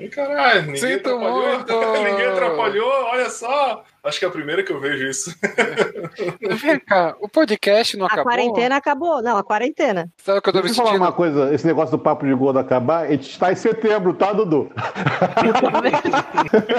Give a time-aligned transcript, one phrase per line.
[0.00, 1.46] Ih, Caralho, ninguém Sinto atrapalhou.
[1.56, 2.04] muito.
[2.04, 3.84] ninguém atrapalhou, olha só.
[4.02, 5.34] Acho que é a primeira que eu vejo isso.
[6.62, 8.24] Vem cá, o podcast não A acabou?
[8.24, 9.22] quarentena acabou.
[9.22, 10.10] Não, a quarentena.
[10.24, 11.06] Sabe o que eu tô me Deixa eu falar sentindo?
[11.06, 14.32] uma coisa, esse negócio do papo de gordo acabar, a gente está em setembro, tá,
[14.32, 14.70] Dudu?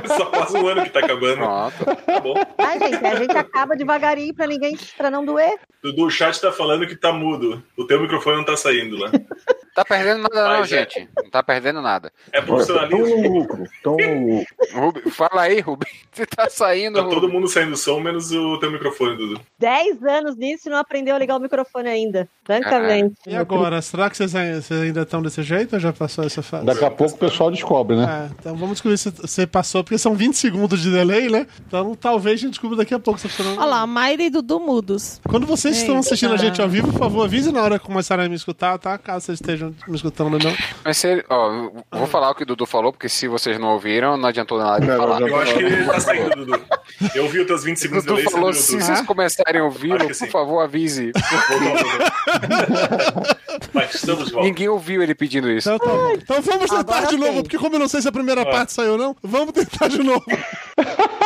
[0.07, 1.37] Só faz um ano que tá acabando.
[1.37, 1.85] Pronto.
[2.05, 2.33] Tá bom.
[2.57, 5.59] Ai, gente, a gente acaba devagarinho pra ninguém, pra não doer.
[5.83, 7.63] Dudu, o chat tá falando que tá mudo.
[7.77, 9.11] O teu microfone não tá saindo lá.
[9.73, 10.77] Tá perdendo nada não, Mas é.
[10.79, 11.09] gente.
[11.23, 12.11] Não tá perdendo nada.
[12.33, 13.21] É profissionalismo.
[13.21, 13.63] no lucro.
[13.63, 14.55] Estão no lucro.
[14.73, 15.85] Rubi, fala aí, Rubi.
[16.11, 17.10] Você tá saindo, Tá Rubi.
[17.13, 19.41] Todo mundo saindo som, menos o teu microfone, Dudu.
[19.59, 22.27] Dez anos nisso e não aprendeu a ligar o microfone ainda.
[22.45, 23.15] Francamente.
[23.27, 26.41] E agora, será que vocês, ai- vocês ainda estão desse jeito ou já passou essa
[26.41, 26.65] fase?
[26.65, 28.29] Daqui a pouco o pessoal descobre, né?
[28.29, 31.47] É, então vamos descobrir se você passou, porque são 20 segundos de delay, né?
[31.67, 33.19] Então talvez a gente descubra daqui a pouco.
[33.19, 35.19] se você não- Olha lá, Mayra e Dudu mudos.
[35.29, 36.07] Quando vocês estão Eita.
[36.07, 38.77] assistindo a gente ao vivo, por favor, avise na hora que começarem a me escutar,
[38.77, 38.97] tá?
[38.97, 40.53] Caso vocês estejam me escutando ou não.
[40.83, 44.17] Mas se, ó, vou falar o que o Dudu falou, porque se vocês não ouviram,
[44.17, 45.21] não adiantou nada de falar.
[45.21, 46.61] Eu acho que ele tá saindo, Dudu.
[47.15, 49.97] Eu vi os teus 20 O segundos de delay falou, se vocês começarem a ouvi-lo,
[49.99, 50.27] por sim.
[50.29, 51.11] favor, avise.
[53.73, 54.47] Mas estamos de volta.
[54.47, 55.69] Ninguém ouviu ele pedindo isso.
[55.71, 57.41] Então, tá então vamos tentar Agora de novo, sim.
[57.43, 60.03] porque como eu não sei se a primeira parte saiu ou não, vamos tentar de
[60.03, 60.23] novo.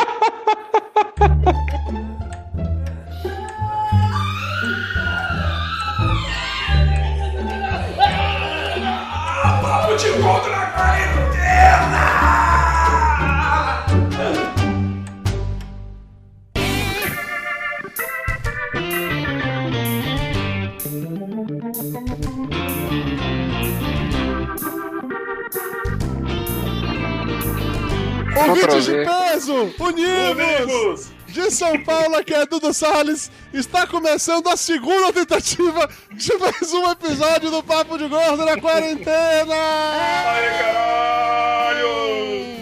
[28.36, 29.74] Ouvintes de peso!
[29.80, 31.10] Amigos!
[31.26, 33.30] De São Paulo, aqui é Dudu Salles.
[33.52, 39.54] Está começando a segunda tentativa de mais um episódio do Papo de Gordo na quarentena!
[39.54, 41.86] Ai, caralho!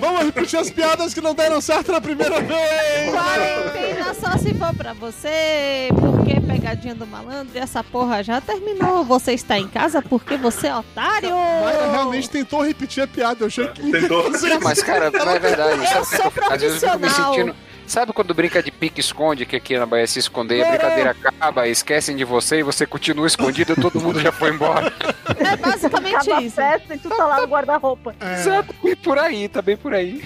[0.00, 3.11] Vamos repetir as piadas que não deram certo na primeira vez!
[3.12, 9.04] Quarentena só se for pra você, porque pegadinha do malandro e essa porra já terminou.
[9.04, 11.28] Você está em casa porque você é otário.
[11.30, 13.82] Mayra realmente tentou repetir a piada, eu achei que...
[13.92, 14.25] Tentou.
[14.62, 15.80] Mas, cara, não é verdade.
[15.80, 17.34] Eu Sabe sou que Às vezes eu fico me profissional.
[17.34, 17.56] sentindo.
[17.86, 22.16] Sabe quando brinca de pique-esconde, que aqui na Bahia se esconder, a brincadeira acaba, esquecem
[22.16, 24.91] de você e você continua escondido e todo mundo já foi embora.
[25.36, 26.56] É basicamente Acaba a isso.
[26.56, 28.14] festa e tu tá lá no guarda-roupa.
[28.38, 30.22] Exato, bem por aí, tá bem por aí.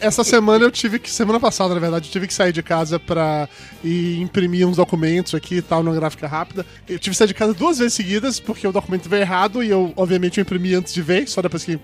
[0.00, 2.98] Essa semana eu tive que, semana passada, na verdade, eu tive que sair de casa
[2.98, 3.48] pra
[3.82, 6.66] ir imprimir uns documentos aqui e tal, numa gráfica rápida.
[6.88, 9.70] Eu tive que sair de casa duas vezes seguidas, porque o documento veio errado e
[9.70, 11.78] eu, obviamente, eu imprimi antes de ver, só depois que.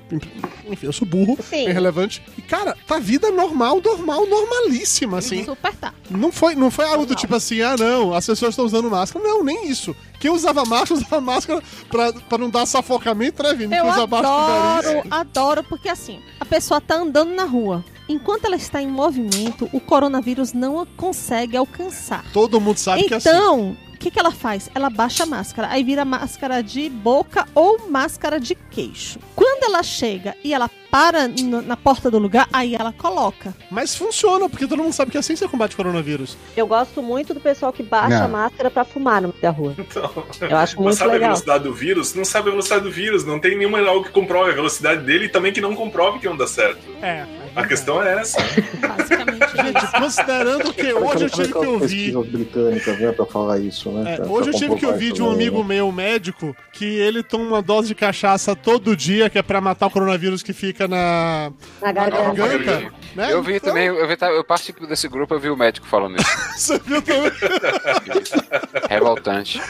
[0.69, 1.67] Enfim, eu sou burro, Sim.
[1.67, 2.23] é irrelevante.
[2.37, 5.45] E, cara, tá vida normal, normal, normalíssima, assim.
[5.45, 5.95] Super tá.
[6.11, 9.25] Não foi, não foi algo do tipo assim, ah, não, as pessoas estão usando máscara.
[9.25, 9.95] Não, nem isso.
[10.19, 13.77] Quem usava máscara, usava máscara pra, pra não dar sufocamento, né, Vini?
[13.77, 17.85] Eu adoro, adoro, porque assim, a pessoa tá andando na rua.
[18.09, 22.25] Enquanto ela está em movimento, o coronavírus não a consegue alcançar.
[22.33, 23.29] Todo mundo sabe que é assim.
[23.29, 24.69] Então, o que, que ela faz?
[24.75, 29.19] Ela baixa a máscara, aí vira máscara de boca ou máscara de queixo.
[29.35, 33.55] Quando ela chega e ela para na porta do lugar, aí ela coloca.
[33.71, 36.37] Mas funciona, porque todo mundo sabe que assim você combate coronavírus.
[36.57, 38.25] Eu gosto muito do pessoal que baixa Não.
[38.27, 39.75] a máscara pra fumar no meio da rua.
[39.77, 42.15] Então, Eu acho muito sabe a velocidade do vírus?
[42.15, 43.25] Não sabe a velocidade do vírus.
[43.25, 46.29] Não tem nenhuma algo que comprove a velocidade dele e também que não comprove que
[46.29, 46.81] não dá certo.
[47.03, 47.27] É.
[47.57, 48.39] A questão é essa.
[48.41, 51.81] Basicamente Gente, considerando que hoje eu tive que ouvir.
[51.81, 54.17] pesquisas britânicas, né, pra falar isso, né?
[54.19, 55.75] É, hoje eu tive que ouvir de um também, amigo né?
[55.77, 59.87] meu, médico, que ele toma uma dose de cachaça todo dia, que é pra matar
[59.87, 62.35] o coronavírus que fica na, Na na garganta.
[62.35, 62.93] garganta.
[63.15, 63.33] Né?
[63.33, 66.17] Eu vi Então, também, eu, vi, eu participo desse grupo, eu vi o médico falando
[66.17, 66.29] isso.
[66.59, 67.31] Você viu também?
[68.91, 69.61] Revoltante.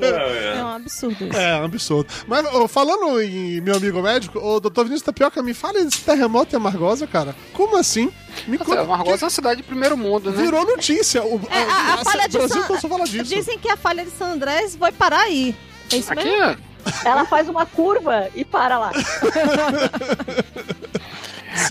[0.00, 1.36] É, é um absurdo isso.
[1.38, 2.12] É, um absurdo.
[2.26, 6.56] Mas falando em meu amigo médico, o doutor Vinícius Tapioca, me fala desse terremoto em
[6.56, 7.34] Amargosa, cara.
[7.52, 8.10] Como assim?
[8.46, 10.42] Me Nossa, Amargosa é uma cidade de primeiro mundo, né?
[10.42, 11.22] Virou notícia.
[11.22, 12.74] O, É, a, a a- falha de Brasil San...
[12.74, 13.24] a falar disso.
[13.24, 15.54] Dizem que a falha de San Andrés vai parar aí.
[15.92, 16.56] É isso Aqui, mesmo?
[17.04, 18.90] Ela faz uma curva e para lá.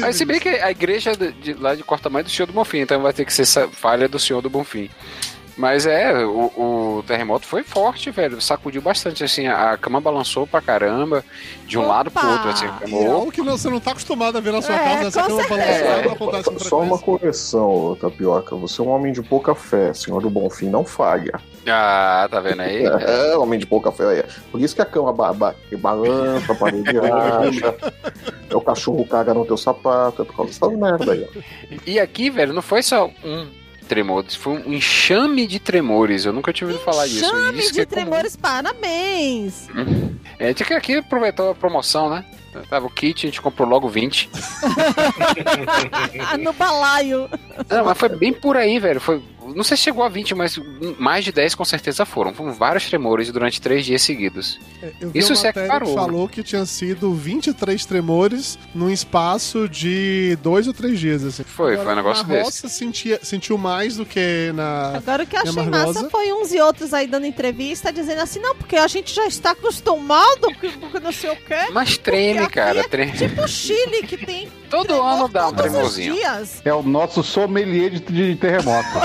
[0.04, 2.46] Aí, se bem que a igreja de, de lá de Corta Mais é do Senhor
[2.46, 4.90] do Bonfim, então vai ter que ser essa falha do Senhor do Bonfim.
[5.58, 8.42] Mas é, o, o terremoto foi forte, velho.
[8.42, 9.48] Sacudiu bastante, assim.
[9.48, 11.24] A cama balançou pra caramba,
[11.66, 11.90] de um Opa!
[11.90, 12.66] lado pro outro, assim.
[12.88, 15.24] E é algo que você não tá acostumado a ver na sua É, casa, essa
[15.24, 18.56] cama acontece com Só uma correção, Tapioca.
[18.56, 21.40] Você é um homem de pouca fé, senhor do Bonfim, não falha.
[21.68, 22.84] Ah, tá vendo aí?
[23.02, 24.20] É, homem de pouca fé.
[24.20, 24.26] É.
[24.52, 27.76] Por isso que a cama ba ba balança, a parede racha,
[28.50, 31.28] é o cachorro caga no teu sapato, é por causa dessas merda aí.
[31.36, 31.40] ó.
[31.86, 33.48] E aqui, velho, não foi só um
[33.92, 36.24] tremor, foi um enxame de tremores.
[36.24, 37.26] Eu nunca tinha ouvido falar disso.
[37.26, 37.96] Isso que de é comum.
[38.06, 39.68] tremores, parabéns!
[40.40, 42.24] É, tinha que aqui aproveitou a promoção, né?
[42.70, 44.30] Tava o kit, a gente comprou logo 20.
[46.20, 47.30] Ah, no balaio.
[47.70, 49.02] Não, mas foi bem por aí, velho.
[49.02, 50.60] Foi, não sei se chegou a 20, mas
[51.00, 52.34] mais de 10 com certeza foram.
[52.34, 54.60] Foram vários tremores durante três dias seguidos.
[54.82, 58.90] É, Eu vi Isso uma se equiparou, que falou que tinha sido 23 tremores num
[58.90, 61.44] espaço de dois ou três dias, assim.
[61.44, 62.44] Foi, foi um negócio na desse.
[62.46, 64.98] roça sentia, sentiu mais do que na...
[64.98, 66.02] Agora o que eu achei Amargosa.
[66.02, 69.26] massa foi uns e outros aí dando entrevista dizendo assim, não, porque a gente já
[69.26, 71.68] está acostumado, porque, não sei o quê.
[71.72, 72.80] Mas treme, cara.
[72.80, 73.14] é Treme.
[73.14, 76.16] Tipo o Chile, que tem Todo tremor ano dá um tremorzinho.
[76.64, 78.88] É o nosso sommelier de, de terremoto.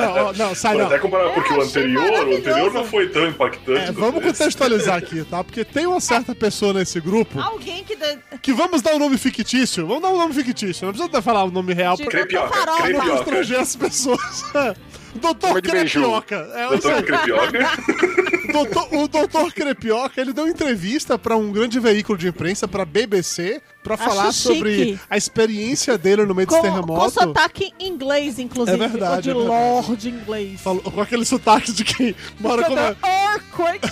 [0.00, 0.86] Não, não, sai não.
[0.86, 3.88] até comparar, porque o anterior, o anterior não foi tão impactante.
[3.88, 5.42] É, vamos contextualizar aqui, tá?
[5.44, 7.96] Porque tem uma certa pessoa nesse grupo Alguém que...
[7.96, 8.18] De...
[8.40, 9.86] que vamos dar um nome fictício.
[9.86, 10.86] Vamos dar um nome fictício.
[10.86, 12.88] Não precisa falar o nome real de pra Crepioca, Farofa.
[12.88, 14.44] não constranger as pessoas.
[15.14, 15.60] Doutor.
[15.60, 16.48] Crepioca.
[16.54, 17.02] É, Doutor.
[17.02, 17.58] Crepioca.
[18.50, 22.84] O doutor, o doutor Crepioca, ele deu entrevista pra um grande veículo de imprensa, pra
[22.84, 25.00] BBC, pra Acho falar sobre chique.
[25.08, 27.10] a experiência dele no meio desse Com, com terremoto.
[27.10, 28.76] sotaque em inglês, inclusive.
[28.82, 29.86] É verdade, ou de é verdade.
[29.86, 30.60] lord inglês.
[30.60, 33.88] Falou, com aquele sotaque de quem mora, como, Earthquake.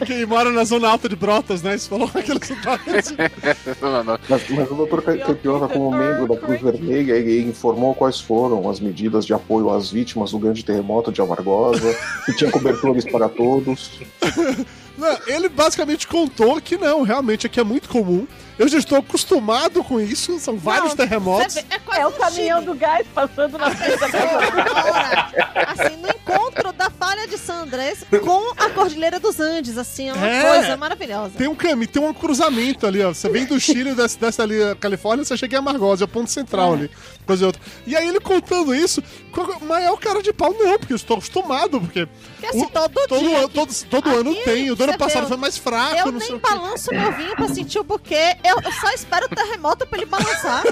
[0.06, 1.74] quem mora na zona alta de Brotas, né?
[1.74, 2.90] Isso falou com aquele sotaque.
[3.80, 4.18] Não, não.
[4.28, 8.78] Mas, mas o doutor Crepioca, como membro da Cruz Vermelha, ele informou quais foram as
[8.80, 11.94] medidas de apoio às vítimas do grande terremoto de Amargosa,
[12.24, 13.79] que tinha cobertores para todos.
[13.80, 14.66] question.
[15.00, 18.26] Não, ele basicamente contou que não, realmente aqui é muito comum.
[18.58, 21.54] Eu já estou acostumado com isso, são vários Não, terremotos.
[21.54, 22.72] Vê, É, É o caminhão Chile.
[22.72, 24.36] do gás passando na frente da casa.
[24.46, 30.10] Agora, assim, no encontro da falha de San Andrés com a Cordilheira dos Andes, assim,
[30.10, 30.42] é uma É.
[30.58, 31.32] coisa maravilhosa.
[31.38, 33.14] Tem um caminho, tem um cruzamento ali, ó.
[33.14, 36.08] Você vem do Chile, desce, desce ali a Califórnia, você chega em Amargosa, é o
[36.08, 36.90] ponto central ali.
[37.26, 37.62] Coisa e outra.
[37.86, 39.02] E aí ele contando isso,
[39.66, 42.06] mas é o cara de pau, não, porque eu estou acostumado, porque.
[42.06, 43.38] Porque assim, o- todo, todo, dia.
[43.38, 44.70] ano, todo, todo ano tem.
[44.70, 47.48] O do passado vê, foi mais fraco, eu não sei nem balanço meu vinho pra
[47.48, 48.36] sentir o buquê.
[48.44, 50.62] Eu, eu só espero o terremoto pra ele balançar.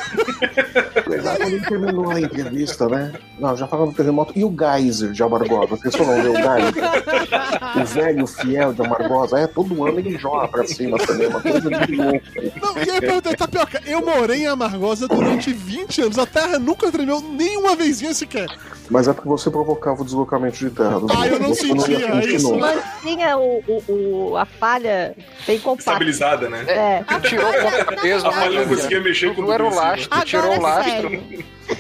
[1.05, 3.12] Quando ele terminou a entrevista, né?
[3.38, 4.32] Não, já falando do terremoto.
[4.37, 5.76] E o Geyser de Amargosa?
[5.76, 7.81] Vocês foram ver o Geyser?
[7.81, 9.38] O velho fiel de Amargosa.
[9.38, 12.21] É, todo ano ele joga pra cima também, uma coisa de louco.
[12.62, 16.19] Não, e aí perguntei, Tapioca, eu morei em Amargosa durante 20 anos.
[16.19, 18.49] A terra nunca tremeu nenhuma vezinha sequer.
[18.91, 20.99] Mas é porque você provocava o deslocamento de terra.
[21.17, 22.56] Ah, eu não Você ia sentia isso.
[22.56, 25.14] Mantinha o, o, o- a falha
[25.46, 25.90] bem compacta.
[25.90, 26.64] Estabilizada, né?
[26.69, 27.05] É.
[27.05, 29.76] Tu tirou o contrapeso da Mas não conseguia mexer com Não era o né?
[29.76, 31.22] lastro, tirou o Agora, lastro.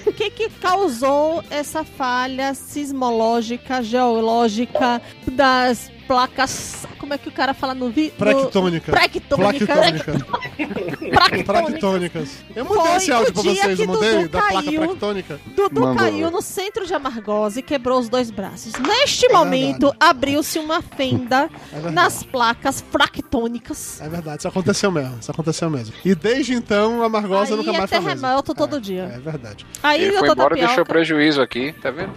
[0.06, 6.86] O que que causou essa falha sismológica, geológica das placas...
[6.98, 8.12] Como é que o cara fala no vídeo?
[8.18, 8.90] Praquitônica.
[8.92, 9.66] Praquitônica.
[9.72, 11.44] Praquitônica.
[11.44, 12.28] Praquitônicas.
[12.54, 13.78] Eu Foi esse áudio pra vocês?
[13.78, 14.80] Dudu Da placa caiu.
[14.80, 15.40] praquitônica.
[15.56, 15.96] Dudu Mandou.
[15.96, 18.72] caiu no centro de Amargosa e quebrou os dois braços.
[18.74, 24.00] Neste momento, abriu-se uma fenda É nas placas fractônicas.
[24.00, 25.18] É verdade, isso aconteceu mesmo.
[25.20, 25.94] Isso aconteceu mesmo.
[26.04, 28.20] E desde então, a Margosa Aí nunca é mais foi a mesma.
[28.28, 29.02] terremoto todo É, dia.
[29.14, 29.66] É verdade.
[29.82, 32.12] Aí Ele eu foi tô embora e deixou prejuízo aqui, tá vendo?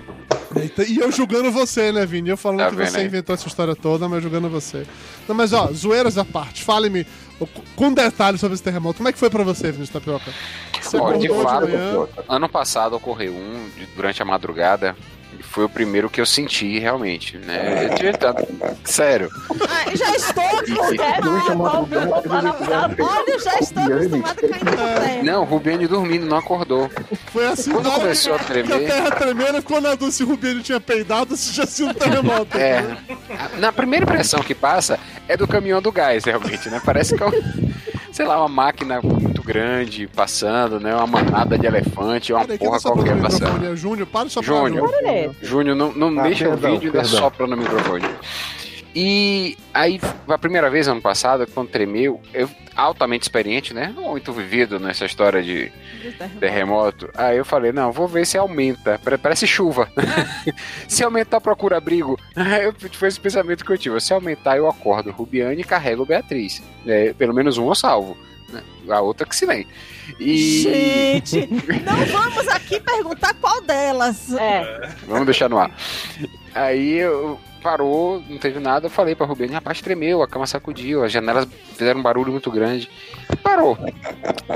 [0.87, 2.29] E eu julgando você, né, Vini?
[2.29, 3.05] Eu falando Tá que você aí?
[3.05, 4.85] inventou essa história toda, mas julgando você.
[5.27, 6.63] Não, mas ó, zoeiras à parte.
[6.63, 7.05] Fale-me
[7.75, 8.97] com detalhes sobre esse terremoto.
[8.97, 10.31] Como é que foi pra você, Vini Tapioca?
[10.81, 12.07] Você Ó, de fato, manhã...
[12.27, 14.95] Ano passado ocorreu um de- durante a madrugada.
[15.51, 17.89] Foi o primeiro que eu senti realmente, né?
[17.99, 18.33] Eu.
[18.85, 19.29] Sério.
[19.69, 20.61] Ah, já estou a
[21.51, 22.55] não.
[23.05, 25.23] Olha, já estou a.
[25.23, 26.89] Não, o Rubiane dormindo, não acordou.
[27.33, 28.87] Foi assim, Quando começou a que a tremer.
[28.87, 32.57] terra tremendo, ficou na dúvida se o Rubiano tinha peidado, se já tinha um terremoto.
[32.57, 32.97] É.
[33.59, 36.81] Na primeira impressão que passa é do caminhão do gás, realmente, né?
[36.83, 37.31] Parece que é um,
[38.13, 39.01] sei lá, uma máquina
[39.41, 40.95] muito grande passando, né?
[40.95, 43.65] Uma manada de elefante, uma Peraí, porra qualquer passando.
[43.65, 44.07] é Júnior?
[44.07, 44.89] Para de soprar, Júnior.
[45.41, 45.75] Júnior.
[45.75, 47.19] Não, não Ah, deixa perdão, o vídeo e ainda perdão.
[47.19, 48.05] sopra no microfone.
[48.93, 53.93] E aí, a primeira vez ano passado, quando tremeu, eu altamente experiente, né?
[53.97, 55.71] Muito vivido nessa história de
[56.41, 57.09] terremoto.
[57.15, 58.99] Aí eu falei, não, vou ver se aumenta.
[59.01, 59.87] Pare- Parece chuva.
[60.89, 62.19] se aumentar, procura abrigo.
[62.35, 63.99] Eu- foi esse pensamento que eu tive.
[64.01, 66.61] Se aumentar, eu acordo Rubiane e carrego Beatriz.
[66.85, 68.17] É, pelo menos um eu salvo.
[68.89, 69.67] A outra que se vem.
[70.19, 71.47] E Gente,
[71.85, 74.33] não vamos aqui perguntar qual delas.
[74.33, 75.71] É, vamos deixar no ar.
[76.53, 78.87] Aí eu parou, não teve nada.
[78.87, 82.51] Eu falei pra Rubiane, rapaz, tremeu, a cama sacudiu, as janelas fizeram um barulho muito
[82.51, 82.89] grande.
[83.41, 83.77] Parou.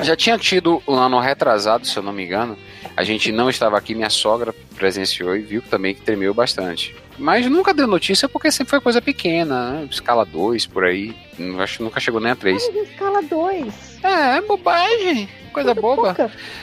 [0.01, 2.57] Já tinha tido um ano retrasado, se eu não me engano.
[2.97, 6.95] A gente não estava aqui, minha sogra presenciou e viu também que tremeu bastante.
[7.17, 9.87] Mas nunca deu notícia porque sempre foi coisa pequena, né?
[9.91, 11.15] escala 2 por aí.
[11.37, 12.61] Não- Acho que nunca chegou nem a 3.
[12.63, 13.99] escala 2.
[14.03, 16.15] É, é bobagem, coisa boba.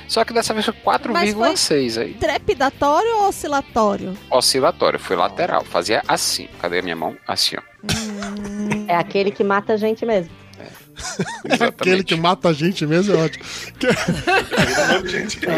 [0.08, 2.14] Só que dessa vez foi 4,6 aí.
[2.14, 4.16] Trepidatório ou oscilatório?
[4.30, 5.64] Oscilatório, foi lateral.
[5.64, 6.48] Fazia assim.
[6.60, 7.16] Cadê a minha mão?
[7.26, 7.62] Assim, ó.
[8.88, 10.30] É aquele que mata a gente mesmo.
[11.60, 13.44] Aquele que mata a gente mesmo é ótimo.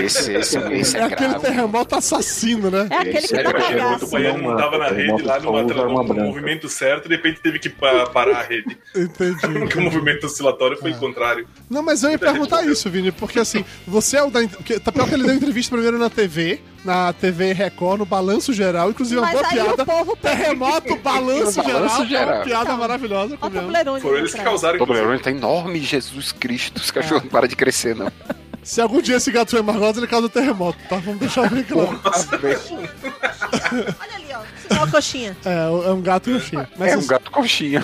[0.03, 2.87] Esse, esse, esse É é aquele terremoto assassino, né?
[2.91, 3.75] É aquele que é tá grave.
[3.75, 4.07] Enquanto cagado.
[4.07, 7.69] o baiano não tava na rede lá numa, no movimento certo, de repente teve que
[7.69, 8.76] pa- parar a rede.
[8.95, 9.41] Entendi.
[9.59, 11.47] Porque o movimento oscilatório foi o contrário.
[11.69, 14.47] Não, mas eu ia perguntar isso, Vini, porque assim, você é o da.
[14.47, 19.19] Porque Tapioca ele deu entrevista primeiro na TV, na TV Record, no Balanço Geral, inclusive
[19.19, 19.83] uma Mas boa aí piada.
[19.83, 22.35] o povo Terremoto, balanço, Balanço geral, Geral.
[22.35, 23.35] é Uma piada Então, maravilhosa.
[23.35, 23.38] O.
[23.38, 24.76] Toblerone Foram eles que causaram.
[24.76, 26.79] O Toblerone tá enorme, Jesus Cristo.
[26.79, 28.11] Os cachorros não param de crescer, não.
[28.62, 30.97] Se algum dia esse gato foi margosa, ele causa terremoto, tá?
[30.97, 32.00] Vamos deixar bem claro.
[32.03, 32.14] Olha
[34.17, 34.41] ali, ó.
[34.68, 35.37] Sinal coxinha.
[35.44, 36.68] É, é um gato coxinha.
[36.76, 37.83] Mas É um gato coxinha.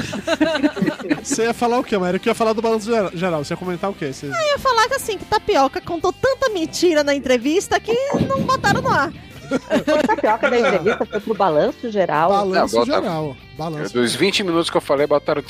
[1.22, 2.16] você ia falar o quê, Maíra?
[2.18, 3.44] Eu ia falar do balanço geral-.
[3.44, 4.12] Você ia comentar o quê?
[4.12, 4.26] Você...
[4.26, 7.92] Eu ia falar que assim, que Tapioca contou tanta mentira na entrevista que
[8.28, 9.12] não botaram no ar.
[9.50, 12.30] O tapioca da entrevista foi pro balanço geral.
[12.30, 13.36] Balanço Não, geral.
[13.56, 13.92] Balanço.
[13.92, 15.42] Dos 20 minutos que eu falei, botaram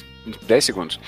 [0.43, 1.01] 10 segundos.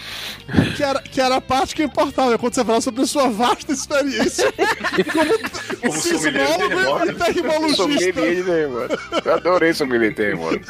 [0.77, 3.29] Que era, que era a parte que importava, é quando você falava sobre a sua
[3.29, 4.53] vasta experiência
[5.81, 7.75] Como sismólogo e.
[7.75, 8.99] Sommelier de terremoto.
[9.25, 10.61] Eu adorei sommelier de terremoto.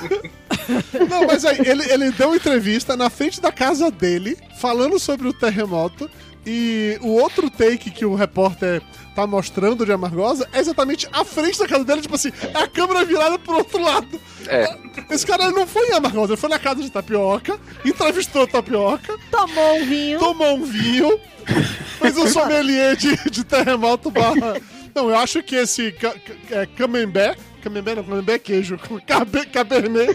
[1.09, 5.29] Não, mas aí, ele, ele deu uma entrevista na frente da casa dele, falando sobre
[5.29, 6.11] o terremoto,
[6.47, 8.83] e o outro take que o repórter
[9.14, 12.66] tá mostrando de Amargosa é exatamente à frente da casa dele, tipo assim, é a
[12.66, 14.21] câmera virada pro outro lado.
[14.47, 14.76] É,
[15.11, 19.16] Esse cara não foi em Amargosa, ele foi na casa de Tapioca, entrevistou a Tapioca,
[19.31, 20.19] Tomou um vinho.
[20.19, 21.21] tomou um vinho,
[21.99, 24.61] fez um sommelier de, de terremoto barra...
[24.95, 25.95] Não, eu acho que esse
[26.50, 30.14] é, camembert, camembert não, camembert é queijo, cabe, cabernet,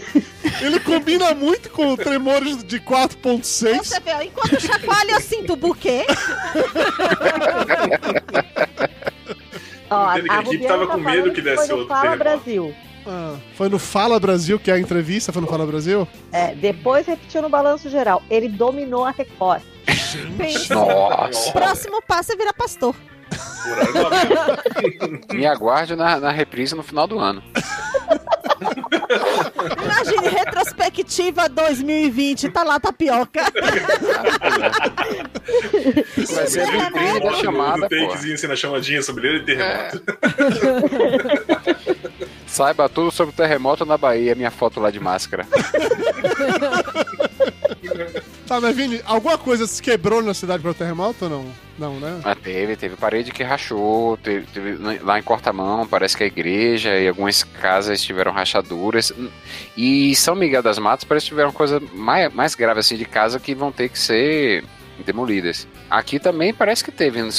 [0.60, 3.76] ele combina muito com tremores de 4.6.
[3.78, 6.06] Você vê, enquanto chacoalha, eu sinto o buquê.
[9.90, 12.00] Ó, Entendo que a equipe tava tá com medo que foi desse no outro Fala
[12.02, 12.24] terremoto.
[12.24, 12.74] Brasil.
[13.06, 16.06] Ah, foi no Fala Brasil, que é a entrevista, foi no Fala Brasil?
[16.30, 18.22] É, depois repetiu no balanço geral.
[18.28, 19.62] Ele dominou a Record.
[20.36, 20.74] Pensa.
[20.74, 21.52] nossa.
[21.52, 22.94] Próximo passo é virar pastor.
[25.32, 27.42] Me aguarde na, na reprise no final do ano.
[29.82, 33.42] Imagine, retrospectiva 2020, tá lá tapioca.
[36.16, 40.02] Vai ser a vitrine da chamada, takezinho, assim, na chamadinha sobre ele, terremoto.
[42.46, 45.46] Saiba tudo sobre o terremoto na Bahia, minha foto lá de máscara.
[48.48, 51.46] Tá, mas Vini, alguma coisa se quebrou na cidade pelo terremoto ou não?
[51.78, 52.20] Não, né?
[52.24, 56.98] Mas teve, teve parede que rachou, teve, teve lá em Cortamão, parece que a igreja
[56.98, 59.12] e algumas casas tiveram rachaduras.
[59.76, 63.38] E São Miguel das Matas parece que tiveram coisa mais, mais grave assim de casa
[63.38, 64.64] que vão ter que ser
[65.04, 65.68] demolidas.
[65.90, 67.30] Aqui também parece que teve na,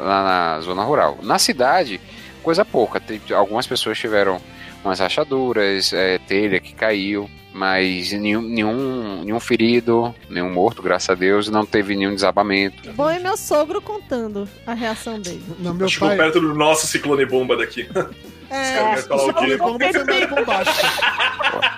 [0.00, 0.24] lá
[0.56, 1.18] na zona rural.
[1.22, 2.00] Na cidade,
[2.42, 3.00] coisa pouca.
[3.00, 4.40] Teve- algumas pessoas tiveram
[4.84, 7.30] umas rachaduras, é, telha que caiu.
[7.56, 12.92] Mas nenhum, nenhum, nenhum ferido, nenhum morto, graças a Deus, não teve nenhum desabamento.
[12.92, 15.42] Bom, e meu sogro contando a reação dele.
[15.60, 16.18] Não, meu Ficou pai.
[16.18, 17.88] perto do nosso ciclone bomba daqui.
[18.50, 19.56] É, o quê?
[19.56, 20.86] Como foi meio bombástico.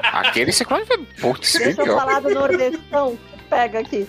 [0.02, 3.18] Aquele ciclone foi putz, bem Deixa eu falar do Nordestão.
[3.48, 4.06] Pega aqui.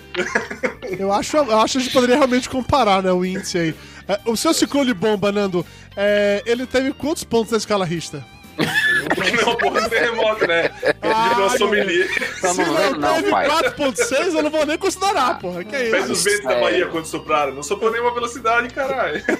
[0.98, 3.74] Eu acho, eu acho que a gente poderia realmente comparar, né, o índice aí.
[4.08, 5.64] É, o seu ciclone bomba, Nando,
[5.96, 8.22] é, ele teve quantos pontos na escala Richter?
[9.14, 10.70] Porque não é uma porra do terremoto, né?
[11.02, 12.08] Ah, De nosso sommelier.
[12.38, 13.48] Então Se não, não, teve pai.
[13.48, 15.64] 4.6, eu não vou nem considerar, porra.
[15.64, 16.12] Que é Pega isso?
[16.12, 16.60] os ventos da É.
[16.60, 17.52] Bahia quando sopraram.
[17.54, 19.22] Não soprou nenhuma velocidade, caralho.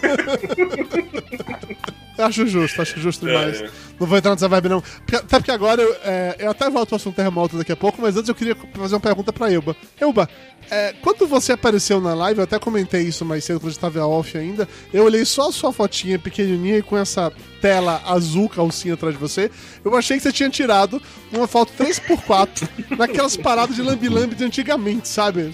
[2.23, 3.61] Acho justo, acho justo demais.
[3.61, 3.71] É, é.
[3.99, 4.83] Não vou entrar nessa vibe, não.
[5.07, 8.17] Até porque agora eu, é, eu até volto ao assunto terremoto daqui a pouco, mas
[8.17, 9.77] antes eu queria fazer uma pergunta pra Elba.
[10.01, 10.29] Elba,
[10.71, 13.81] é, quando você apareceu na live, eu até comentei isso mais cedo quando a gente
[13.81, 18.49] tava off ainda, eu olhei só a sua fotinha pequenininha e com essa tela azul
[18.49, 19.51] calcinha atrás de você,
[19.85, 25.09] eu achei que você tinha tirado uma foto 3x4 naquelas paradas de lambi-lambi de antigamente,
[25.09, 25.51] sabe?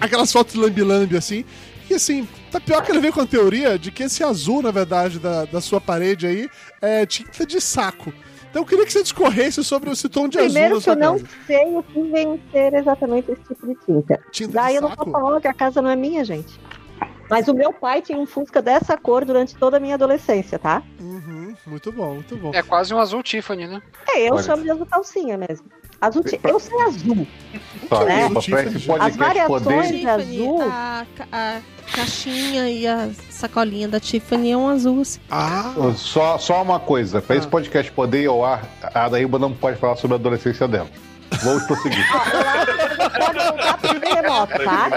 [0.00, 1.44] Aquelas fotos de lambi-lambi assim.
[1.90, 4.70] E assim, tá pior que ele veio com a teoria de que esse azul, na
[4.70, 6.48] verdade, da, da sua parede aí,
[6.80, 8.12] é tinta de saco.
[8.48, 11.12] Então eu queria que você discorresse sobre esse tom de Primeiro azul que na eu
[11.12, 14.20] não sei o que vencer exatamente esse tipo de tinta.
[14.30, 15.04] Tinta Daí de eu não saco?
[15.04, 16.60] tô falando que a casa não é minha, gente.
[17.28, 20.82] Mas o meu pai tinha um Fusca dessa cor durante toda a minha adolescência, tá?
[21.00, 22.50] Uhum, muito bom, muito bom.
[22.54, 23.80] É quase um azul Tiffany, né?
[24.08, 24.42] É, eu Olha.
[24.42, 25.66] chamo de azul calcinha mesmo.
[26.00, 27.26] Azul ti- Eu sei azul.
[27.88, 28.26] Tá, É.
[28.26, 29.92] Esse As podcast variações poder.
[29.92, 30.62] de azul.
[30.62, 31.60] a, a
[31.94, 35.02] caixinha e a sacolinha da Tiffany é um azul.
[35.02, 35.20] assim.
[35.30, 37.50] Ah, Só, só uma coisa, pra esse Ah.
[37.50, 38.64] podcast poder ir ao ar,
[38.94, 40.88] a Daíba não pode falar sobre a adolescência dela.
[41.42, 42.04] Vamos prosseguir.
[42.10, 44.90] Pode voltar pro terremoto, tá?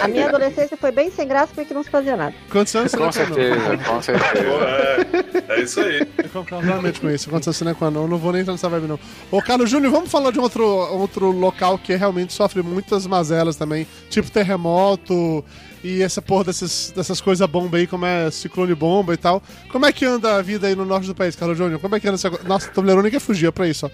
[0.00, 2.34] A minha adolescência foi bem sem graça porque não se fazia nada.
[2.50, 5.44] Quantos anos você Com não certeza, com certeza.
[5.48, 6.06] É, é isso aí.
[6.18, 7.28] Eu concordo realmente com isso.
[7.28, 8.98] Quantos anos você não não, não vou nem entrar nessa vibe, não.
[9.30, 13.56] Ô, Carlos Júnior, vamos falar de um outro, outro local que realmente sofre muitas mazelas
[13.56, 15.44] também, tipo terremoto
[15.86, 19.40] e essa porra dessas, dessas coisas bomba aí, como é ciclone bomba e tal.
[19.70, 21.78] Como é que anda a vida aí no norte do país, Carlos Júnior?
[21.80, 22.28] Como é que anda essa...
[22.44, 23.90] Nossa, o Toblerone quer fugir, é pra isso, ó.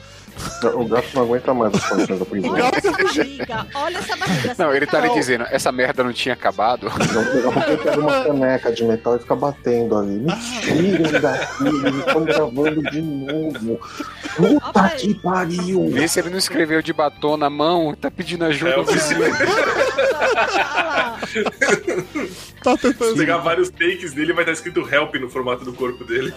[0.74, 2.52] O gato não aguenta mais as condições da prisão.
[2.52, 4.54] Olha essa barriga, olha essa barriga.
[4.58, 5.14] Não, ele tá ali Não.
[5.14, 6.86] dizendo, essa merda não tinha acabado.
[6.86, 10.18] Então, daqui a pouco ele pega uma caneca de metal e fica batendo ali.
[10.20, 13.80] Me tirem daqui, eles estão gravando de novo.
[14.36, 15.90] Puta que pariu!
[15.90, 18.70] Vê se ele não escreveu de batom na mão, tá pedindo ajuda.
[18.72, 19.20] É o vizinho.
[22.62, 23.10] Tá tentando.
[23.10, 26.32] Se pegar vários takes dele, vai estar escrito help no formato do corpo dele.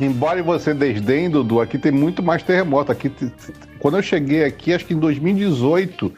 [0.00, 2.92] Embora você desdém, Dudu, aqui tem muito mais terremoto.
[2.92, 3.10] Aqui,
[3.78, 6.12] quando eu cheguei aqui, acho que em 2018,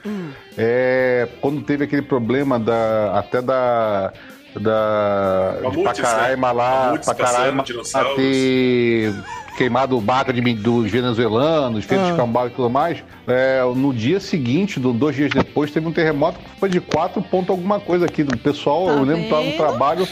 [0.59, 4.13] é, quando teve aquele problema da, até da.
[4.61, 5.59] Da.
[5.71, 6.53] De Pacaraima né?
[6.53, 8.17] lá, Mamutes Pacaraima dinossauros.
[8.17, 9.15] ter
[9.57, 12.11] queimado o barco de, dos venezuelanos, feito Ah.
[12.11, 12.99] escambau e tudo mais.
[13.29, 17.23] É, no dia seguinte, do- dois dias depois, teve um terremoto que foi de 4
[17.23, 18.25] ponto alguma coisa aqui.
[18.25, 20.09] Do pessoal, Tá eu lembro que tava no trabalho,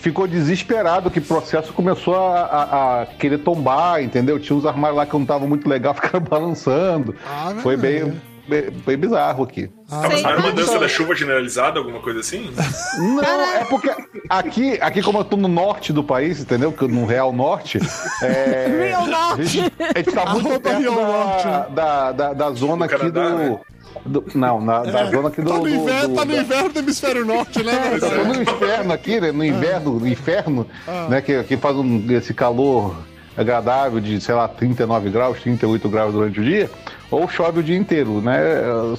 [0.00, 4.38] ficou desesperado que o processo começou a, a- a querer tombar, entendeu?
[4.38, 7.14] Tinha uns armários lá que não estavam muito legal, ficaram balançando.
[7.26, 8.06] Ah, Foi velho.
[8.48, 9.70] bem, bem, bem bizarro aqui.
[9.90, 10.54] Ah, mas não era uma lá.
[10.54, 12.50] dança da chuva generalizada, alguma coisa assim?
[12.98, 13.22] Não,
[13.56, 13.90] é porque
[14.28, 16.72] aqui, aqui como eu tô no norte do país, entendeu?
[16.72, 17.78] Que no Real Norte.
[18.22, 19.44] É, Real A Norte.
[19.46, 23.36] gente, a gente tá muito perto da, da, da, da zona Do aqui Canadá, do,
[23.38, 23.58] né?
[24.04, 25.50] Do- Não, na, da zona aqui do.
[25.50, 27.72] Tá no, do- inverno, do- tá no da- inverno do hemisfério norte, né?
[27.94, 29.32] Eu tô no inferno aqui, né?
[29.32, 30.66] No inverno, no inferno,
[31.08, 31.20] né?
[31.20, 32.96] Que, que faz um, esse calor
[33.36, 36.70] agradável de, sei lá, 39 graus, 38 graus durante o dia,
[37.10, 38.38] ou chove o dia inteiro, né?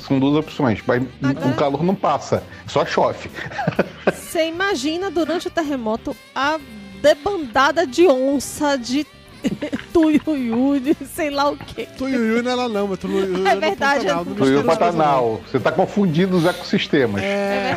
[0.08, 0.82] São duas opções.
[0.88, 3.30] Mas Agora- o calor não passa, só chove.
[4.12, 6.58] Você imagina durante o terremoto a
[7.02, 9.06] debandada de onça, de
[9.94, 11.88] tuiuiu, de sei lá o quê.
[11.98, 15.42] Tuiuiu não é lá não, mas Tuiuiu É no verdade, Pantanal, é Pantanal.
[15.50, 17.22] Você tá confundindo os ecossistemas.
[17.22, 17.76] É,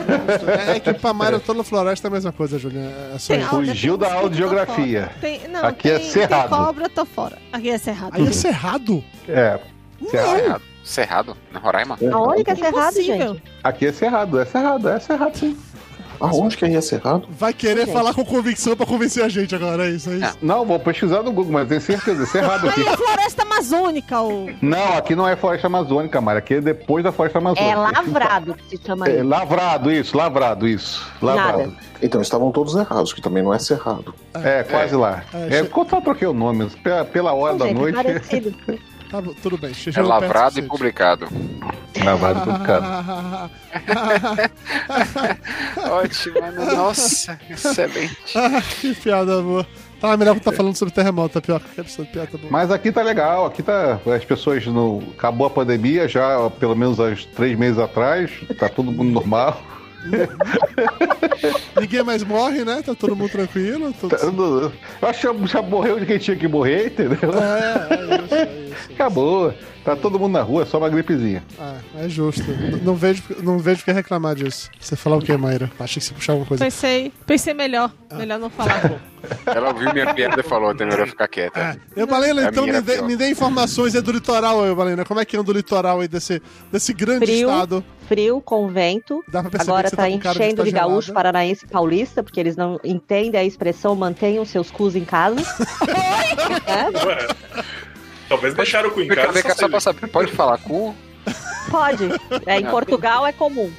[0.69, 2.81] é, é que Pamara toda a floresta é a mesma coisa, Júlia.
[3.15, 5.13] É Fugiu da fora.
[5.21, 6.49] Tem, não, Aqui é tem, cerrado.
[6.49, 7.39] Tem cobra, tô fora.
[7.53, 8.15] Aqui é cerrado.
[8.15, 9.05] Aí é cerrado?
[9.29, 9.59] É.
[10.11, 10.37] Cerrado.
[10.37, 10.63] Cerrado.
[10.85, 11.99] Cerrado, na Roraima?
[12.13, 13.43] Aonde que é cerrado, gente?
[13.63, 15.57] Aqui é cerrado, é cerrado, é cerrado sim.
[16.21, 17.27] Aonde que é cerrado?
[17.31, 17.93] Vai querer Gente.
[17.93, 20.39] falar com convicção pra convencer a gente agora, é isso, é isso.
[20.43, 22.81] Não, vou pesquisar no Google, mas tenho certeza, é cerrado aqui.
[22.81, 24.51] Aí é floresta amazônica, o.
[24.63, 26.39] Não, aqui não é floresta amazônica, Mara.
[26.39, 27.71] Aqui é depois da floresta amazônica.
[27.73, 31.07] É lavrado que se chama É, lavrado, isso, lavrado, isso.
[31.21, 31.59] Lavrado.
[31.59, 31.73] Nada.
[32.03, 34.15] Então estavam todos errados, que também não é cerrado.
[34.35, 35.23] É, quase lá.
[35.33, 36.69] É, É, che- porque eu troquei o nome.
[36.83, 38.55] Pela, pela hora da Gente, noite, parecido.
[39.11, 39.73] Tá bom, tudo bem.
[39.95, 41.29] É lavrado e publicado.
[42.05, 43.51] lavrado tudo cara.
[45.91, 46.77] Ótimo, mano.
[46.77, 48.17] Nossa, excelente.
[48.37, 49.67] Ah, que piada boa.
[50.01, 52.51] Tá melhor que tá falando sobre terremoto, tá pior que absurdo, piada boa.
[52.51, 53.99] Mas aqui tá legal, aqui tá.
[54.15, 55.03] As pessoas no.
[55.17, 58.31] Acabou a pandemia já, pelo menos há três meses atrás.
[58.59, 59.63] Tá todo mundo normal.
[61.81, 62.83] Ninguém mais morre, né?
[62.85, 63.93] Tá todo mundo tranquilo.
[64.01, 64.71] Tudo...
[64.71, 67.19] Tá- Eu acho que já- morreu de quem tinha que morrer, entendeu?
[67.35, 68.93] É, é isso, é isso.
[68.93, 69.55] Acabou.
[69.85, 71.45] Tá todo mundo na rua, é só uma gripezinha.
[71.61, 72.43] Ah, é justo.
[72.51, 74.71] N- Não vejo, não vejo o que reclamar disso.
[74.81, 75.71] Você falar o que, Mayra?
[75.79, 76.65] Achei que você puxar alguma coisa.
[76.65, 77.93] Pensei, pensei melhor.
[78.15, 78.95] Melhor não falar.
[79.45, 81.59] Ela ouviu minha piada e falou, então é melhor ficar quieta.
[81.61, 81.77] É.
[82.01, 85.05] Eu, Balena, então me dê, me dê informações aí do litoral, aí, Balena.
[85.05, 86.41] Como é que anda o litoral aí desse,
[86.73, 87.49] desse grande Frio.
[87.51, 87.85] estado?
[88.07, 89.23] Frio, com vento.
[89.29, 92.39] Dá pra perceber Agora que você tá tá enchendo de gaúcho paranaense e paulista, porque
[92.41, 95.37] eles não entendem a expressão mantenham seus cus em casa.
[96.67, 97.29] É, Ué,
[98.29, 99.33] talvez deixaram o cu em casa.
[99.33, 100.95] vem cá, só pra saber, pode falar cu?
[101.71, 102.05] Pode.
[102.47, 103.71] É, em Portugal é comum.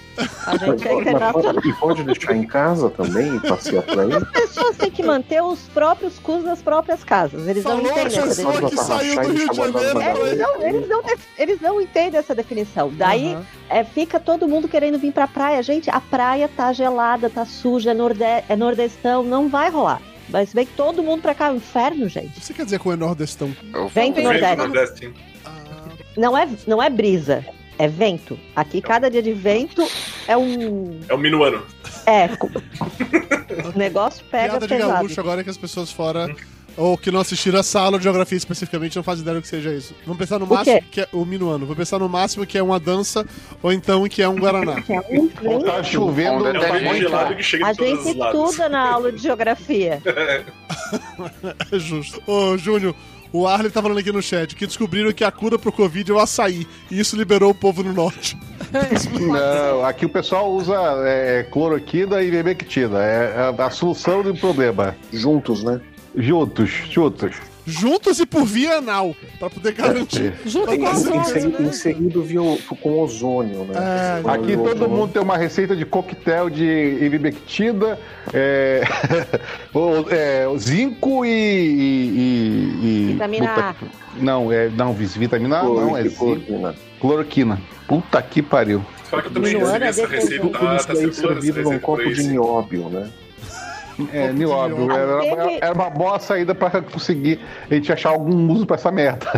[0.48, 1.54] A gente é internacional.
[1.54, 4.14] pode- e pode deixar em casa também e passear por aí?
[4.14, 7.48] As pessoas têm que manter os próprios cus nas próprias casas.
[7.48, 9.00] Eles não Falou a entendem essa definição.
[9.00, 11.04] É, eles, não, eles, não,
[11.38, 12.92] eles não entendem essa definição.
[12.94, 13.46] Daí Aham.
[13.70, 15.62] é, fica todo mundo querendo vir pra praia.
[15.62, 20.02] Gente, a praia tá gelada, tá suja, é, norde é nordestão, não vai rolar.
[20.30, 22.44] Mas vem todo mundo pra cá, é um inferno, gente.
[22.44, 23.56] Você quer dizer com o nordestão?
[23.94, 24.56] Vem Nordeste.
[24.56, 25.14] do Nordeste.
[26.18, 27.46] Não é, não é brisa,
[27.78, 28.38] é vento.
[28.56, 29.86] Aqui cada dia de vento
[30.28, 31.00] é um.
[31.10, 31.62] É o minuano.
[32.06, 32.26] É.
[33.74, 34.94] o negócio pega Piada de pesado.
[34.94, 36.34] gaúcho agora que as pessoas fora.
[36.78, 39.72] Ou que não assistiram a sala de geografia especificamente não fazem ideia do que seja
[39.72, 39.96] isso.
[40.06, 40.86] Vamos pensar no O máximo quê?
[40.92, 41.66] que é o minuano.
[41.66, 43.26] Vou pensar no máximo que é uma dança
[43.64, 44.82] ou então que é um guaraná.
[44.84, 45.88] Que é um Ou tá vento.
[45.88, 46.46] chovendo.
[46.46, 47.36] É um país muito, gelado né?
[47.38, 50.02] que chega A de gente estuda na aula de geografia.
[51.72, 52.22] É justo.
[52.28, 52.94] Ô, Júnior,
[53.36, 56.14] O Arley tá falando aqui no chat que descobriram que a cura pro Covid é
[56.14, 56.66] o açaí.
[56.90, 58.38] E isso liberou o povo no norte.
[59.20, 60.74] Não, aqui o pessoal usa
[61.06, 62.98] é, cloroquina e ivermectina.
[63.04, 64.96] É a, a solução do problema.
[65.12, 65.82] Juntos, né?
[66.16, 67.36] Juntos, juntos.
[67.66, 69.16] Juntos e por via anal.
[69.40, 70.34] Pra poder garantir.
[70.56, 71.68] Outras, segui- né?
[71.68, 72.40] em seguido via
[72.82, 73.74] com ozônio, né?
[74.20, 74.90] É, Com Aqui todo ozônio.
[74.90, 76.64] mundo tem uma receita de coquetel de
[77.02, 77.98] ivermectina,
[78.34, 78.82] é,
[80.12, 83.76] é, zinco e, e- e- Vitamina puta A.
[84.22, 86.16] Não, é, não, vis- vitamina A não, é zinco.
[86.18, 86.76] Cloroquina.
[87.00, 87.62] Cloroquina.
[87.88, 88.84] Puta que pariu.
[89.06, 92.24] Fala que eu também recebi essa receita, tá, tá circulando essa receita por copo de
[92.24, 93.10] nióbio, né?
[94.12, 94.92] É, nióbio.
[94.92, 98.92] Era, era- era uma boa saída pra conseguir a gente achar algum uso pra essa
[98.92, 99.32] merda.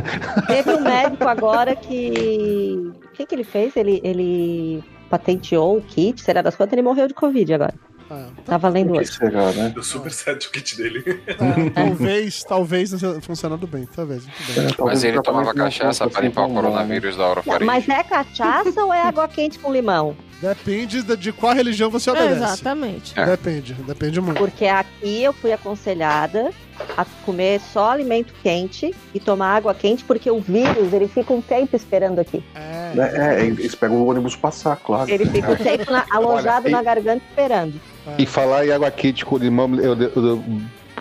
[0.48, 2.92] Teve um médico agora que.
[3.06, 3.76] O que, que ele fez?
[3.76, 6.74] Ele, ele patenteou o kit, será das quantas?
[6.74, 7.74] Ele morreu de Covid agora.
[8.10, 9.12] Ah, Tava lendo hoje.
[9.12, 9.70] será, né?
[9.74, 11.04] Deu super certo o kit dele.
[11.28, 12.92] é, talvez, talvez
[13.22, 13.86] funcionado bem.
[13.94, 14.66] Talvez, muito bem.
[14.66, 17.66] É, talvez Mas ele tomava cachaça pra limpar o coronavírus da orofaringe.
[17.66, 20.16] Mas é cachaça ou é água quente com limão?
[20.42, 22.36] Depende de, de qual religião você É, obedece.
[22.36, 23.14] exatamente.
[23.20, 23.26] É.
[23.26, 24.38] Depende, depende muito.
[24.38, 26.52] Porque aqui eu fui aconselhada
[26.96, 31.42] a comer só alimento quente e tomar água quente, porque o vírus ele fica um
[31.42, 32.44] tempo esperando aqui.
[32.54, 33.12] É, né?
[33.42, 35.10] É, eles pegam o ônibus passar, claro.
[35.10, 37.82] Ele fica um tempo na- alojado Olha, e- na garganta esperando.
[38.18, 40.44] E falar em água quente com limão, eu, eu, eu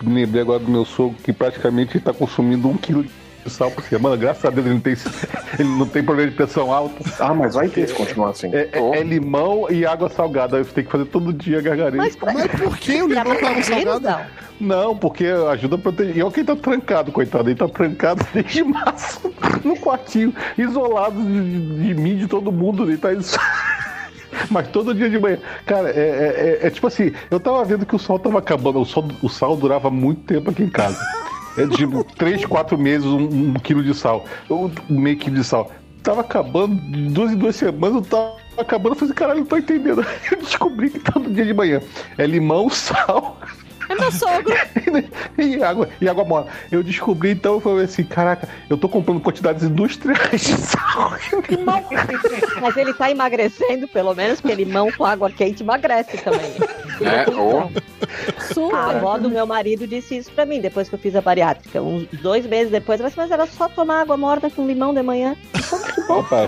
[0.03, 3.05] me lembrei agora do meu sogro que praticamente está consumindo um quilo
[3.47, 4.15] de sal por semana.
[4.15, 4.93] Graças a Deus ele não tem,
[5.59, 6.95] ele não tem problema de pressão alta.
[7.19, 8.53] Ah, mas vai ter se continuar assim.
[8.53, 10.57] É, é- é limão e água salgada.
[10.57, 11.97] Eu tenho que fazer todo dia gargarejo.
[11.97, 12.33] Mas pra...
[12.33, 14.31] Mas por que o limão tava vírus, salgado?
[14.59, 14.95] não.
[14.95, 16.17] Porque ajuda a proteger.
[16.17, 17.49] E olha quem tá trancado, coitado.
[17.49, 19.33] Ele tá trancado desde março
[19.63, 22.83] no quartinho, isolado de, de mim, de todo mundo.
[22.83, 23.37] Ele tá isso.
[24.51, 25.39] Mas todo dia de manhã.
[25.65, 28.79] Cara, é, é- é- é tipo assim, eu tava vendo que o sol tava acabando.
[28.79, 30.99] O, sol, o sal durava muito tempo aqui em casa.
[31.57, 34.25] É tipo, 3, 4 meses, um, um quilo de sal.
[34.49, 35.71] Um meio quilo de sal.
[36.03, 36.75] Tava acabando,
[37.11, 38.93] duas em duas semanas, eu tava acabando.
[38.93, 40.05] Eu falei, assim, caralho, não tô entendendo.
[40.31, 41.81] Eu descobri que todo dia de manhã
[42.17, 43.37] é limão, sal
[43.89, 44.53] É meu sogro.
[45.37, 46.47] e água, e água mora.
[46.71, 51.13] Eu descobri então, eu falei assim, caraca, eu tô comprando quantidades industriais de sal
[51.49, 51.83] limão.
[52.61, 56.53] Mas ele tá emagrecendo, pelo menos, porque limão com água quente emagrece também.
[57.01, 57.71] É, ou
[58.53, 58.75] Super.
[58.75, 61.81] A avó do meu marido disse isso pra mim depois que eu fiz a bariátrica.
[61.81, 65.01] Uns dois meses depois, ela disse, mas era só tomar água morna com limão de
[65.01, 65.35] manhã.
[66.09, 66.47] Opa,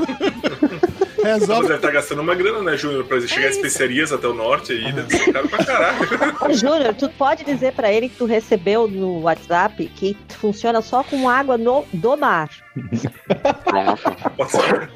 [1.23, 1.61] Resolve.
[1.63, 3.03] deve estar gastando uma grana, né, Júnior?
[3.05, 5.97] Pra chegar a especiarias até o norte aí, deve ser caro pra caralho.
[6.41, 11.03] Ô, Júnior, tu pode dizer pra ele que tu recebeu no WhatsApp que funciona só
[11.03, 12.49] com água no, do mar.
[13.63, 14.01] pronto.
[14.37, 14.89] Pode ser.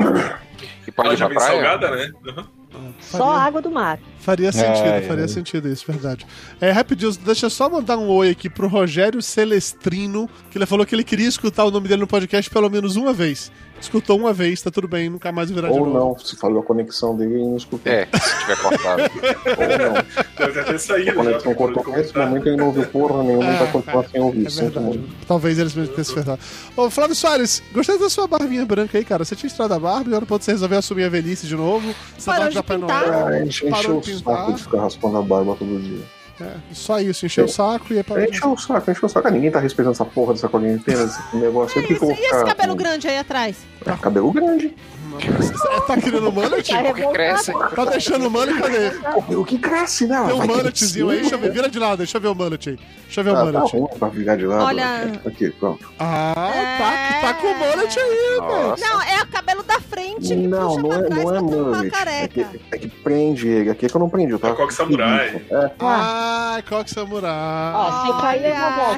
[0.88, 2.12] E pode Ela já vem salgada, né?
[2.26, 2.94] Uhum.
[3.00, 4.00] Só água do mar.
[4.20, 5.28] Faria sentido, É, faria é.
[5.28, 6.26] sentido isso, verdade.
[6.60, 10.86] É, rapidinho, deixa eu só mandar um oi aqui pro Rogério Celestrino, que ele falou
[10.86, 13.52] que ele queria escutar o nome dele no podcast pelo menos uma vez.
[13.84, 16.00] Escutou uma vez, tá tudo bem, nunca mais virá de Ou novo.
[16.16, 17.92] não, se falou a conexão dele e não escutou.
[17.92, 19.04] É, se tiver cortado.
[19.60, 20.48] Ou não.
[20.48, 21.12] Deve ter saído.
[21.12, 21.86] A conexão cortou.
[21.94, 24.48] Nesse momento ele não ouviu porra nenhuma e vai continuar sem ouvir.
[24.48, 25.04] É verdade.
[25.28, 26.40] Talvez eles mesmos tenham se fechado.
[26.78, 29.26] Ô, Flávio Soares, gostei da sua barbinha branca aí, cara.
[29.26, 31.94] Você tinha estrada a barba e agora pode você resolver assumir a velhice de novo.
[32.18, 33.04] Você Parou vai de dar Papai pintar.
[33.04, 34.38] Ah, Parou encheu o de pintar.
[34.38, 36.04] saco de ficar raspando a barba todo dia.
[36.42, 38.28] É, só isso, encher o saco e é para.
[38.28, 39.28] Encheu o saco, encheu o saco.
[39.28, 41.80] Ah, Ninguém tá respeitando essa porra dessa quarentena, esse negócio.
[41.82, 43.58] por que E esse cabelo com- grande aí atrás?
[43.86, 44.76] Ah, cabelo grande.
[45.88, 46.70] Tá querendo mullet?
[46.72, 47.52] Tá Porque cresce.
[47.76, 48.58] Tá deixando o mullet?
[48.60, 49.36] Cadê?
[49.36, 50.24] O que cresce, né?
[50.26, 51.52] Tem um Vai mulletzinho aí, deixa eu ver.
[51.52, 52.80] Vira de lado, deixa eu ver o mullet aí.
[53.06, 53.76] Deixa eu ver o Ah, tá mullet.
[53.78, 54.64] ruim pra virar de lado.
[54.66, 55.90] Olha- Aqui, pronto.
[56.00, 56.34] Ah,
[56.78, 58.76] tá, tá com o mullet aí, velho.
[58.80, 61.80] Não, é o cabelo da frente que Não, puxa não pra é, trás não é
[61.80, 61.86] pra.
[61.86, 62.44] É careca.
[62.44, 63.70] que, é que prende ele.
[63.70, 64.38] Aqui é que eu não prendi.
[64.38, 65.42] Tava É coque samurai.
[65.50, 67.74] É, Ah, Coque Samurai.
[67.76, 68.98] Ó, se cair, eu vou voltar.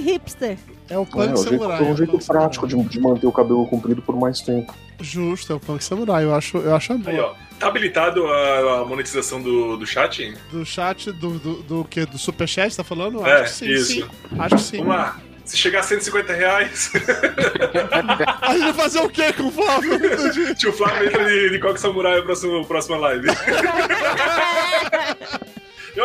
[0.00, 0.58] hipster.
[0.58, 1.32] É, é o punk.
[1.32, 1.78] É jeito, Samurai.
[1.78, 4.74] é um jeito prático de, de manter o cabelo comprido por mais tempo.
[5.00, 6.24] Justo, é o Punk Samurai.
[6.24, 7.34] Eu acho, eu acho Aí, ó.
[7.58, 10.34] Tá habilitado a, a monetização do, do chat?
[10.50, 12.04] Do chat, do, do, do que?
[12.04, 13.26] Do Superchat, tá falando?
[13.26, 13.92] É, acho que sim, isso.
[13.92, 14.04] sim.
[14.38, 14.78] Acho que sim.
[14.78, 15.20] Vamos lá.
[15.44, 16.90] Se chegar a 150 reais,
[18.42, 20.54] A gente vai fazer o quê com o Flávio?
[20.56, 23.28] Tio Flávio entra de, de Coque Samurai na próxima, próxima live.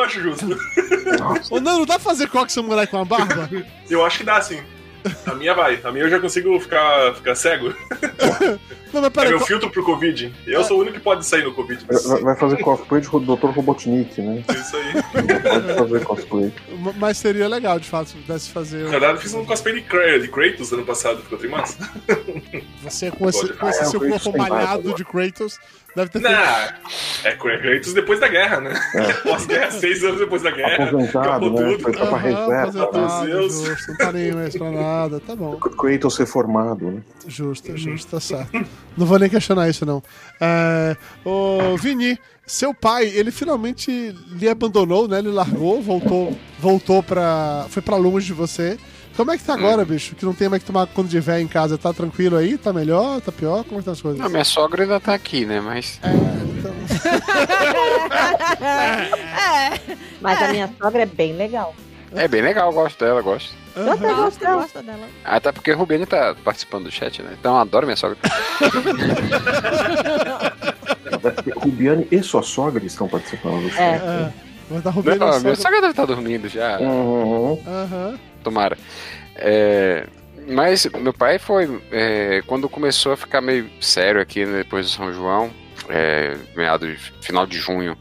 [0.01, 0.45] Eu acho justo.
[1.51, 3.49] Ô, não, não dá pra fazer Coque Samurai com a barba?
[3.89, 4.59] Eu acho que dá sim.
[5.25, 5.79] A minha vai.
[5.83, 7.73] A minha eu já consigo ficar, ficar cego.
[8.93, 9.29] Não, mas É peraí.
[9.29, 10.33] meu qual- filtro pro Covid.
[10.45, 11.85] Eu sou o único que pode sair no Covid.
[11.89, 13.45] Mas Vai vai fazer cosplay de Dr.
[13.47, 14.43] Robotnik, né?
[14.47, 14.93] é isso aí.
[15.41, 16.53] Pode fazer cosplay.
[16.97, 18.83] Mas seria legal, de fato, se pudesse fazer.
[18.85, 21.21] Na verdade, eu fiz um cosplay de, Kra- de Kratos ano passado.
[21.21, 21.77] Ficou trimassa.
[22.83, 25.57] Você com esse, com esse Ah, é, seu corpo malhado de Kratos
[25.95, 27.27] deve ter Não, feito.
[27.27, 28.73] é Kratos depois da guerra, né?
[28.95, 29.13] É.
[29.23, 30.85] Pós-guerra, seis anos depois da guerra.
[30.85, 31.71] Aposentado, acabou né?
[31.71, 31.83] tudo.
[31.83, 33.87] Foi pra aposentado, meu Deus.
[33.87, 35.57] não tá nem mais pra nada, tá bom.
[35.57, 37.01] Kratos ser formado, né?
[37.27, 38.65] Justo, justo, tá certo.
[38.97, 40.01] Não vou nem questionar isso, não.
[40.39, 40.95] É,
[41.25, 45.19] ô, Vini, seu pai, ele finalmente lhe abandonou, né?
[45.19, 47.65] Ele largou, voltou, voltou pra.
[47.69, 48.77] Foi pra longe de você.
[49.15, 50.15] Como é que tá agora, bicho?
[50.15, 51.77] Que não tem mais que tomar de véia em casa.
[51.77, 52.57] Tá tranquilo aí?
[52.57, 53.19] Tá melhor?
[53.21, 53.63] Tá pior?
[53.65, 54.19] Como é que estão as coisas?
[54.19, 55.59] Não, minha sogra ainda tá aqui, né?
[55.59, 55.99] Mas.
[56.57, 56.73] Então,
[58.61, 59.79] É,
[60.21, 61.75] Mas a minha sogra é bem legal.
[62.13, 63.53] É bem legal, eu gosto dela, eu gosto.
[63.75, 64.61] Eu também gosta, gosto dela.
[64.61, 65.07] gosta dela.
[65.23, 67.35] Até porque a Rubiane tá participando do chat, né?
[67.39, 68.17] Então eu adoro minha sogra.
[71.55, 73.83] Rubiane e sua sogra estão participando do show.
[73.83, 73.95] É.
[73.95, 74.31] é,
[74.69, 75.79] mas tá Não, roubando a minha sogra.
[75.81, 76.79] deve estar dormindo já.
[76.79, 77.61] Uhum.
[77.67, 78.19] Aham.
[78.43, 78.77] Tomara.
[79.35, 80.05] É,
[80.47, 81.81] mas meu pai foi.
[81.91, 85.51] é, quando começou a ficar meio sério aqui né, depois do São João,
[85.91, 87.97] é, meado de, final de junho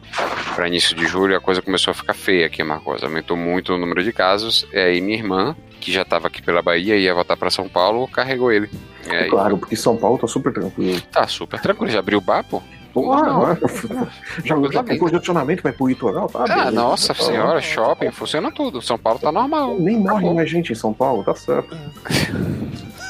[0.55, 3.03] para início de julho, a coisa começou a ficar feia aqui em Marcos.
[3.03, 4.67] Aumentou muito o número de casos.
[4.73, 7.69] E aí minha irmã, que já estava aqui pela Bahia e ia voltar para São
[7.69, 8.71] Paulo, carregou ele.
[9.09, 11.01] Aí, Claro, porque São Paulo tá super tranquilo.
[11.13, 12.63] Tá super tranquilo, já abriu o bar, pô?
[12.93, 13.47] Porra, Não.
[13.47, 13.59] né?
[14.45, 16.43] já, já tem congestionamento, vai pro litoral, tá?
[16.43, 16.71] Ah, beleza.
[16.73, 17.23] nossa Tá.
[17.23, 18.83] senhora, shopping, funciona tudo.
[18.83, 19.77] São Paulo tá normal.
[19.79, 21.77] Nem morre mais gente em São Paulo, tá certo.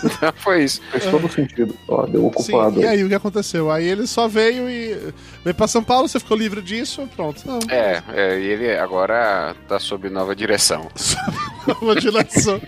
[0.37, 0.81] Foi isso.
[0.91, 1.75] Faz todo sentido.
[1.89, 2.81] Ó, deu Sim, ocupado.
[2.81, 3.71] e aí o que aconteceu?
[3.71, 5.13] Aí ele só veio e
[5.45, 7.43] veio pra São Paulo, você ficou livre disso, pronto.
[7.47, 10.89] Não, É, é, e ele agora tá sob nova direção.
[11.67, 12.61] nova direção.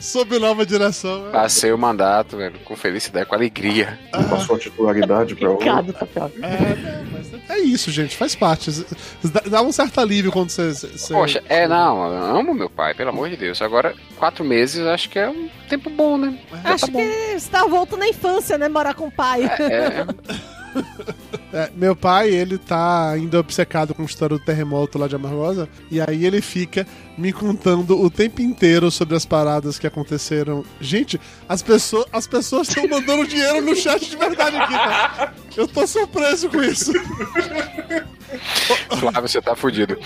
[0.00, 1.28] Sob nova direção.
[1.28, 1.32] é.
[1.32, 3.98] Passei o mandato, velho, com felicidade, com alegria.
[4.30, 5.92] Passou a titularidade pra outro.
[5.92, 6.32] Tapioca.
[6.42, 8.70] É, não, mas é isso, gente, faz parte.
[9.50, 10.72] Dá- um certo alívio quando você.
[10.72, 13.60] você- Poxa, é, não, eu amo meu pai, pelo amor de Deus.
[13.60, 16.38] Agora, quatro meses, acho que é um tempo bom, né?
[16.64, 16.98] Já Acho tá bom.
[16.98, 18.68] que você tá voltando à infância, né?
[18.68, 19.44] Morar com o pai.
[19.44, 20.06] É,
[21.52, 25.68] É, meu pai, ele tá ainda obcecado com a história do terremoto lá de Amargosa,
[25.90, 26.86] e aí ele fica
[27.18, 30.64] me contando o tempo inteiro sobre as paradas que aconteceram.
[30.80, 35.32] Gente, as pessoas as pessoas estão mandando dinheiro no chat de verdade aqui, tá?
[35.56, 36.92] Eu tô surpreso com isso.
[38.98, 39.96] Flávio, você tá fudido.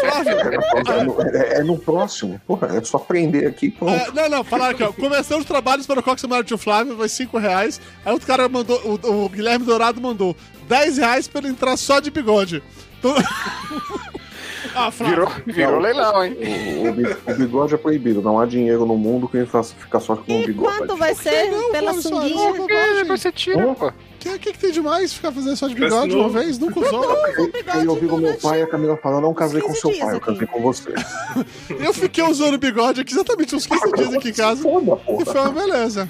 [0.00, 2.40] Flávio, É no, é- é no próximo.
[2.46, 3.92] Porra, é só prender aqui pronto.
[3.92, 4.92] É, não, não, falaram aqui, ó.
[4.92, 7.80] Começando os trabalhos para o Cox Mário Tio Flávio, vai 5 reais.
[8.04, 10.36] Aí outro cara mandou, o, o Guilherme Dourado mandou
[10.68, 12.62] 10 reais pra ele entrar só de bigode.
[12.98, 13.14] Então...
[14.74, 14.90] ah.
[14.90, 16.36] Virou, virou leilão, hein?
[16.84, 18.20] O, o bi- o bigode é proibido.
[18.22, 20.78] Não há dinheiro no mundo que faça ficar só com o E bigode.
[20.78, 22.50] quanto vai ser não, pela sunguinha?
[22.70, 23.92] É, depois você tira, pô.
[24.26, 26.58] O que, que, que tem demais ficar fazendo só de bigode uma vez?
[26.58, 27.04] Nunca usou.
[27.04, 29.98] Eu, eu ouvi o meu pai e a Camila falando, não casei com 15 seu
[29.98, 30.92] pai, eu casei com você.
[31.78, 34.62] Eu fiquei usando bigode aqui exatamente uns 15 dias aqui em casa.
[34.62, 36.08] Foda, E foi uma beleza.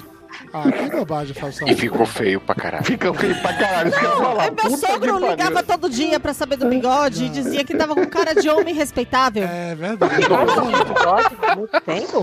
[0.53, 1.67] Ah, que bobagem, Fábio.
[1.67, 2.83] E ficou feio pra caralho.
[2.83, 4.45] Fica feio pra caralho, isso que eu ia falar.
[4.45, 8.05] É, meu sogro ligava todo dia pra saber do bigode e dizia que tava com
[8.07, 9.43] cara de homem respeitável.
[9.43, 10.15] É verdade.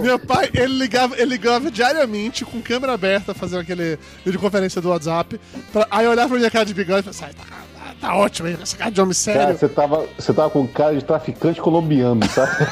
[0.02, 5.40] Meu pai, ele ligava, ele ligava diariamente com câmera aberta, fazendo aquele videoconferência do WhatsApp.
[5.72, 8.16] pra- aí eu olhava pra minha cara de bigode e falava, "Sai, tá, tá, tá
[8.16, 9.58] ótimo aí, essa cara de homem Cara, sério.
[9.58, 12.50] você tava, você tava com cara de traficante colombiano, sabe?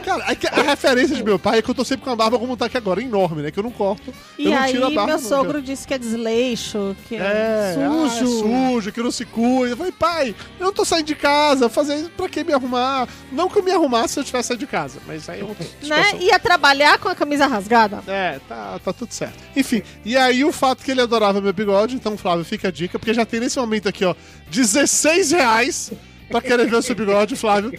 [0.00, 2.38] Cara, é a referência de meu pai é que eu tô sempre com a barba
[2.38, 3.50] como tá aqui agora, enorme, né?
[3.50, 4.12] Que eu não corto.
[4.38, 5.06] E eu não aí tiro a barba.
[5.06, 5.28] meu nunca.
[5.28, 7.84] sogro disse que é desleixo, que é, É, sujo.
[7.84, 9.72] ah, é sujo, que não se cuida.
[9.72, 13.08] Eu falei, pai, eu não tô saindo de casa, fazer pra que me arrumar?
[13.30, 15.66] Não que eu me arrumasse se eu tivesse saído de casa, mas aí é outra
[15.82, 16.04] né?
[16.20, 18.02] Ia trabalhar com a camisa rasgada.
[18.06, 19.36] É, tá, tá tudo certo.
[19.56, 22.98] Enfim, e aí o fato que ele adorava meu bigode, então, Flávio, fica a dica,
[22.98, 24.14] porque já tem nesse momento aqui, ó,
[24.50, 25.92] 16 reais
[26.28, 27.78] pra querer ver o seu bigode, Flávio.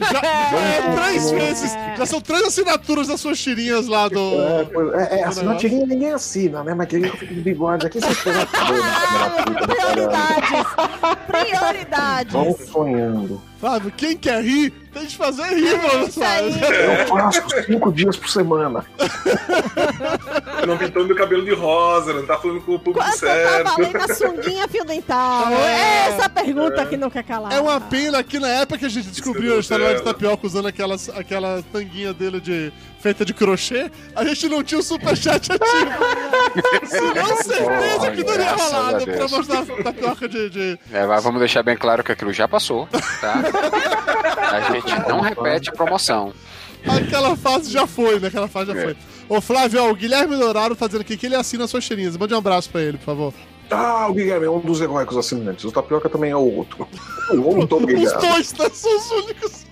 [0.00, 0.20] Já,
[0.58, 1.72] é, três vezes.
[1.96, 4.18] Já são três assinaturas das suas tirinhas lá do.
[4.40, 5.68] É, pois- é, é, assinar negócio.
[5.68, 6.74] tirinha ninguém assina, né?
[6.74, 8.32] Mas tirinha fica de bigode aqui, vocês estão
[9.66, 10.66] Prioridades.
[11.26, 12.32] Prioridades.
[12.32, 13.42] Vão sonhando.
[13.60, 16.10] Flávio, quem quer rir, tem de fazer rir, mano.
[16.10, 16.50] Flávio.
[16.50, 18.84] Eu faço cinco dias por semana.
[20.66, 23.64] Não pintando meu cabelo de rosa, não tá falando com o público Quanto tá certo.
[23.64, 25.46] valendo a sunguinha fio dental?
[25.70, 27.52] É essa a pergunta que não quer calar.
[27.52, 30.68] É uma pena que na época que a gente descobriu a história de tapioca usando
[30.68, 36.86] aquelas, aquela tanguinha dele de feita de crochê, a gente não tinha o superchat ativo.
[36.86, 40.50] Senão certeza que teria rolado pra mostrar a tapioca de.
[40.50, 40.78] de...
[40.92, 42.86] É, mas vamos deixar bem claro que aquilo já passou,
[43.20, 43.42] tá?
[44.50, 46.32] A gente não repete promoção.
[46.86, 48.28] Aquela fase já foi, né?
[48.28, 48.82] Aquela fase já É.
[48.84, 48.96] foi.
[49.28, 52.16] Ô, Flávio, ó, o Guilherme Dourado tá dizendo aqui que ele assina suas tirinhas.
[52.16, 53.34] Mande um abraço pra ele, por favor.
[53.70, 55.64] Ah, o Guilherme é um dos heróicos assinantes.
[55.64, 56.88] O Tapioca também é o outro.
[57.32, 58.20] Muito Os obrigado.
[58.20, 58.68] dois, né?
[58.72, 59.66] São os únicos.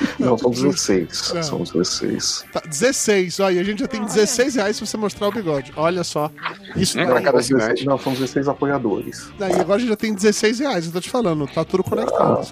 [0.18, 1.32] Não, são 16.
[1.34, 1.42] Não.
[1.42, 2.44] São 16.
[2.52, 5.72] Tá, 16, ó, e a gente já tem 16 reais pra você mostrar o bigode.
[5.76, 6.30] Olha só.
[6.74, 7.86] Isso pra cada 16 assinante.
[7.86, 9.28] Não, são 16 apoiadores.
[9.38, 12.46] Daí agora a gente já tem 16 reais, eu tô te falando, tá tudo conectado.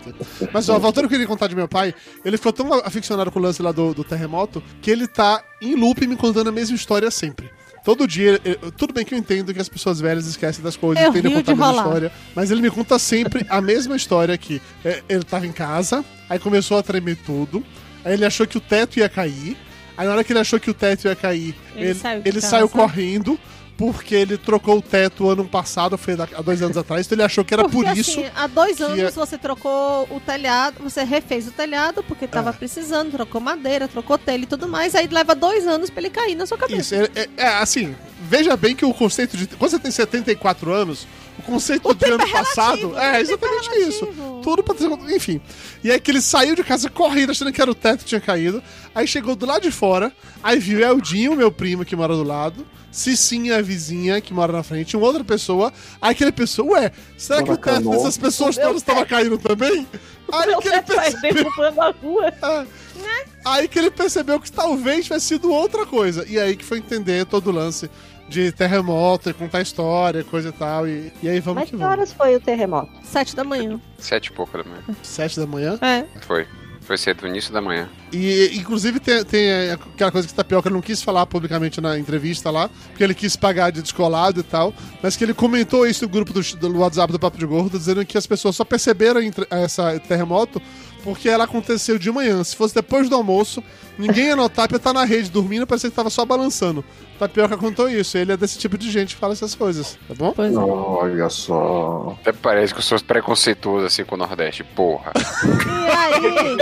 [0.53, 3.31] Mas ó, voltando ao que eu queria contar de meu pai, ele ficou tão aficionado
[3.31, 6.53] com o lance lá do, do terremoto que ele tá em loop me contando a
[6.53, 7.51] mesma história sempre.
[7.85, 8.41] Todo dia,
[8.79, 11.33] tudo bem que eu entendo que as pessoas velhas esquecem das coisas Eu e tendem
[11.33, 14.61] a rio contar a mesma história, mas ele me conta sempre a mesma história que
[14.83, 17.63] é, ele tava em casa, aí começou a tremer tudo,
[18.03, 19.55] aí ele achou que o teto ia cair,
[19.99, 22.41] aí na hora que ele achou que o teto ia cair, Ele ele, saiu ele
[22.41, 23.39] saiu correndo,
[23.77, 27.45] porque ele trocou o teto ano passado, foi há dois anos atrás, então ele achou
[27.45, 28.21] que era Porque, por isso.
[28.21, 32.51] assim, há dois anos é- você trocou o telhado, você refez o telhado porque tava
[32.51, 32.53] É.
[32.53, 36.35] precisando, trocou madeira, trocou telha e tudo mais, aí leva dois anos pra ele cair
[36.37, 36.95] na sua cabeça.
[36.97, 37.95] Isso, é, é- é, assim,
[38.29, 39.47] veja bem que o conceito de.
[39.49, 41.07] Quando você tem 74 anos,
[41.37, 44.07] o conceito O de ano é relativo, passado é tempo exatamente é isso.
[44.43, 44.89] Tudo pra ter.
[45.15, 45.41] Enfim.
[45.83, 48.21] E aí que ele saiu de casa correndo, achando que era o teto que tinha
[48.21, 48.63] caído.
[48.95, 52.65] Aí chegou do lado de fora, aí viu Eldinho, meu primo que mora do lado.
[52.95, 55.73] Cicinha, a vizinha que mora na frente, uma outra pessoa.
[56.01, 59.87] Aí aquele pessoa, ué, será que o teto dessas pessoas todas estava caindo também?
[60.33, 61.45] Aí Meu que ele teto vai percebeu.
[61.45, 62.33] derrubando a rua.
[63.05, 63.25] É.
[63.45, 66.25] Aí que ele percebeu que talvez tivesse sido outra coisa.
[66.29, 67.91] E aí que foi entender todo o lance
[68.29, 70.89] de terremoto, e contar história, coisa e tal.
[70.89, 71.93] E, e aí vamos Mas que que vamos.
[71.93, 72.91] horas foi o terremoto?
[73.03, 73.79] Sete da manhã.
[73.99, 74.83] Sete e pouco da manhã.
[75.03, 75.79] Sete da manhã.
[75.83, 76.05] É.
[76.25, 76.47] Foi.
[76.85, 77.89] Foi cedo, início da manhã.
[78.13, 82.69] E inclusive tem, tem aquela coisa que Tapioca não quis falar publicamente na entrevista lá,
[82.89, 86.33] porque ele quis pagar de descolado e tal, mas que ele comentou isso no grupo
[86.35, 89.21] do, do WhatsApp do Papo de Gordo, dizendo que as pessoas só perceberam
[89.51, 90.61] essa terremoto
[91.03, 92.43] porque ela aconteceu de manhã.
[92.45, 93.63] Se fosse depois do almoço,
[93.99, 96.85] ninguém ia notar, porque tá na rede dormindo, parecia que tava só balançando.
[97.15, 100.15] O Tapioca contou isso, ele é desse tipo de gente que fala essas coisas, tá
[100.15, 100.33] bom?
[100.35, 100.59] Pois é.
[100.59, 102.17] Olha só.
[102.21, 104.65] Até parece que eu sou preconceituoso assim com o Nordeste.
[104.65, 105.13] Porra.
[105.45, 106.57] E aí,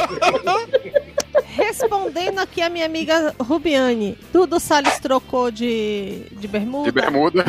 [1.57, 6.85] respondendo aqui a minha amiga Rubiane, Dudu Salles trocou de, de bermuda?
[6.85, 7.45] De bermuda.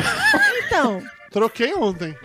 [0.65, 1.01] Então,
[1.33, 2.15] Troquei ontem.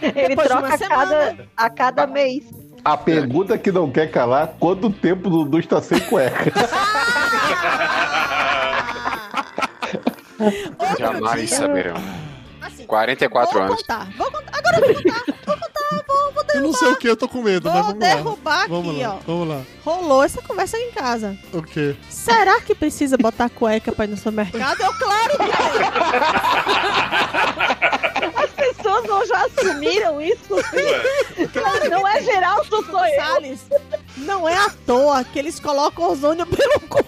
[0.00, 2.44] Ele Depois de troca uma a cada, a cada mês.
[2.84, 6.52] A pergunta que não quer calar, quanto tempo o Dudu está sem cueca?
[10.78, 11.96] outro Jamais saberão.
[12.60, 13.76] Assim, 44 vou anos.
[13.80, 14.58] contar, vou contar.
[14.58, 16.62] Agora eu vou contar, vou contar, vou, vou Eu derrubar.
[16.62, 18.14] não sei o que, eu tô com medo, mas Vou vamos lá.
[18.14, 19.18] derrubar Vamos aqui, lá, ó.
[19.26, 19.60] vamos lá.
[19.84, 21.36] Rolou essa conversa aqui em casa.
[21.52, 21.96] O quê?
[22.10, 24.80] Será que precisa botar cueca pra ir no supermercado?
[24.80, 25.54] Eu, claro que tem.
[28.56, 30.54] As pessoas não já assumiram isso?
[31.90, 33.14] Não é geral, sou só eu.
[33.22, 33.60] Salles,
[34.18, 37.04] não é à toa que eles colocam ozônio pelo cu.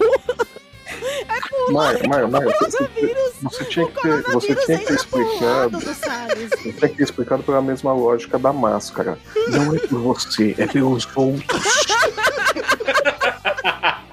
[1.72, 3.32] Maio, Maio, Maio, você, Coronavírus.
[3.42, 5.78] você tinha O que ter, você coronavírus tinha que ter por explicado.
[5.78, 6.50] do Salles.
[6.50, 9.18] Você tinha que ter explicado pela mesma lógica da máscara.
[9.48, 11.66] Não é por você, é pelos outros.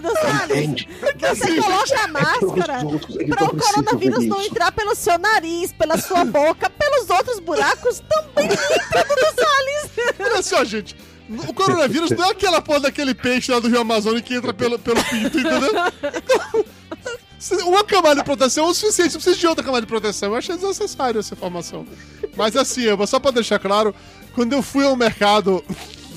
[0.00, 0.88] Dudu Salles, Entende?
[1.20, 2.78] você coloca a máscara
[3.28, 8.50] para o coronavírus não entrar pelo seu nariz, pela sua boca, pelos outros buracos também
[8.50, 9.90] entra, Dudu Salles.
[10.32, 10.96] Olha só, gente.
[11.48, 14.78] O coronavírus não é aquela porra daquele peixe lá do Rio Amazonas que entra pelo,
[14.78, 15.72] pelo pinto, entendeu?
[17.44, 20.28] Então, uma camada de proteção é o suficiente, não precisa de outra camada de proteção.
[20.30, 21.84] Eu achei desnecessário essa informação.
[22.36, 23.92] Mas assim, só pra deixar claro,
[24.32, 25.64] quando eu fui ao mercado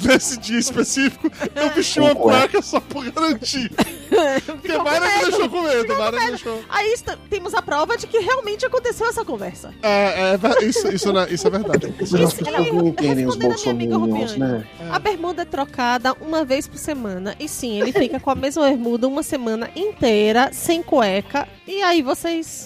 [0.04, 3.72] nesse dia específico, eu vesti uma cueca só por garantir.
[4.46, 6.62] Porque com Mayra me deixou com medo, Mayra me deixou.
[6.70, 9.74] Aí está- temos a prova de que realmente aconteceu essa conversa.
[9.82, 11.88] É, é ver- isso, isso, não é- isso é verdade.
[11.88, 14.38] As pessoas não entendem os respondendo a minha amiga Rubiane.
[14.40, 14.68] né?
[14.92, 17.36] A bermuda é trocada uma vez por semana.
[17.40, 21.48] E sim, ele fica com a mesma bermuda uma semana inteira, sem cueca.
[21.68, 22.64] E aí vocês.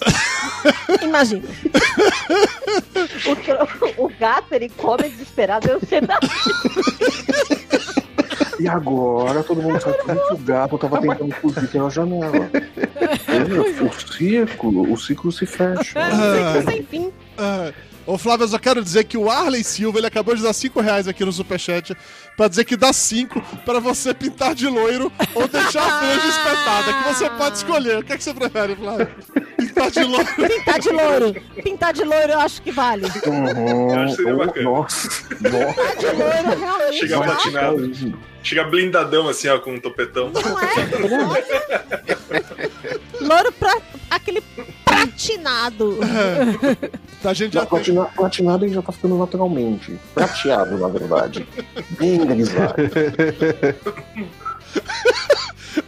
[1.02, 1.48] Imaginam.
[3.26, 6.18] O, tro- o gato, ele come desesperado, eu sei da...
[8.58, 12.50] E agora todo mundo sabe que o gato tava tentando fugir pela janela.
[13.30, 16.00] É, o círculo, o ciclo se fecha.
[16.52, 17.12] Sem- sem fim.
[17.38, 17.72] Ah,
[18.10, 20.80] Ô Flávio, eu só quero dizer que o Arley Silva ele acabou de dar 5
[20.80, 21.96] reais aqui no Superchat
[22.36, 26.92] pra dizer que dá 5 pra você pintar de loiro ou deixar a franja espetada.
[26.92, 27.98] Que você pode escolher.
[27.98, 29.08] O que, é que você prefere, Flávio?
[29.56, 30.26] Pintar de loiro.
[30.34, 31.42] Pintar de loiro.
[31.62, 33.04] Pintar de loiro eu acho que vale.
[33.04, 33.94] Uhum.
[33.94, 34.70] Acho que seria bacana.
[34.70, 35.74] nossa, nossa.
[35.74, 36.98] Pintar de loiro realmente.
[36.98, 37.92] Chega ó, platinado.
[38.42, 40.32] Chega blindadão assim, ó, com um topetão.
[40.32, 40.74] Não é?
[43.20, 43.76] Loiro pra.
[44.10, 44.42] aquele
[45.06, 45.98] pratinado.
[47.24, 47.68] A gente Já tem.
[47.68, 49.98] platina, platinado ele já tá ficando naturalmente.
[50.14, 51.46] Prateado, na verdade.
[51.98, 52.90] Bem grisalho.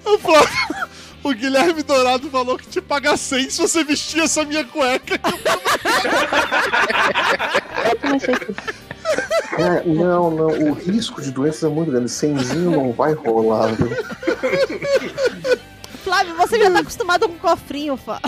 [0.04, 0.88] Ô, O Flávio,
[1.22, 5.18] o Guilherme Dourado falou que te paga 100 se você vestir essa minha cueca.
[9.58, 12.10] É, não, não, o risco de doenças é muito grande.
[12.10, 13.88] Semzinho não vai rolar, viu?
[16.02, 18.20] Flávio, você já tá acostumado com cofrinho, Fá.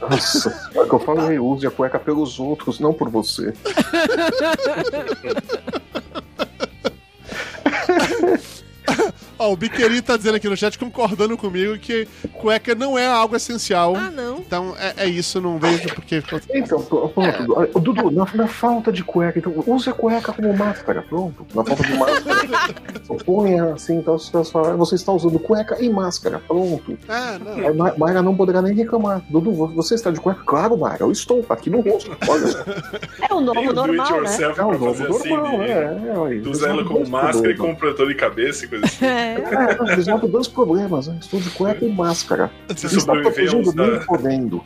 [0.00, 3.54] Nossa, é o que eu falo, eu use a cueca pelos outros, não por você.
[9.38, 13.36] Ó, o Biqueirinho tá dizendo aqui no chat, concordando comigo, que cueca não é algo
[13.36, 13.94] essencial.
[13.96, 14.38] Ah, não.
[14.38, 16.22] Então é, é isso, não vejo porque.
[16.54, 17.80] Então, pr- pronto.
[17.80, 21.46] Dudu, na, na falta de cueca, então use a cueca como máscara, pronto.
[21.54, 22.74] Na falta de máscara.
[23.24, 26.98] Ponha assim, então falam, você está usando cueca e máscara, pronto.
[27.08, 27.52] Ah, não.
[27.68, 29.22] Aí Ma- Mayra não poderá nem reclamar.
[29.28, 30.42] Dudu, vo- você está de cueca?
[30.46, 32.16] Claro, Mayra, eu estou aqui no rosto.
[32.28, 32.44] Olha,
[33.30, 34.36] É o novo normal, né?
[34.40, 35.28] é o novo assim.
[35.30, 36.00] normal, de- é.
[36.08, 39.04] é, olha, Tu usa ela como máscara e como protetor de cabeça e coisa assim.
[39.26, 39.90] É.
[39.90, 41.16] É, resolve dois problemas, né?
[41.20, 42.50] Estou de cueca e máscara.
[42.68, 44.04] Você Está sobreviveu protegendo ao uso nem da...
[44.04, 44.64] podendo.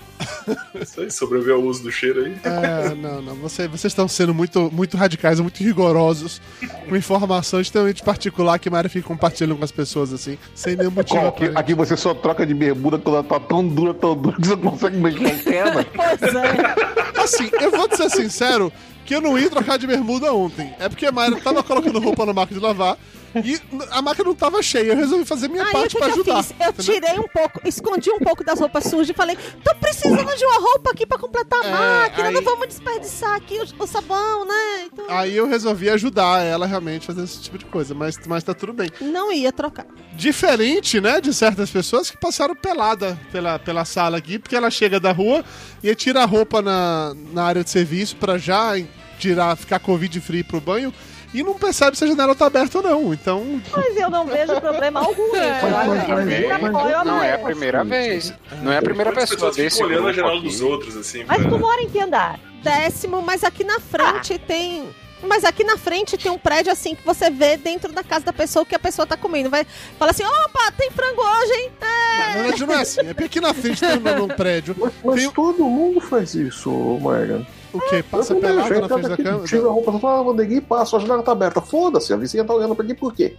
[0.80, 2.36] Isso aí, sobreviveu ao uso do cheiro aí.
[2.44, 3.34] É, não, não.
[3.36, 6.40] Você, vocês estão sendo muito, muito radicais, muito rigorosos,
[6.88, 10.90] com informação extremamente particular que a Mari fica compartilhando com as pessoas assim, sem nenhum
[10.90, 11.26] motivo.
[11.26, 14.46] Aqui, aqui você só troca de bermuda quando ela tá tão dura, tão dura que
[14.46, 15.86] você não consegue mexer a perna.
[16.00, 17.20] Pois é.
[17.22, 18.72] Assim, eu vou te ser sincero
[19.04, 20.74] que eu não ia trocar de bermuda ontem.
[20.78, 22.96] É porque a Mayra tava colocando roupa na máquina de lavar
[23.44, 23.60] e
[23.90, 24.92] a máquina não tava cheia.
[24.92, 26.42] Eu resolvi fazer minha Aí parte pra que eu ajudar.
[26.42, 26.54] fiz?
[26.60, 30.44] Eu tirei um pouco, escondi um pouco das roupas sujas e falei: tô precisando de
[30.44, 33.86] uma roupa aqui pra completar a É, máquina, aí- não vamos desperdiçar aqui o, o
[33.86, 34.88] sabão, né?
[34.92, 38.54] Então, Aí eu resolvi ajudar ela realmente fazendo esse tipo de coisa, mas, mas tá
[38.54, 38.90] tudo bem.
[39.00, 39.86] não ia trocar.
[40.12, 45.00] Diferente, né, de certas pessoas que passaram pelada pela, pela sala aqui, porque ela chega
[45.00, 45.44] da rua
[45.82, 48.72] e tira a roupa na, na área de serviço pra já
[49.18, 50.92] tirar, ficar covid free pro banho
[51.32, 53.12] e não percebe se a janela tá aberta ou não.
[53.14, 55.34] Então, Mas eu não vejo problema algum.
[55.36, 55.62] É.
[55.62, 58.32] Mas- mas- Não é a primeira vez.
[58.62, 61.24] Não é a primeira pessoa desse olhando a janela dos outros, assim.
[61.26, 62.38] Mas tu mora em que andar?
[62.62, 64.88] Décimo, mas aqui na frente tem.
[65.22, 68.32] Mas aqui na frente tem um prédio assim que você vê dentro da casa da
[68.32, 69.50] pessoa o que a pessoa tá comendo.
[69.50, 69.66] Vai
[69.98, 71.70] fala assim: opa, tem frango hoje, hein?
[71.80, 73.00] na verdade não é assim.
[73.00, 74.74] É porque aqui na frente tem um, um prédio.
[74.78, 76.70] Mas, mas Tem- todo mundo faz isso,
[77.02, 77.46] Mayra.
[77.72, 78.02] O quê?
[78.02, 79.44] Passa gente, na frente da cama?
[79.44, 81.60] Tira a roupa, fala, ah, Vandegui, passa, a janela tá aberta.
[81.60, 83.36] Foda-se, a vizinha tá olhando pra aqui por quê?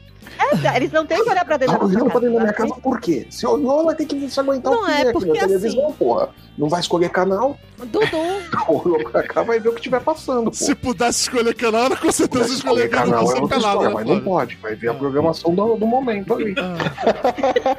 [0.63, 2.53] É, eles não têm que olhar pra dentro Tá da olhando pra dentro da minha
[2.53, 2.69] casa.
[2.69, 3.25] casa por quê?
[3.29, 5.34] Se olhou, vai ter que se aguentar Não o que é, é aqui porque na
[5.47, 6.29] televisão, assim- porra.
[6.57, 7.99] Não vai escolher canal, Dudu.
[8.67, 10.55] olhou pra cá, vai ver o que tiver passando, pô.
[10.55, 13.67] Se pudesse escolher canal, era com certeza escolher escolher canal canal é outra pelada.
[13.77, 14.55] história, né, mas não pode.
[14.57, 16.53] Vai ver a programação do, do momento ali.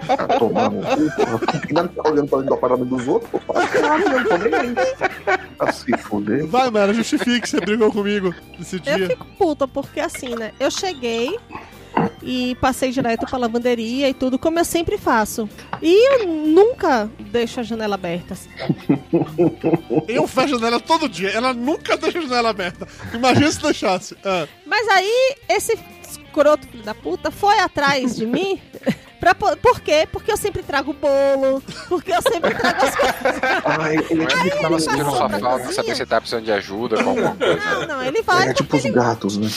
[0.08, 1.40] Ah, tomar no cu, porra.
[1.68, 3.42] Ainda tá olhando pra dentro do aparelho dos outros,
[3.72, 4.74] Caralho, eu não tô nem aí.
[5.60, 6.41] Ah, se fuder.
[6.46, 9.08] Vai, Mara, justifique que você brigou comigo nesse Eu dia.
[9.08, 10.52] fico puta, porque assim, né?
[10.60, 11.38] Eu cheguei
[12.22, 15.48] e passei direto pra lavanderia e tudo, como eu sempre faço.
[15.82, 18.34] E eu nunca deixo a janela aberta.
[20.08, 21.30] Eu fecho a janela todo dia.
[21.30, 22.86] Ela nunca deixa a janela aberta.
[23.14, 24.16] Imagina se deixasse.
[24.24, 25.78] Ah, Mas aí, esse
[26.32, 28.60] escroto filho da puta foi atrás de mim.
[29.22, 30.08] Pra, po- por quê?
[30.10, 33.40] Porque eu sempre trago bolo, porque eu sempre trago as coisas.
[33.64, 35.72] Ai, ele tipo, Ele tava sentindo passou sua pra falta, cozinha.
[35.74, 37.56] saber se tá precisando de ajuda com alguma coisa.
[37.64, 39.48] Não, não, ele vai ele é tipo os gatos, né?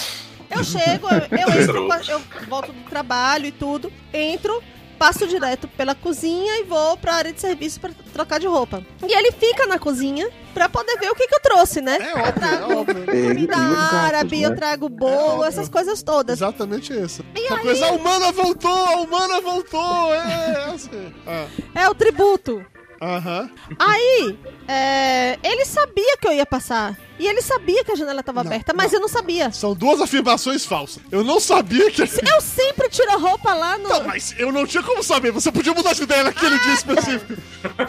[0.51, 4.61] Eu chego, eu, eu entro, eu volto do trabalho e tudo, entro,
[4.99, 8.83] passo direto pela cozinha e vou pra área de serviço pra trocar de roupa.
[9.01, 11.97] E ele fica na cozinha pra poder ver o que, que eu trouxe, né?
[12.01, 13.03] é eu óbvio, trago é óbvio.
[13.13, 14.55] E comida árabe, eu né?
[14.55, 16.39] trago bolo, É, essas coisas todas.
[16.39, 17.23] Exatamente isso.
[17.35, 20.13] Essa coisa, a humana voltou, a humana voltou.
[20.15, 21.13] É, assim.
[21.27, 22.65] Ah, É o tributo.
[23.01, 23.49] Aham.
[23.79, 24.37] Aí,
[24.67, 26.97] é, ele sabia que eu ia passar.
[27.17, 29.49] E ele sabia que a janela tava Não, aberta, mas eu não sabia.
[29.51, 31.01] São duas afirmações falsas.
[31.09, 32.01] Eu não sabia que.
[32.01, 33.87] Eu sempre tiro a roupa lá no.
[33.87, 35.31] Não, mas eu não tinha como saber.
[35.31, 37.41] Você podia mudar de ideia naquele dia específico.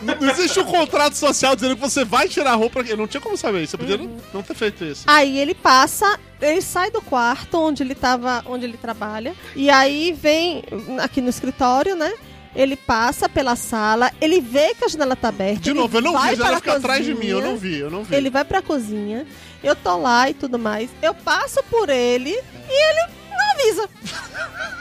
[0.03, 2.81] Não não existe um contrato social dizendo que você vai tirar a roupa.
[2.81, 3.73] Eu não tinha como saber isso.
[3.73, 5.05] Você podia não, não ter feito isso.
[5.09, 10.13] Aí ele passa, ele sai do quarto onde ele tava, onde ele trabalha, e aí
[10.13, 10.63] vem
[11.03, 12.13] aqui no escritório, né?
[12.57, 15.61] Ele passa pela sala, ele vê que a janela tá aberta.
[15.61, 16.35] De novo, eu não vi.
[16.41, 17.27] Ela fica atrás de mim.
[17.27, 18.17] Eu não vi, eu não vi.
[18.17, 19.27] Ele vai pra cozinha,
[19.63, 20.89] eu tô lá e tudo mais.
[21.03, 23.89] Eu passo por ele e ele não avisa.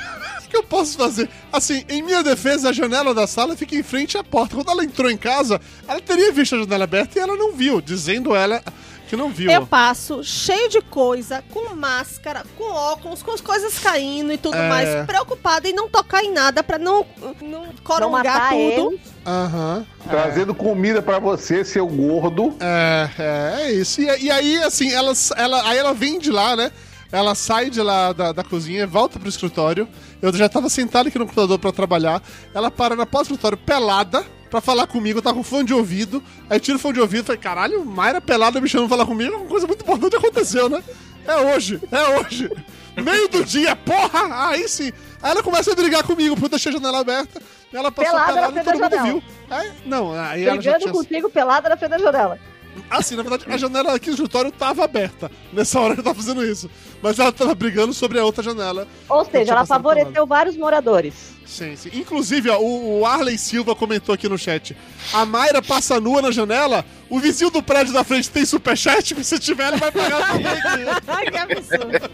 [0.46, 1.28] O que eu posso fazer?
[1.52, 4.56] Assim, em minha defesa, a janela da sala fica em frente à porta.
[4.56, 7.82] Quando ela entrou em casa, ela teria visto a janela aberta e ela não viu,
[7.82, 8.64] dizendo ela
[9.08, 9.50] que não viu.
[9.52, 14.56] Eu passo cheio de coisa, com máscara, com óculos, com as coisas caindo e tudo
[14.58, 14.70] É.
[14.70, 17.06] mais, preocupada em não tocar em nada pra não,
[17.42, 19.00] não Não corongar matar tudo.
[19.26, 19.86] Aham.
[20.10, 22.56] Trazendo comida pra você, seu gordo.
[22.60, 24.02] É, é, é isso.
[24.02, 26.72] E, e aí, assim, ela, ela, aí ela vem de lá, né?
[27.12, 29.88] ela sai de lá da, da cozinha, volta pro escritório.
[30.22, 32.22] Eu já tava sentado aqui no computador pra trabalhar.
[32.54, 36.24] Ela para na porta do escritório pelada pra falar comigo, tá com fone de ouvido.
[36.50, 39.08] Aí tira o fone de ouvido e falei, caralho, Mayra pelada me chamando pra falar
[39.08, 40.84] comigo, uma coisa muito importante aconteceu, né?
[41.28, 42.50] É hoje, é hoje.
[42.96, 44.50] Meio do dia, porra!
[44.50, 44.92] Aí sim.
[45.22, 47.42] Aí ela começa a brigar comigo por eu deixar a janela aberta.
[47.74, 49.24] Ela passou Pelada pelada e todo mundo viu.
[49.50, 50.94] Aí, não, aí ela já Brigando tinha...
[50.94, 52.40] contigo pelada na frente da janela.
[52.90, 56.16] Assim, na verdade, a janela aqui do escritório tava aberta nessa hora que eu tava
[56.16, 56.70] fazendo isso.
[57.02, 58.88] Mas ela tava brigando sobre a outra janela.
[59.10, 61.35] Ou Eu seja, ela favoreceu vários moradores.
[61.46, 61.90] Sim, sim.
[61.94, 64.76] Inclusive, ó, o, Arley Silva comentou aqui no chat.
[65.14, 69.40] A Mayra passa nua na janela, o vizinho do prédio da frente tem superchat, se
[69.40, 72.10] tiver ele vai pagar também que absurdo.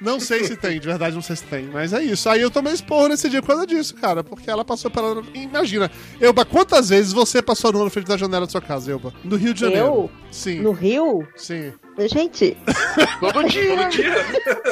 [0.00, 2.28] Não sei se tem, de verdade não sei se tem, mas é isso.
[2.28, 5.22] Aí eu tomei esporro nesse dia por causa disso, cara, porque ela passou pela...
[5.34, 9.12] Imagina, Elba, quantas vezes você passou nua na frente da janela da sua casa, Elba?
[9.24, 9.86] No Rio de Janeiro.
[9.86, 10.10] Eu?
[10.30, 11.26] Sim, No Rio?
[11.36, 11.72] sim.
[12.06, 12.56] Gente,
[13.20, 13.76] Todo dia.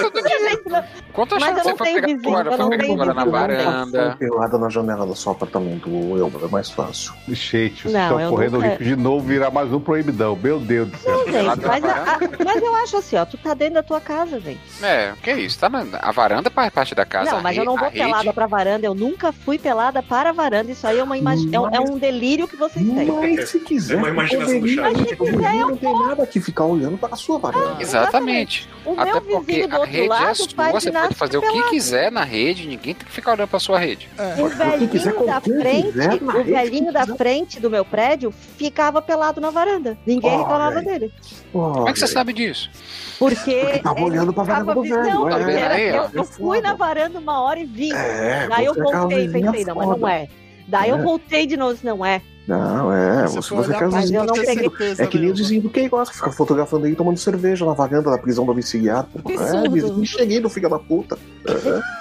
[0.01, 0.39] Todo dia.
[0.51, 2.49] gente, não- Quantas Mas vezes eu você não foi tenho pegar vizinho, fora?
[2.49, 4.17] eu Foi não pegar fora na varanda.
[4.19, 7.15] Pelada na janela do seu apartamento, Elba, é mais fácil.
[7.27, 10.39] Gente, vocês estão eu correndo o risco de novo virar mais um proibidão.
[10.41, 11.17] Meu Deus do céu.
[11.17, 14.01] não, gente, mas, a- a- mas eu acho assim, ó, tu tá dentro da tua
[14.01, 14.61] casa, gente.
[14.83, 15.69] É, que isso, tá?
[15.71, 17.33] na- A varanda é parte da casa.
[17.33, 20.33] não, mas eu não vou rede- pelada pra varanda, eu nunca fui pelada para a
[20.33, 20.71] varanda.
[20.71, 23.07] Isso aí é uma imagem, é, um- é um delírio que vocês têm.
[23.11, 24.99] Mas se quiser, É uma imaginação do chat.
[24.99, 27.83] gente, o vizinho não tem nada que ficar olhando para a sua varanda.
[27.83, 28.69] Exatamente.
[28.85, 31.15] O Até meu porque vizinho do a outro rede é lado sua, faz você pode
[31.15, 34.09] fazer o que quiser na rede, ninguém tem que ficar olhando pra sua rede.
[34.39, 35.89] O Quem quiser, velhinho da frente,
[36.23, 39.99] o velhinho da frente do meu prédio ficava pelado na varanda.
[40.07, 40.85] Ninguém Olha reclamava aí.
[40.85, 41.13] dele.
[41.53, 42.71] Como é que você sabe disso?
[43.19, 43.55] Porque.
[43.61, 45.37] Porque tava olhando pra varanda do velho, Não, é.
[45.37, 47.93] porque era- Aí, eu, eu fui na varanda uma hora e vim.
[47.93, 50.29] É, Daí eu é voltei pensei, não, mas não é.
[50.69, 51.03] Daí eu É.
[51.03, 52.21] voltei de novo, não é.
[52.47, 55.35] Não, é, Você se você quer Mas eu não peguei- certeza, É que nem o
[55.35, 59.05] vizinho do que gosta, fica fotografando aí tomando cerveja na varanda da prisão domiciliar.
[59.05, 59.31] pô.
[59.31, 61.19] É, vizinho cheguei filho da puta.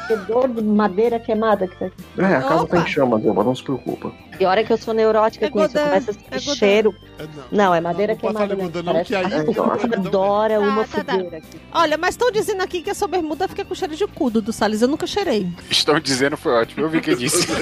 [0.07, 1.95] Que dor de madeira queimada que tá aqui.
[2.19, 2.77] É, a casa Opa.
[2.77, 4.11] tá em chamas, Elba, não se preocupa.
[4.39, 6.93] E hora que eu sou neurótica É com isso, começo a é cheiro.
[7.17, 7.29] É, não.
[7.67, 8.55] Não, é madeira Não queimada.
[8.55, 8.69] né?
[8.73, 11.13] não, Parece que aí que é adora uma Tá, tá, tá.
[11.13, 11.61] fogueira aqui.
[11.73, 14.51] Olha, mas estão dizendo aqui que a sua bermuda fica com cheiro de cudo do
[14.51, 14.81] Salles.
[14.81, 15.47] Eu nunca cheirei.
[15.71, 17.47] Estão dizendo foi ótimo, eu vi quem disse.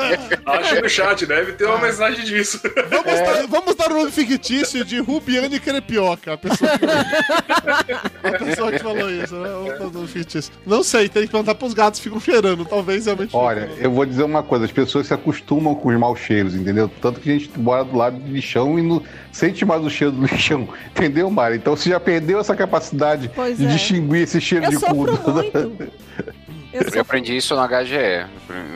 [0.46, 2.60] Achei no chat, deve ter uma mensagem disso.
[2.90, 6.34] Vamos, dar, vamos dar o nome fictício de Rubiane Crepioca.
[6.34, 6.84] A pessoa que,
[8.26, 9.48] a pessoa que falou isso, né?
[9.48, 10.52] Vamos dar nome fictício.
[10.66, 12.64] Não sei, tem que perguntar pros gatos que ficam cheirando.
[12.64, 13.34] Talvez realmente.
[13.34, 16.90] Olha, eu vou dizer uma coisa, as pessoas se acostumam com os maus cheiros, entendeu?
[17.00, 20.12] Tanto que a gente mora do lado do lixão e não sente mais o cheiro
[20.12, 21.54] do lixão, entendeu, Mara?
[21.56, 23.68] Então você já perdeu essa capacidade Pois de é.
[23.68, 25.34] distinguir esse cheiro Eu de sofro cudo.
[25.34, 25.92] muito.
[26.74, 28.26] Eu Eu aprendi isso no HGE,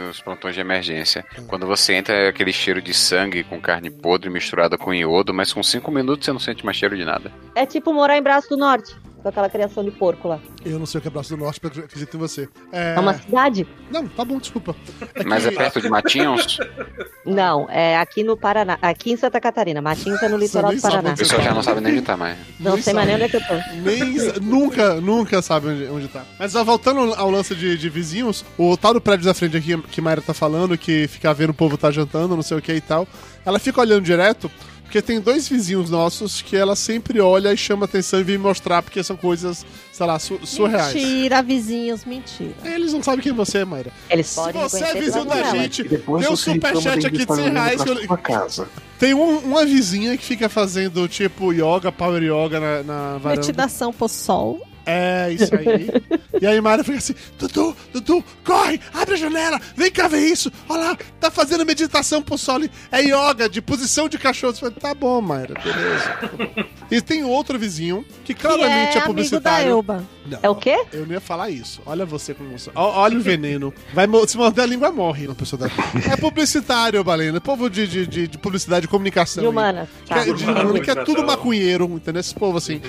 [0.07, 1.27] nos plantões de emergência.
[1.49, 5.53] Quando você entra, é aquele cheiro de sangue com carne podre misturada com iodo, mas
[5.53, 7.33] com cinco minutos você não sente mais cheiro de nada.
[7.57, 10.39] É tipo morar em Braço do Norte, com aquela criação de porco lá.
[10.65, 12.49] Eu não sei o que é Braço do Norte, porque eu acredito em você.
[12.73, 12.95] É...
[12.97, 13.67] É uma cidade?
[13.91, 14.75] Não, tá bom, desculpa.
[15.15, 16.59] É Mas é perto de Matinhos,
[17.25, 18.79] Não, é aqui no Paraná.
[18.81, 19.81] Aqui em Santa Catarina.
[19.83, 21.15] Matinhos é no litoral do sabe Paraná.
[21.15, 22.39] o pessoal já não sabe nem onde tá mais.
[22.61, 23.37] Não Nem sei mais nem sabe.
[23.37, 23.81] onde é que eu tô.
[23.83, 26.25] Nem, nunca, nunca sabe onde, onde tá.
[26.39, 29.77] Mas ó, voltando ao lance de, de vizinhos, o tal do prédio da frente aqui
[29.83, 32.73] que Mayra tá falando, que fica vendo o povo tá jantando, não sei o que
[32.73, 33.07] e tal,
[33.45, 34.51] ela fica olhando direto,
[34.89, 38.83] porque tem dois vizinhos nossos que ela sempre olha e chama atenção e vem mostrar,
[38.83, 40.95] porque são coisas, sei lá, su- surreais.
[40.95, 42.55] Mentira, vizinhos, mentira.
[42.65, 43.93] Eles não sabem quem você é, Mayra.
[44.09, 47.35] Eles Se podem você é vizinho da gente, depois Deu reclama superchat aqui de estar
[47.35, 48.69] 100 olhando reais que eu- casa.
[48.99, 53.41] tem um- uma vizinha que fica fazendo, tipo, yoga, power yoga na, na varanda.
[53.43, 54.67] Meditação pro sol.
[54.91, 55.89] É, isso aí.
[56.41, 60.51] e aí Mara fica assim, Dudu, Dudu, corre, abre a janela, vem cá ver isso.
[60.69, 62.59] Olha lá, tá fazendo meditação pro sol.
[62.91, 64.55] É yoga, de posição de cachorro.
[64.55, 66.65] Você fala, tá bom, Mayra, beleza.
[66.91, 69.71] e tem outro vizinho, que Que claramente é é, amigo da publicitário.
[69.71, 70.05] Elba.
[70.27, 70.85] Não, É o quê?
[70.93, 71.81] eu não ia falar isso.
[71.87, 72.71] Olha você como você.
[72.75, 73.73] Olha o veneno.
[73.95, 75.27] Vai, se morder a língua, morre.
[75.27, 75.67] Uma pessoa da...
[76.13, 77.41] É publicitário, Balena.
[77.41, 79.43] Povo de, de, de, de publicidade e comunicação.
[79.43, 79.53] De aí.
[79.53, 79.89] humana.
[80.05, 80.21] Que Tá.
[80.21, 82.21] é, de, humano, que é tudo maconheiro, entendeu?
[82.21, 82.81] Esse povo assim.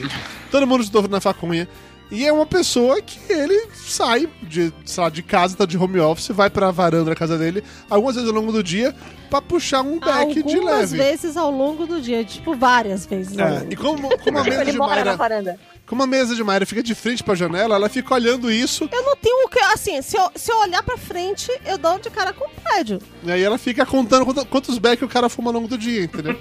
[0.51, 1.67] Todo mundo estudou na faconha.
[2.11, 5.99] E é uma pessoa que ele sai de, sei lá, de casa, tá de home
[5.99, 8.95] office, vai pra varanda da casa dele, algumas vezes ao longo do dia,
[9.29, 10.97] pra puxar um back de Algumas leve.
[10.97, 12.25] vezes ao longo do dia.
[12.25, 13.37] Tipo, várias vezes.
[13.37, 15.59] É, e como, como a mesa Ele de mora na Mayra, varanda.
[15.89, 19.03] Como a mesa de Mayra fica de frente pra janela, ela fica olhando isso, Eu
[19.03, 19.59] não tenho o que.
[19.59, 22.99] Assim, se eu, se eu olhar pra frente, eu dou de cara com o prédio.
[23.23, 26.03] e aí ela fica contando quanto- quantos back o cara fuma ao longo do dia,
[26.03, 26.39] entendeu?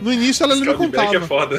[0.00, 1.20] No início ela não é contava.
[1.26, 1.56] foda.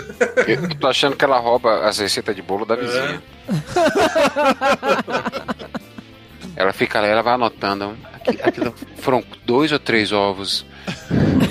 [0.48, 3.22] Eu tô achando que ela rouba as receitas de bolo da vizinha.
[6.56, 7.98] ela fica lá, ela vai anotando.
[8.14, 10.66] Aqui- aquilo- foram dois ou três ovos.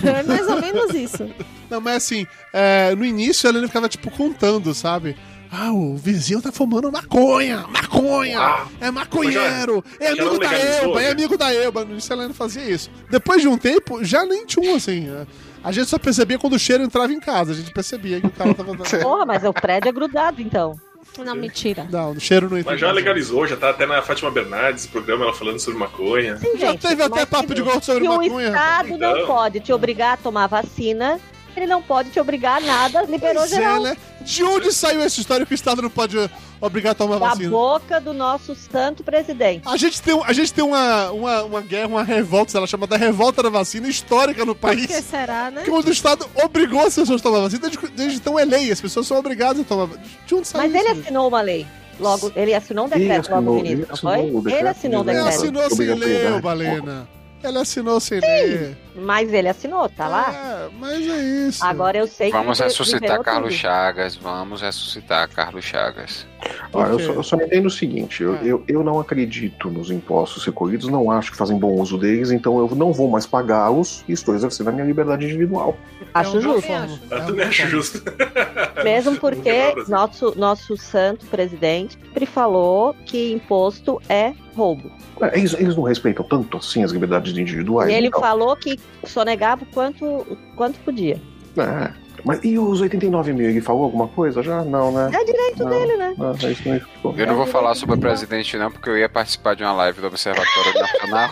[0.05, 1.27] É mais ou menos isso.
[1.71, 5.17] Não, mas assim, é, no início ela ficava, tipo, contando, sabe?
[5.57, 7.65] Ah, o vizinho tá fumando maconha!
[7.69, 8.41] Maconha!
[8.41, 9.85] Ah, é maconheiro!
[10.01, 11.01] É amigo não da Elba!
[11.01, 11.11] É né?
[11.13, 11.85] amigo da Elba!
[11.85, 12.91] No início ela ainda fazia isso.
[13.09, 15.09] Depois de um tempo, já nem tinha um, assim.
[15.09, 15.27] é.
[15.63, 17.53] A gente só percebia quando o cheiro entrava em casa.
[17.53, 18.75] A gente percebia que o cara tava.
[19.01, 20.79] Porra, mas o prédio é grudado, então.
[21.25, 21.87] Não, mentira.
[21.91, 22.73] Não, o cheiro não entra.
[22.73, 26.37] Mas já legalizou, já tá até na Fátima Bernardes, programa ela falando sobre maconha.
[26.39, 28.49] Sim, Já gente, teve até papo de gordo sobre Se o maconha.
[28.49, 29.27] Estado não Então.
[29.27, 31.21] pode te obrigar a tomar vacina,
[31.61, 33.81] ele não pode te obrigar a nada, liberou Pois é, geral.
[33.83, 33.97] né?
[34.21, 36.17] De onde saiu essa história que o Estado não pode
[36.61, 37.51] obrigar a tomar Da vacina?
[37.51, 39.63] boca do nosso santo presidente.
[39.69, 42.67] A gente tem, um- a gente tem uma, uma, uma guerra, uma revolta, sei lá,
[42.67, 44.87] chamada Revolta da Vacina, histórica no Por país.
[44.87, 45.63] que será, né?
[45.63, 47.61] Que o Estado obrigou as pessoas a tomar vacina.
[47.69, 50.07] Desde, desde então é lei, as pessoas são obrigadas a tomar vacina.
[50.27, 51.01] De onde saiu Mas ele isso?
[51.03, 51.67] assinou uma lei.
[52.01, 54.19] Logo, ele assinou um decreto Ele logo no assinou- início, ele não foi?
[54.19, 55.25] Ele decreto assinou Ele decreto.
[55.25, 55.61] decreto.
[55.61, 57.09] assinou sem ler, Balena.
[57.45, 58.79] Ele assinou sem ler.
[58.97, 60.33] Mas ele assinou, tá lá?
[60.33, 61.65] É, mas é isso.
[61.65, 63.61] Agora eu sei Vamos que ressuscitar liberou Carlos tudo.
[63.61, 64.15] Chagas.
[64.17, 66.27] Vamos ressuscitar Carlos Chagas.
[66.73, 68.45] Olha, eu, só, eu só entendo o seguinte: eu, Ah.
[68.45, 72.59] eu, eu não acredito nos impostos recolhidos, não acho que fazem bom uso deles, então
[72.59, 75.77] eu não vou mais pagá-los e estou exercendo a minha liberdade individual.
[76.13, 76.71] Acho É uma justo.
[77.11, 77.71] Eu também acho forma.
[77.71, 78.03] justo.
[78.85, 79.85] Mesmo Vamos porque Brasil.
[79.89, 84.91] nosso, nosso santo presidente sempre falou que imposto é roubo.
[85.21, 87.91] É, Eles, eles não respeitam tanto assim as liberdades individuais.
[87.91, 88.21] e ele então.
[88.21, 91.21] falou que sonegava o quanto, o quanto podia.
[91.57, 92.05] É.
[92.25, 93.51] Mas e os 89 mil?
[93.51, 94.65] Ele falou alguma coisa já?
[94.65, 95.11] Não, né?
[95.13, 95.69] É direito Não.
[95.69, 96.15] dele, né?
[96.17, 96.63] Não, é isso.
[97.03, 97.13] Pô.
[97.19, 100.01] Eu não vou falar sobre o presidente, não, porque eu ia participar de uma live
[100.01, 101.29] do Observatório Nacional.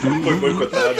[0.00, 0.94] Foi boicotado.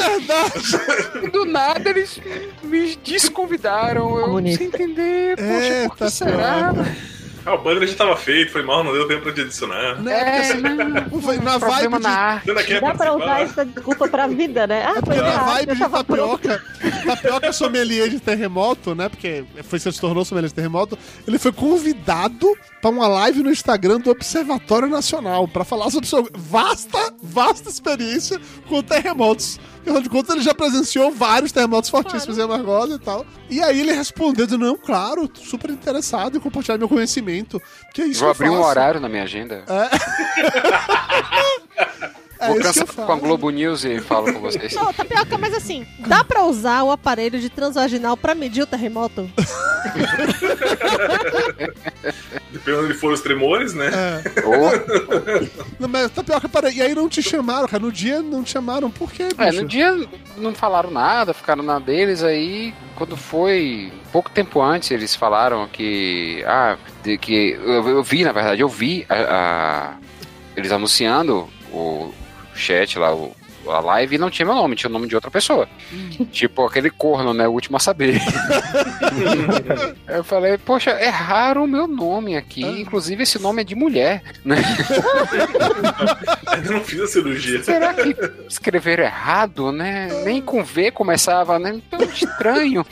[1.32, 2.20] Do nada eles
[2.62, 4.16] me desconvidaram.
[4.18, 4.58] Eu Comunista.
[4.58, 5.36] sem entender.
[5.36, 6.72] Poxa, É, por tá que será?
[7.45, 10.01] Ah, o banner já tava feito, foi mal, não deu tempo de adicionar.
[10.03, 14.66] Né, É, porque não, foi na vibe de, Dá pra usar essa desculpa pra vida,
[14.66, 14.84] né?
[14.86, 16.62] Ah, É porque foi na vibe de tapioca,
[17.07, 19.09] tapioca sommelier de terremoto, né?
[19.09, 20.99] Porque foi se tornou sommelier de terremoto.
[21.26, 22.47] Ele foi convidado
[22.80, 28.40] pra uma live no Instagram do Observatório Nacional pra falar sobre sua vasta, vasta experiência
[28.68, 29.59] com terremotos.
[29.85, 33.26] Afinal de contas, ele já presenciou vários terremotos fortíssimos em Amargosa e tal.
[33.51, 37.61] E aí ele respondeu, dizendo, não, claro, super interessado em compartilhar meu conhecimento.
[37.93, 39.62] Que é isso Vou que eu abrir um horário na minha agenda.
[39.68, 39.91] É
[42.49, 43.16] Vou que eu cancelar com a.
[43.16, 44.72] Globo News e falo com vocês.
[44.76, 49.30] Não, tapioca, mas assim, dá pra usar o aparelho de transvaginal pra medir o terremoto?
[52.53, 53.90] Dependendo de onde foram os tremores, né?
[53.92, 54.40] É.
[54.47, 54.70] Ou,
[55.78, 56.76] Não, mas tapioca, peraí.
[56.76, 57.82] E aí não te chamaram, cara.
[57.82, 58.90] No dia não te chamaram.
[58.90, 59.42] Por quê, bicho?
[59.42, 62.72] é, no dia não falaram nada, ficaram na deles aí.
[62.97, 66.42] Quando foi pouco tempo antes, eles falaram que.
[66.47, 67.59] Ah, de que.
[67.62, 69.95] Eu, eu vi, na verdade, eu vi a, a-
[70.57, 72.12] eles anunciando o
[72.55, 73.34] chat lá, o,
[73.70, 75.68] a live, e não tinha meu nome, tinha o nome de outra pessoa.
[76.30, 77.46] tipo aquele corno, né?
[77.48, 78.20] O último a saber.
[80.09, 82.62] eu falei, poxa, erraram o meu nome aqui.
[82.62, 84.57] Inclusive, esse nome é de mulher, né?
[86.46, 87.62] Ainda não fiz a cirurgia.
[87.62, 88.16] Será que
[88.48, 90.09] escreveram errado, né?
[90.24, 91.80] Nem com V começava, né?
[91.90, 92.84] Tão estranho.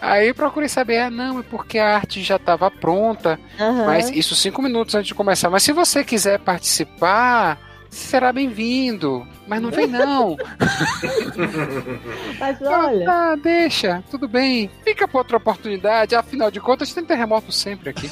[0.00, 3.38] Aí eu procurei saber, ah, não, é porque a arte já estava pronta.
[3.58, 3.86] Aham.
[3.86, 5.48] Mas isso cinco minutos antes de começar.
[5.48, 7.56] Mas se você quiser participar,
[7.92, 9.26] será bem-vindo.
[9.46, 10.36] Mas não vem não.
[12.40, 14.70] Mas Ah, olha, tá, deixa, tudo bem.
[14.82, 16.14] Fica pra outra oportunidade.
[16.14, 18.10] Afinal de contas, tem terremoto sempre aqui.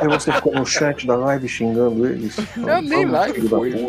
[0.00, 2.36] Aí você ficou no chat da live xingando eles.
[2.56, 3.72] Eu nem live fui.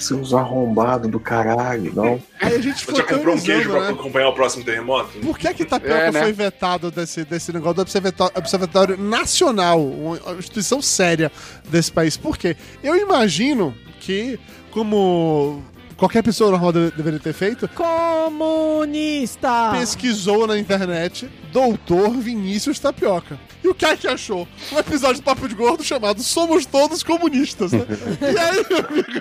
[0.00, 2.22] Seus arrombados do caralho, não.
[2.40, 4.00] Aí a gente Você foi já comprou um queijo teorizando, pra né?
[4.00, 5.18] acompanhar o próximo terremoto?
[5.18, 6.20] Por que que Tapioca É, né?
[6.22, 11.30] foi vetado desse, desse negócio do Observatório, Observatório Nacional, uma instituição séria
[11.68, 12.16] desse país?
[12.16, 12.56] Por quê?
[12.82, 14.38] Eu imagino que,
[14.70, 15.62] como
[15.96, 19.70] qualquer pessoa normal deve- deveria ter feito, Comunista!
[19.72, 23.38] pesquisou na internet Doutor Vinícius Tapioca.
[23.62, 24.48] E o que é que achou?
[24.72, 27.84] Um episódio do Papo de Gordo chamado Somos Todos Comunistas, né?
[28.22, 29.20] e aí, meu amigo,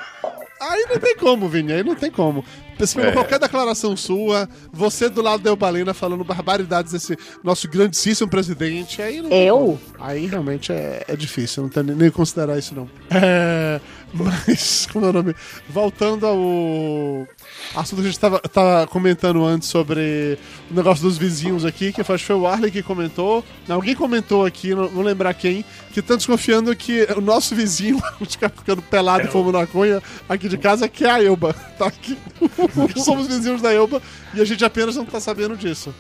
[0.60, 2.44] aí não tem como, Vini, aí não tem como.
[2.78, 3.12] Pessoal, É.
[3.12, 9.22] Qualquer declaração sua, você do lado da Eubalina falando barbaridades desse nosso grandíssimo presidente, aí
[9.22, 9.58] não tem Eu?
[9.58, 9.80] como.
[10.00, 12.90] Aí realmente é, é difícil, não tem nem nem considerar isso não.
[13.12, 13.82] É,
[14.14, 15.36] mas, como é o nome?
[15.70, 17.28] Voltando ao
[17.76, 20.38] assunto que a gente estava tava comentando antes sobre
[20.70, 23.44] o negócio dos vizinhos aqui, que acho que foi o Arley que comentou.
[23.68, 28.02] Não, Alguém comentou aqui, não vou lembrar quem, que estão desconfiando que o nosso vizinho,
[28.28, 31.54] ficar ficando pelado e fumando maconha aqui de casa, que é a Elba.
[31.78, 32.18] Tá aqui.
[32.98, 34.02] Somos vizinhos da Elba
[34.34, 35.94] e a gente apenas não tá sabendo disso.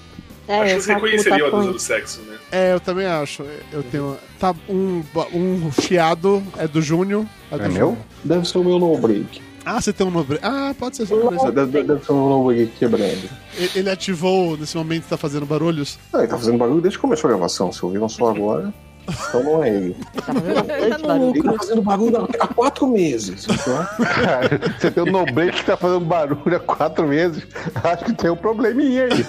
[0.47, 1.53] é, Acho que você faço reconheceria o mutações.
[1.53, 2.38] abuso do sexo, né?
[2.51, 3.43] É, eu também acho.
[3.71, 4.17] Eu tenho.
[4.39, 7.25] Tá, um, um chiado é do Júnior.
[7.51, 7.97] do É meu?
[8.23, 9.41] Deve ser o meu no break.
[9.65, 10.39] Ah, você tem um nobre.
[10.41, 13.29] Ah, pode ser Nossa, Deve, deve ser um novo aqui quebrando.
[13.55, 15.99] Ele ele ativou nesse momento que tá fazendo barulhos.
[16.13, 17.71] Ah, ele tá fazendo barulho desde que começou a gravação.
[17.71, 18.73] Se ouviram só agora,
[19.07, 19.95] então não é ele.
[20.15, 23.45] Tá fazendo Ele tá no tá fazendo barulho há- quatro meses.
[23.47, 27.43] Então, Cara, você tem um Nobreak que tá fazendo barulho há quatro meses.
[27.83, 29.25] Acho que tem um probleminha aí.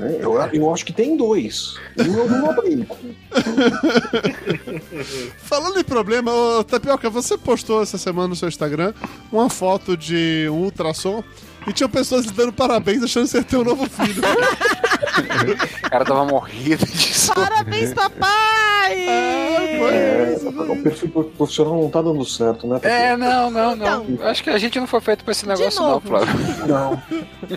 [0.00, 1.74] Né, eu, eu acho que tem dois.
[1.98, 2.86] Um é o do.
[5.38, 8.94] Falando em problema, ô, Tapioca, você postou essa semana no seu Instagram
[9.30, 11.22] uma foto de um ultrassom
[11.66, 14.22] e tinham pessoas lhe dando parabéns achando que você ia ter um novo filho.
[15.84, 17.40] O cara tava morrendo de sono.
[17.40, 19.08] Parabéns, papai!
[19.08, 20.36] É,
[20.68, 22.78] o perfil profissional não tá dando certo, né?
[22.82, 24.04] É, não, não, não.
[24.04, 24.28] Então.
[24.28, 26.00] Acho que a gente não foi feito pra esse negócio, não.
[26.00, 26.34] Flávio.
[26.66, 27.00] Não, o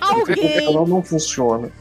[0.01, 1.71] Alguém, profissional não funciona.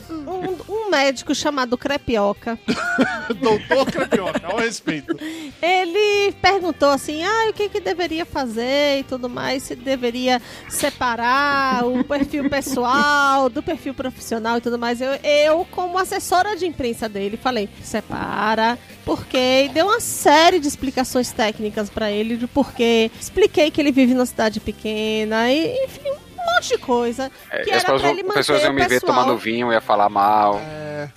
[0.43, 2.59] Um, um médico chamado Crepioca,
[3.41, 5.17] Doutor Crepioca, ao respeito.
[5.61, 11.87] ele perguntou assim, ah, o que que deveria fazer e tudo mais, se deveria separar
[11.87, 15.01] o perfil pessoal do perfil profissional e tudo mais.
[15.01, 21.33] Eu, eu como assessora de imprensa dele, falei, separa, porque deu uma série de explicações
[21.33, 23.11] técnicas pra ele de porquê.
[23.21, 26.13] Expliquei que ele vive numa cidade pequena e, enfim,
[26.43, 27.31] um monte de coisa.
[27.51, 29.37] É, Que as era pra pessoas, ele as pessoas manter iam o me ver tomando
[29.37, 30.61] vinho, ia falar mal.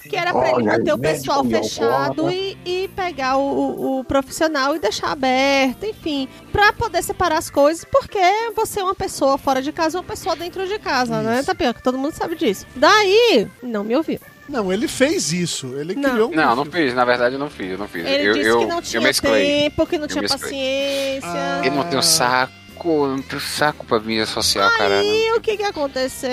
[0.09, 4.03] Que era pra ele Olha, manter o pessoal e fechado e, e pegar o, o-
[4.03, 6.27] profissional e deixar aberto, enfim.
[6.51, 8.19] Pra poder separar as coisas, porque
[8.55, 11.81] você é uma pessoa fora de casa e uma pessoa dentro de casa, né, Tapioca?
[11.83, 12.65] Todo mundo sabe disso.
[12.75, 14.19] Daí, não me ouviu.
[14.47, 15.75] Não, ele fez isso.
[15.77, 16.11] Ele Não.
[16.11, 16.35] criou um.
[16.35, 18.05] Não, não fiz, na verdade eu não fiz, eu não fiz.
[18.05, 20.39] Ele eu, disse eu, que não eu tinha tempo, que não Eu tinha mesclei.
[21.19, 21.29] paciência.
[21.31, 21.61] Ah.
[21.65, 22.01] Ele não tem um
[22.85, 25.03] saco, não tem um saco pra mídia social, cara.
[25.03, 26.29] E o que que aconteceu?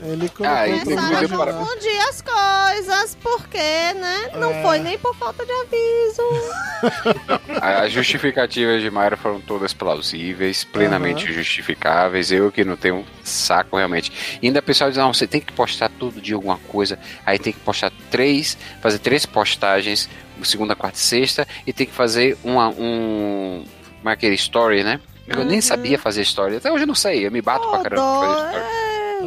[0.00, 4.30] Ele Ah, Começaram deu a de- para- confundir as coisas, porque, né?
[4.36, 4.62] Não É.
[4.62, 6.22] foi nem por falta de aviso.
[7.60, 12.30] As justificativas de Mayra foram todas plausíveis, plenamente justificáveis.
[12.30, 14.12] Eu que não tenho um saco realmente.
[14.40, 16.96] E ainda o pessoal diz: não, você tem que postar todo dia alguma coisa.
[17.26, 20.08] Aí tem que postar três, fazer três postagens,
[20.44, 23.64] segunda, quarta e sexta, e tem que fazer uma, um.
[23.98, 25.00] Como é aquele story, né?
[25.28, 25.62] Eu nem Uhum.
[25.62, 26.56] sabia fazer story.
[26.56, 28.64] Até hoje eu não sei, eu me bato Ô, pra caramba dó, pra fazer story.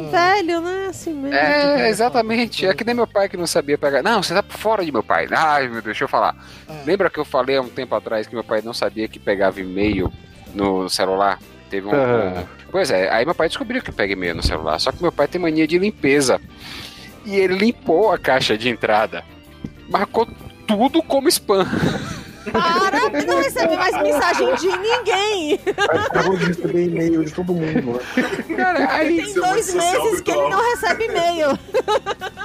[0.06, 0.86] é velho, né?
[0.88, 1.34] Assim mesmo.
[1.36, 2.66] É, exatamente.
[2.66, 4.02] É que nem meu pai que não sabia pegar.
[4.02, 5.26] Não, você tá por fora de meu pai.
[5.30, 6.34] Ai, meu Deus, deixa eu falar.
[6.84, 9.60] Lembra que eu falei há um tempo atrás que meu pai não sabia que pegava
[9.60, 10.12] e-mail
[10.54, 11.38] no celular?
[11.70, 11.92] Teve um.
[11.94, 12.40] Ah.
[12.42, 14.78] um- Pois é, aí meu pai descobriu que pega e-mail no celular.
[14.78, 16.40] Só que meu pai tem mania de limpeza.
[17.24, 19.22] E ele limpou a caixa de entrada.
[19.90, 20.26] Marcou
[20.66, 21.66] tudo como spam.
[22.50, 25.60] Para, não receber mais mensagem de ninguém.
[26.06, 28.56] Acabou de receber e-mail de todo mundo, né?
[28.56, 29.22] Cara, aí.
[29.22, 31.58] Tem é dois meses que ele não recebe e-mail.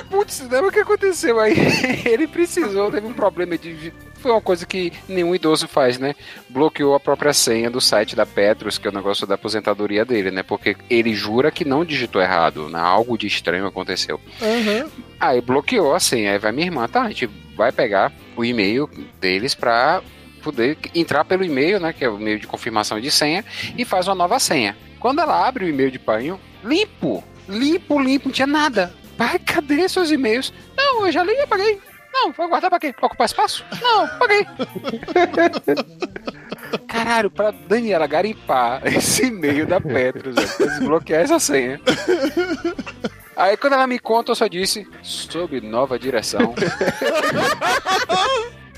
[0.10, 1.54] Putz, lembra o que aconteceu aí?
[2.06, 3.94] Ele precisou, teve um problema de.
[4.16, 6.16] Foi uma coisa que nenhum idoso faz, né?
[6.50, 10.32] Bloqueou a própria senha do site da Petros, que é o negócio da aposentadoria dele,
[10.32, 10.44] né?
[10.44, 12.80] Porque ele jura que não digitou errado, né?
[12.80, 14.20] algo de estranho aconteceu.
[14.42, 14.90] Aham.
[15.20, 17.04] Aí bloqueou a senha, aí vai minha irmã, tá?
[17.04, 18.90] A gente vai pegar o e-mail
[19.20, 20.02] deles pra
[20.42, 21.92] poder entrar pelo e-mail, né?
[21.92, 23.44] Que é o e-mail de confirmação de senha,
[23.78, 24.78] e faz uma nova senha.
[25.00, 26.34] Quando ela abre o e-mail de pai,
[26.64, 28.94] limpo, limpo, limpo, não tinha nada.
[29.18, 30.54] Pai, cadê seus e-mails?
[30.76, 31.82] Não, eu já li e apaguei.
[32.14, 32.94] Não, vou guardar pra quê?
[32.94, 33.66] Pra ocupar espaço?
[33.82, 34.46] Não, apaguei.
[36.88, 41.80] Caralho, pra Daniela garimpar esse e-mail da Petros, desbloquear essa senha.
[43.38, 46.54] Aí quando ela me conta, eu só disse, sob nova direção.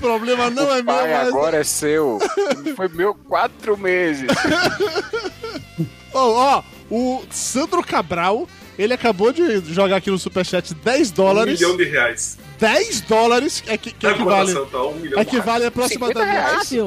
[0.00, 1.28] problema não é meu, Pai, mas.
[1.28, 2.18] agora é seu.
[2.74, 4.30] Foi meu quatro meses.
[6.14, 8.48] Ó, ó, o Sandro Cabral,
[8.78, 11.60] ele acabou de jogar aqui no Superchat 10 Um dólares.
[11.60, 12.38] milhão de reais.
[12.58, 16.78] 10 dólares é que, que A equivale, tá um milhão equivale 50 aproximadamente.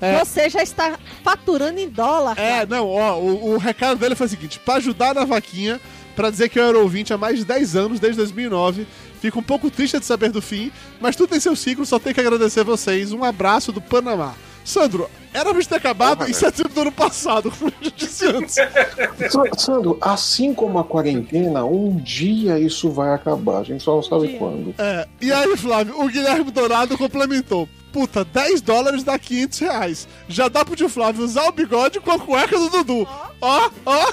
[0.00, 0.18] É.
[0.24, 2.38] você já está faturando em dólar.
[2.38, 2.66] É, cara.
[2.66, 5.80] não, ó, o, o recado dele foi o seguinte: pra ajudar na vaquinha,
[6.18, 8.84] pra dizer que eu era ouvinte há mais de 10 anos, desde 2009.
[9.20, 12.12] Fico um pouco triste de saber do fim, mas tudo tem seu ciclo, só tenho
[12.14, 13.12] que agradecer vocês.
[13.12, 14.34] Um abraço do Panamá.
[14.64, 17.92] Sandro, era pra gente ter acabado Porra, em setembro do ano passado, como eu já
[17.96, 18.54] disse antes.
[19.30, 23.60] Sa- Sandro, assim como a quarentena, um dia isso vai acabar.
[23.60, 24.38] A gente só não sabe Dia.
[24.38, 24.74] quando.
[24.76, 27.66] É, e aí, Flávio, o Guilherme Dourado complementou.
[27.92, 30.08] Puta, 10 dólares dá 500 reais.
[30.28, 33.08] Já dá pro tio Flávio usar o bigode com a cueca do Dudu.
[33.40, 34.12] Ó, ó.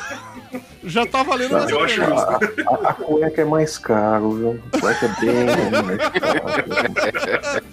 [0.83, 2.15] Já tá valendo Eu acho justo.
[2.15, 4.59] A, a cueca é mais caro, viu?
[4.73, 5.45] A cueca é bem
[5.83, 7.63] mais caro.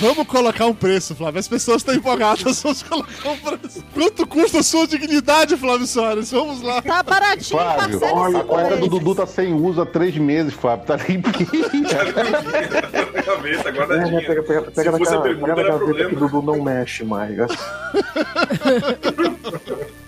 [0.00, 1.38] Vamos colocar um preço, Flávio.
[1.38, 3.84] As pessoas estão empolgadas, vamos colocar um preço.
[3.94, 6.32] Quanto custa a sua dignidade, Flávio Soares?
[6.32, 6.82] Vamos lá.
[6.82, 8.88] Tá baratinho, Flávio, em olha, a cueca do.
[8.88, 10.86] Dudu tá sem uso há três meses, Flávio.
[10.86, 11.46] Tá limpinha.
[13.42, 14.20] É, né, guardadinha.
[14.26, 16.18] pega pega, pega Se fosse a naquela, pergunta, pega na gaveta que o.
[16.18, 17.36] Dudu não mexe mais.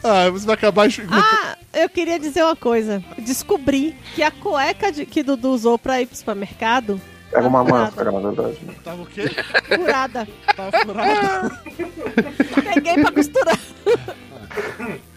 [0.07, 0.87] Ah, você vai acabar.
[1.11, 3.03] Ah, eu queria dizer uma coisa.
[3.19, 7.01] Descobri que a cueca de- que Dudu usou pra ir pro supermercado
[7.33, 7.85] Era uma Furada.
[7.85, 8.59] máscara, na verdade.
[8.85, 9.31] Tava o quê?
[9.67, 10.29] furada.
[10.57, 11.59] Tava furado.
[12.75, 13.59] Peguei pra costurar.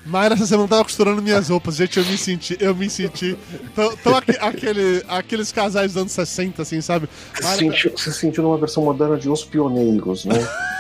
[0.06, 1.76] Mayra, essa semana tava costurando minhas roupas.
[1.76, 3.38] Gente, eu me senti, eu me senti.
[3.76, 7.08] Tão, tão aque- aquele, aqueles casais dos anos 60, assim, sabe?
[7.36, 10.36] Você Mayra- sentiu, você sentiu numa versão moderna de Os Pioneiros, né?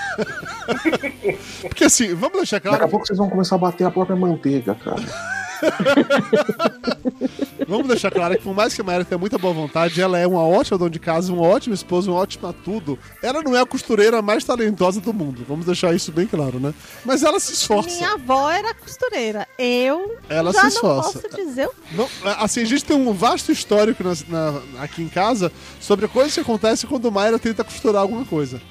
[1.61, 2.89] Porque assim, vamos deixar Daqui a claro.
[2.89, 5.01] pouco vocês vão começar a bater a própria manteiga, cara.
[7.67, 10.25] Vamos deixar claro que por mais que a Mayra tenha muita boa vontade, ela é
[10.27, 12.97] uma ótima dona de casa, uma ótima esposa, uma ótima tudo.
[13.21, 15.43] Ela não é a costureira mais talentosa do mundo.
[15.47, 16.73] Vamos deixar isso bem claro, né?
[17.03, 17.89] Mas ela se esforça.
[17.89, 19.47] Minha avó era costureira.
[19.57, 21.19] Eu Ela já se não esforça.
[21.19, 22.07] posso dizer o Não,
[22.39, 25.51] assim, a gente tem um vasto histórico nas- na- aqui em casa
[25.81, 28.61] sobre coisas que acontecem quando Mayra tenta costurar alguma coisa.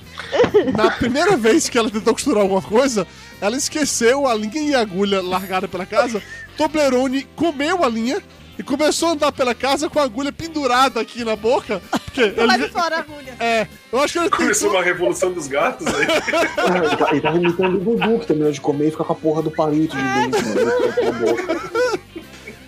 [0.77, 3.07] Na primeira vez que ela tentou costurar alguma coisa,
[3.41, 6.23] ela esqueceu a linha e a agulha largada pela casa.
[6.57, 8.23] Toblerone comeu a linha
[8.59, 11.81] e começou a andar pela casa com a agulha pendurada aqui na boca.
[12.05, 13.37] Porque lá ele, de fora a agulha.
[13.39, 16.07] é, eu acho que ele Começou tentou, uma revolução dos gatos aí.
[16.57, 19.13] Ah, ele, tá, ele tava imitando o Dudu, que terminou de comer e fica com
[19.13, 22.01] a porra do palito de da boca.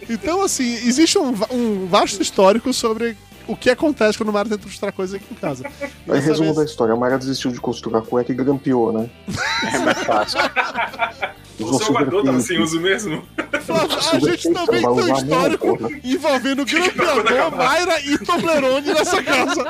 [0.08, 3.16] Então, assim, existe um, um vasto histórico sobre
[3.48, 5.64] o que acontece quando o Mayra tenta costurar coisa aqui em casa.
[5.66, 8.92] Aí, Dessa resumo vez- da história: a Mayra desistiu de costurar a cueca e grampeou,
[8.92, 9.10] né?
[9.74, 10.38] É mais fácil.
[11.60, 13.26] O seu guardou tava sem uso mesmo.
[14.12, 19.64] A gente também tem um histórico envolvendo grampeador, Mayra e Toblerone nessa casa.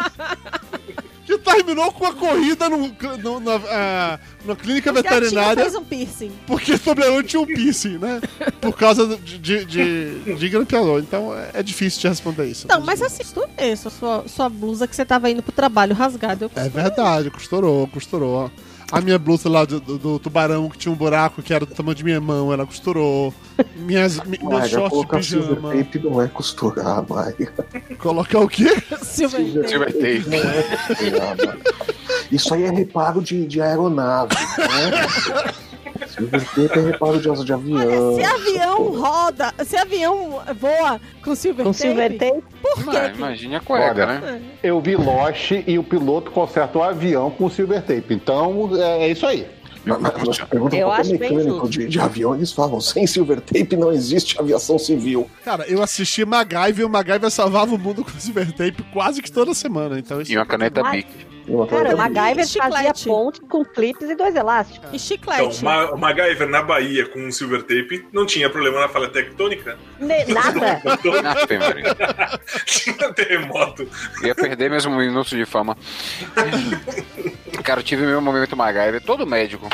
[1.28, 2.78] Que terminou com a corrida no,
[3.22, 6.32] no- na, ah, na clínica Porque veterinária fez um piercing.
[6.46, 8.18] porque Toblerone tinha um piercing, né?
[8.62, 11.00] Por causa de, de, de, de grampeador.
[11.00, 12.66] Então é, é difícil de responder isso.
[12.66, 16.50] Não, mas assim, costurei essa sua, sua blusa que você tava indo pro trabalho rasgada.
[16.56, 18.50] É verdade, costurou, costurou.
[18.90, 21.74] A minha blusa lá do, do- do tubarão que tinha um buraco que era do
[21.74, 23.34] tamanho de minha mão, ela costurou.
[23.76, 25.72] Minhas, mi- meus Mayra, shorts de pijama.
[25.74, 27.52] tape não é costurar, Mayra.
[27.98, 28.74] Colocar o quê?
[29.02, 29.68] Silver Tape.
[29.68, 30.24] Silver tape.
[30.28, 31.58] Não é costurar, Mayra.
[32.32, 35.52] Isso aí é reparo de, de aeronave, né?
[36.18, 38.14] Silver tape é reparo de asa de avião.
[38.16, 42.42] Se avião roda, se avião voa com silver Com tape, silver tape.
[42.62, 43.12] por quê?
[43.16, 44.42] imagine a cueca, Olha, né?
[44.62, 48.12] Eu vi Lost e o piloto conserta o avião com silver tape.
[48.14, 49.46] Então é, é isso aí.
[49.84, 51.68] Mas- mas- pergunta Eu acho bem mecânico justo.
[51.70, 55.30] de, de avião, eles falam, sem silver tape não existe aviação civil.
[55.42, 59.30] Cara, eu assisti MacGyver e o MacGyver salvava o mundo com silver tape quase que
[59.32, 59.98] toda semana.
[59.98, 60.98] Então isso E uma caneta Ai.
[60.98, 61.08] Bic.
[61.48, 64.84] Uma Cara, o MacGyver fazia ponte com clipes e dois elásticos.
[64.84, 65.64] E Então, chiclete.
[65.64, 69.78] Ma- o MacGyver na Bahia com um silver tape não tinha problema na falha tectônica.
[69.98, 70.80] Ne- Nada.
[72.66, 73.88] Tinha terremoto.
[74.22, 75.76] Ia perder mesmo um minuto de fama.
[77.64, 79.02] Cara, eu tive meu momento MacGyver.
[79.02, 79.68] Todo médico.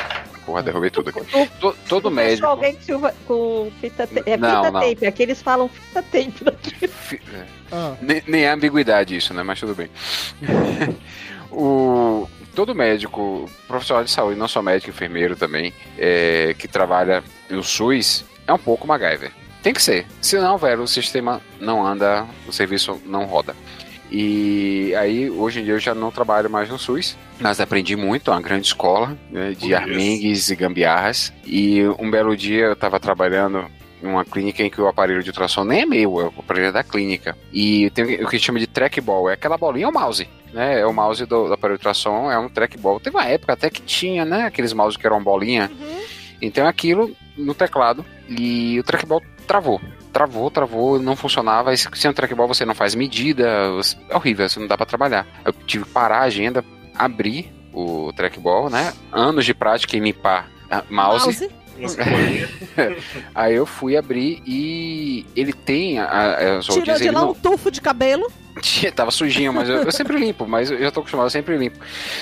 [0.47, 1.20] Porra, derrubei tudo aqui.
[1.59, 2.47] To- todo Conheço médico.
[2.47, 4.81] alguém com, silva- com fita, ta- é Não, fita não.
[4.81, 5.07] tape.
[5.07, 6.89] Aqui eles falam fita tape.
[6.89, 7.45] fi- é.
[7.72, 9.43] Ah, Nem, nem é ambiguidade isso, né?
[9.43, 9.89] Mas tudo bem.
[11.55, 17.63] o, todo médico, profissional de saúde, não só médico, enfermeiro também, é, que trabalha no
[17.63, 19.31] SUS, é um pouco MacGyver.
[19.63, 20.07] Tem que ser.
[20.21, 23.57] Senão, velho, o sistema não anda, o serviço não roda.
[24.11, 28.31] E aí, hoje em dia, eu já não trabalho mais no SUS, mas aprendi muito,
[28.31, 31.33] é uma grande escola né, de armingues e gambiarras.
[31.45, 33.65] E um belo dia eu estava trabalhando
[34.03, 36.73] em uma clínica em que o aparelho de ultrassom nem é meu, é o aparelho
[36.73, 37.37] da clínica.
[37.53, 40.29] E tem o que chama de trackball, é aquela bolinha, é o mouse.
[40.55, 43.01] Né, é o mouse do, do aparelho de ultrassom, é um trackball.
[43.01, 44.45] Teve uma época até que tinha, né?
[44.45, 45.69] Aqueles mouse que eram bolinha.
[46.41, 49.81] Então aquilo no teclado e o trackball travou.
[50.13, 51.75] Travou, travou, não funcionava.
[51.75, 53.49] E se- sem o trackball você não faz medida,
[54.09, 55.27] é horrível, você não dá pra trabalhar.
[55.45, 56.65] Eu tive que parar a agenda,
[56.97, 58.93] abrir o trackball, né?
[59.13, 60.49] Anos de prática em limpar
[60.89, 61.25] mouse.
[61.27, 61.51] Mouse.
[63.35, 67.35] Aí eu fui abrir e ele tem a, a, as Tirou de lá não- um
[67.35, 68.31] tufo de cabelo.
[68.61, 71.57] Tinha, tava sujinho, mas eu, eu sempre limpo, mas eu já tô acostumado, eu sempre
[71.57, 71.79] limpo.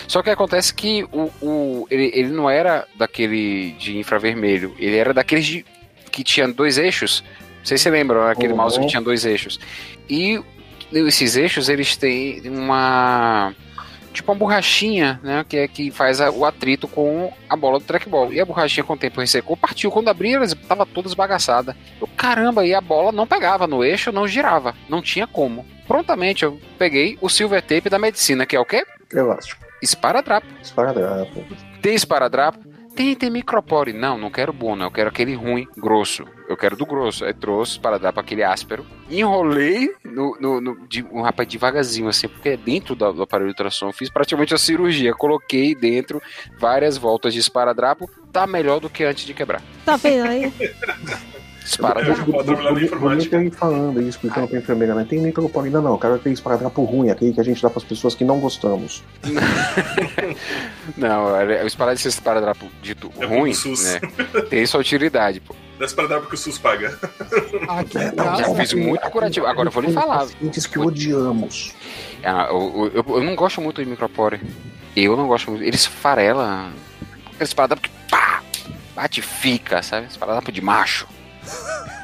[0.09, 5.13] Só que acontece que o, o, ele, ele não era daquele de infravermelho, ele era
[5.13, 5.65] daqueles de,
[6.11, 7.23] que tinha dois eixos.
[7.59, 8.57] Não sei se você lembra, aquele Uhum.
[8.59, 9.61] mouse que tinha dois eixos.
[10.09, 10.41] E
[10.91, 13.55] esses eixos, eles têm uma.
[14.13, 15.45] Tipo uma borrachinha, né?
[15.49, 18.33] Que é que faz a- o atrito com a bola do trackball.
[18.33, 19.91] E a borrachinha, com o tempo ressecou, partiu.
[19.91, 21.77] Quando abri, ela tava toda esbagaçada.
[22.01, 24.75] Eu, caramba, e a bola não pegava no eixo, não girava.
[24.89, 25.65] Não tinha como.
[25.87, 28.85] Prontamente eu peguei o silver tape da medicina, que é o quê?
[29.13, 29.61] Elástico.
[29.83, 30.47] Esparadrapo.
[30.63, 31.45] Esparadrapo.
[31.81, 32.59] Tem esparadrapo,
[32.95, 33.93] Tem, tem micropore.
[33.95, 34.87] Não, não quero bom, não.
[34.87, 36.25] Eu quero aquele ruim, grosso.
[36.53, 37.25] Eu quero do grosso.
[37.25, 38.85] Aí trouxe para dar para aquele áspero.
[39.11, 43.49] Enrolei no, no, no de, um rapaz devagarzinho, assim, porque é dentro do, do aparelho
[43.49, 43.91] de ultrassom.
[43.93, 45.15] Fiz praticamente a cirurgia.
[45.15, 46.23] Coloquei dentro
[46.59, 48.09] várias voltas de esparadrapo.
[48.31, 49.63] Tá melhor do que antes de quebrar.
[49.85, 50.53] Tá vendo aí?
[51.65, 52.29] Esparadrapo.
[52.29, 52.97] Informática.
[52.97, 55.07] Bonito ele falando aí, explicando pra enfermeira, né?
[55.09, 58.25] Tem micropolina não, cara, tem esparadrapo ruim, aquele que a gente dá pras pessoas que
[58.25, 59.03] não gostamos.
[60.97, 61.33] Não,
[61.63, 64.43] o esparadrapo dito É ruim, né?
[64.51, 65.55] Tem sua utilidade, pô.
[65.79, 66.99] Dá pra dar porque o SUS paga.
[67.69, 68.55] Aqui em Já casa.
[68.55, 69.47] fiz muito curativo.
[69.47, 70.19] Agora eu vou lhe falar.
[70.21, 71.73] Pacientes que odiamos.
[72.23, 74.41] Ah, eu, eu, eu não gosto muito de micropore.
[74.95, 75.65] Eu não gosto muito.
[75.65, 76.71] Eles farela.
[77.27, 78.43] Aquele esparadrapo que pá!
[78.95, 80.07] Bate e fica, sabe?
[80.07, 81.09] Esparadrapo de macho.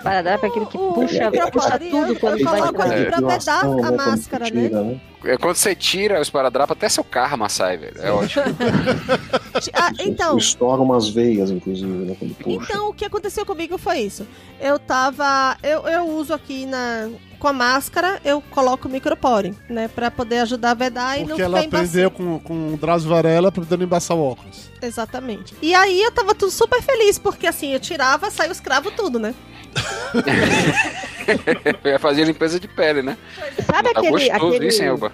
[0.02, 2.72] Paradrapo é aquele que puxa, puxa tudo eu- quando eu vai entrar.
[2.72, 5.00] pra Depilação, a né, máscara, você né?
[5.24, 8.00] É, Quando você tira o esparadrapo, até seu karma sai, velho.
[8.00, 8.44] É ótimo.
[9.74, 12.16] Ah, então, Estoura umas veias, inclusive, né?
[12.46, 14.24] Então o que aconteceu comigo foi isso.
[14.60, 15.56] Eu tava.
[15.64, 17.10] Eu, eu uso aqui na.
[17.40, 19.88] Com a máscara, eu coloco o micropore, né?
[19.88, 23.08] Pra poder ajudar a vedar e não Porque ficar ela aprendeu com, com o Drauzio
[23.10, 24.70] Varela pra poder embaçar o óculos.
[24.80, 25.54] Exatamente.
[25.62, 29.18] E aí eu tava tudo super feliz, porque assim, eu tirava, saiu os cravos tudo,
[29.18, 29.34] né?
[31.84, 33.16] Eu ia fazer limpeza de pele, né?
[33.66, 35.12] Sabe Tá aquele, gostoso aquele, isso, hein, Elba?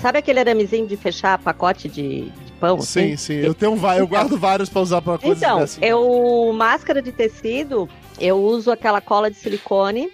[0.00, 2.76] sabe aquele aramezinho de fechar pacote de, de pão?
[2.78, 3.10] assim?
[3.10, 3.34] Sim, sim.
[3.34, 5.78] Eu tenho vai, eu guardo vários pra usar pra coisas Então, dessas.
[5.82, 7.88] eu máscara de tecido,
[8.20, 10.10] eu uso aquela cola de silicone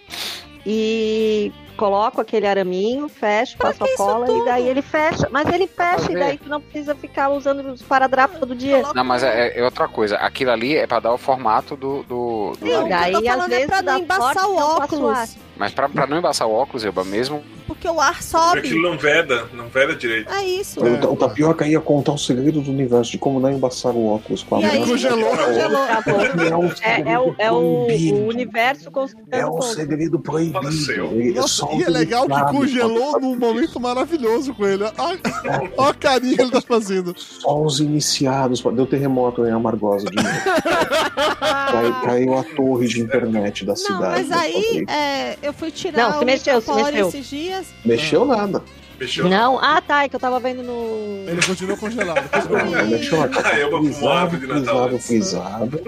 [0.66, 4.43] e coloco aquele araminho, fecho, Pra passo a cola tudo?
[4.43, 5.29] e daí ele fecha.
[5.31, 8.83] Mas ele fecha e daí tu não precisa ficar usando os paradrapos todo dia.
[8.95, 10.16] Não, mas é, é outra coisa.
[10.16, 13.45] Aquilo ali é pra dar o formato do, do, do Sim, daí eu tô às
[13.45, 15.37] é vezes pra dá não embaçar sorte, o óculos.
[15.57, 17.43] Mas pra, pra não embaçar o óculos, Elba, mesmo.
[17.66, 18.59] Porque o ar Porque sobe.
[18.61, 20.33] aquilo não veda, não veda direito.
[20.33, 20.81] É isso.
[20.81, 24.43] O, o Tapioca ia contar o segredo do universo de como não embaçar o óculos
[24.43, 24.87] com a E mão.
[24.89, 25.31] congelou.
[25.37, 25.85] congelou.
[26.83, 27.87] É É, é o, é o,
[28.27, 30.68] universo conspirando É um segredo proibido.
[31.14, 31.39] Ele-
[31.79, 34.85] E é legal que congelou num momento maravilhoso com ele.
[34.99, 35.21] Olha
[35.91, 37.15] a carinha que ele tá fazendo.
[37.17, 38.61] Só os iniciados.
[38.63, 40.29] Deu terremoto em Amargosa de novo.
[41.41, 44.03] Cai- Caiu a torre de internet da Não, cidade.
[44.29, 47.09] mas aí é, eu fui tirar Não, se o mexeu, mexeu.
[47.09, 47.67] esses dias.
[47.85, 48.63] Mexeu nada.
[48.99, 49.29] Fechou?
[49.29, 51.29] Não, ah tá, é que eu tava vendo no.
[51.29, 52.23] Ele continuou congelado.
[52.49, 53.21] Não, mexeu.
[53.23, 55.81] Ah, vou fumar Frisado, árvore de Natal frisado.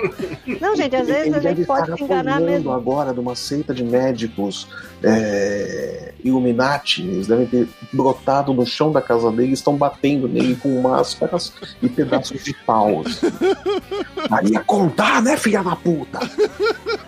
[0.61, 2.73] Não, gente, às vezes Ele a deve gente pode estar se enganar mesmo.
[2.73, 4.67] agora de uma seita de médicos
[5.07, 7.03] é, Illuminati.
[7.03, 11.53] Eles devem ter brotado no chão da casa dele e estão batendo nele com máscaras
[11.83, 13.03] e pedaços de pau.
[13.07, 13.27] assim.
[14.31, 16.19] Aí ia contar, né, filha da puta?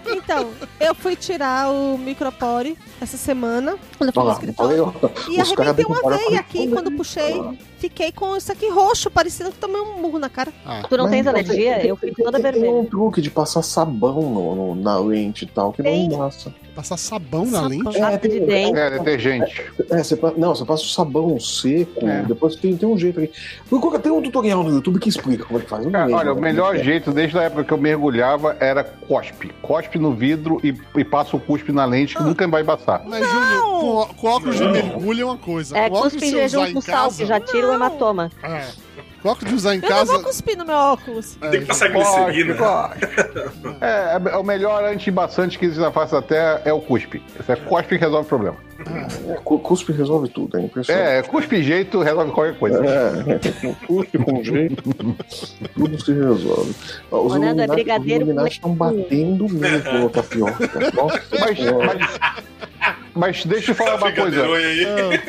[0.08, 3.76] Então, eu fui tirar o micropore essa semana.
[3.98, 4.84] Quando eu fui Olha no escritório.
[5.02, 7.42] olha, E arrebentei uma veia aqui quando puxei.
[7.78, 10.52] Fiquei com isso aqui roxo, parecendo que tomei um murro na cara.
[10.88, 11.86] Tu não Mas tens alergia?
[11.86, 12.74] Eu fico toda tem- Tem vermelha.
[12.80, 16.08] um truque de passar sabão no- no- na lente e tal, que Tem.
[16.08, 16.54] não massa.
[16.76, 17.68] Passar sabão na Sabão.
[17.70, 17.98] lente?
[17.98, 18.78] Pasta de dente.
[18.78, 19.62] É, detergente.
[19.90, 22.22] É, você, pa- não, você passa o sabão seco, É.
[22.22, 23.30] depois tem, tem um jeito aí.
[23.68, 25.84] Procura, tem um tutorial no YouTube que explica como é que faz.
[25.84, 29.48] não Cara, lembro olha, o melhor jeito, desde a época que eu mergulhava, era cospe.
[29.62, 33.02] Cospe no vidro e, e passa o cuspe na lente que nunca vai embaçar.
[33.06, 35.78] Mas, Júnior, com, com óculos de mergulho é uma coisa.
[35.78, 38.30] É, cuspe de em você jejum com sal, que já tira o hematoma.
[38.42, 38.66] É.
[39.26, 40.22] Com óculos de usar em Eu não vou casa...
[40.22, 41.36] cuspir no meu óculos.
[41.40, 42.54] é, Tem que passar glicerina.
[42.54, 43.06] cospe.
[43.80, 47.20] É, é, o melhor antiembaçante que existe na face da terra é o cuspe.
[47.38, 48.56] Esse é cospe que resolve o problema.
[49.28, 51.06] É, cu- cuspe resolve tudo, é impressionante.
[51.08, 52.82] É, cuspe jeito resolve qualquer coisa.
[52.84, 53.38] É,
[53.86, 54.82] cuspe com jeito,
[55.74, 56.74] tudo se resolve.
[57.10, 60.68] Os Ronaldo, é Illuminati- brigadeiro os Illuminati estão batendo mesmo no tapioca.
[60.94, 62.20] Nossa, Mas, mas,
[63.14, 64.44] mas deixa eu falar uma coisa.
[64.46, 65.20] Aí.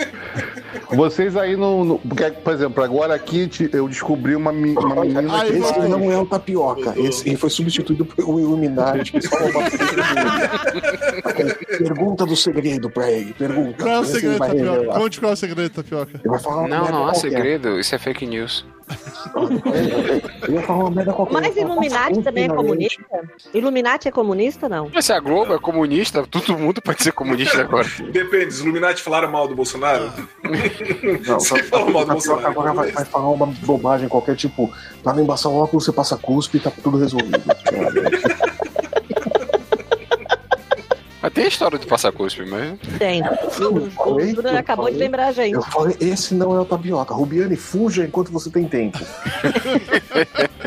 [0.90, 5.54] Vocês aí no, no- Porque, por exemplo, agora aqui eu descobri uma, uma menina que.
[5.58, 6.94] Esse não é o tapioca.
[6.98, 9.14] Esse, ele foi substituído Illuminati.
[9.22, 11.58] só rouba tudo.
[11.78, 13.36] pergunta do segredo pra ele.
[13.38, 13.84] Pergunta.
[13.84, 15.00] Qual é o segredo, Tapioca?
[15.00, 16.12] Conte qual é o segredo, Tapioca.
[16.24, 17.80] Ele vai falar uma Não, merda não há segredo.
[17.80, 18.66] Isso é fake news.
[20.48, 21.34] Ele vai falar uma merda qualquer.
[21.34, 23.04] Mas Illuminati "Passa também é comunista?
[23.54, 24.90] Illuminati é comunista, não?
[24.94, 27.88] Mas se a Globo é comunista, todo mundo pode ser comunista agora.
[28.12, 30.12] Depende, os Illuminati falaram mal do Bolsonaro?
[31.28, 32.48] Não, tá- falou mal do Bolsonaro.
[32.48, 34.72] Agora vai, vai falar uma bobagem qualquer, tipo,
[35.04, 37.42] pra não embaçar o óculos, você passa cuspe e tá tudo resolvido.
[41.28, 42.80] Mas tem a história de passar cuspe, mas.
[42.98, 43.22] Tem.
[43.22, 45.56] O, o Júnior acabou de lembrar a gente.
[45.56, 47.14] Eu falei, esse não é o tapioca.
[47.14, 48.98] Rubiane, fuja enquanto você tem tempo.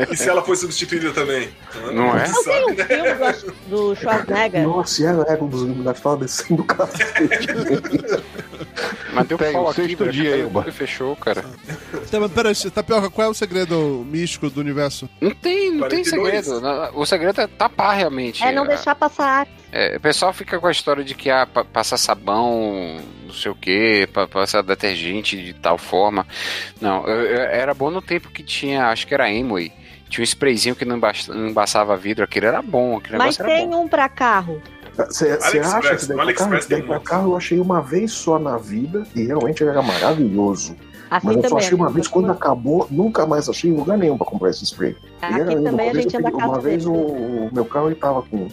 [0.09, 1.49] E se ela foi substituída também?
[1.93, 2.25] Não é?
[2.25, 4.63] Você Tem um filme do, do Schwarzenegger.
[4.63, 7.47] Nossa, e a égua dos Illuminati tava descendo o cacete.
[9.13, 10.11] Mas deu Tem, pau o aqui, sexto velho.
[10.11, 10.71] dia aí.
[10.71, 11.43] Fechou, cara.
[12.09, 15.09] Tá, mas pera, Tapioca, qual é o segredo místico do universo?
[15.19, 16.45] Não tem, não tem 42.
[16.45, 16.61] segredo.
[16.61, 18.43] Não, O segredo é tapar realmente.
[18.43, 19.47] É não deixar passar.
[19.71, 23.51] é, o pessoal fica com a história de que ah, pa- passar sabão, não sei
[23.51, 26.25] o que, passar detergente de tal forma.
[26.79, 29.71] Não, eu- eu- era bom no tempo que tinha, acho que era Amway.
[30.09, 33.69] Tinha um sprayzinho que não embaç- não embaçava vidro, aquilo era bom, aquele Mas tem
[33.69, 33.83] bom.
[33.83, 34.61] um pra carro.
[35.09, 36.59] Você acha que daí pra carro?
[36.69, 40.75] Daí pra carro eu achei uma vez só na vida e realmente ele era maravilhoso.
[41.11, 44.17] Assim Mas eu só achei uma vez quando acabou, nunca mais achei em lugar nenhum
[44.17, 44.95] pra comprar esse spray.
[45.21, 47.87] E Aqui era também Uma a vez gente anda Uma vez o, o meu carro
[47.87, 48.47] ele tava com,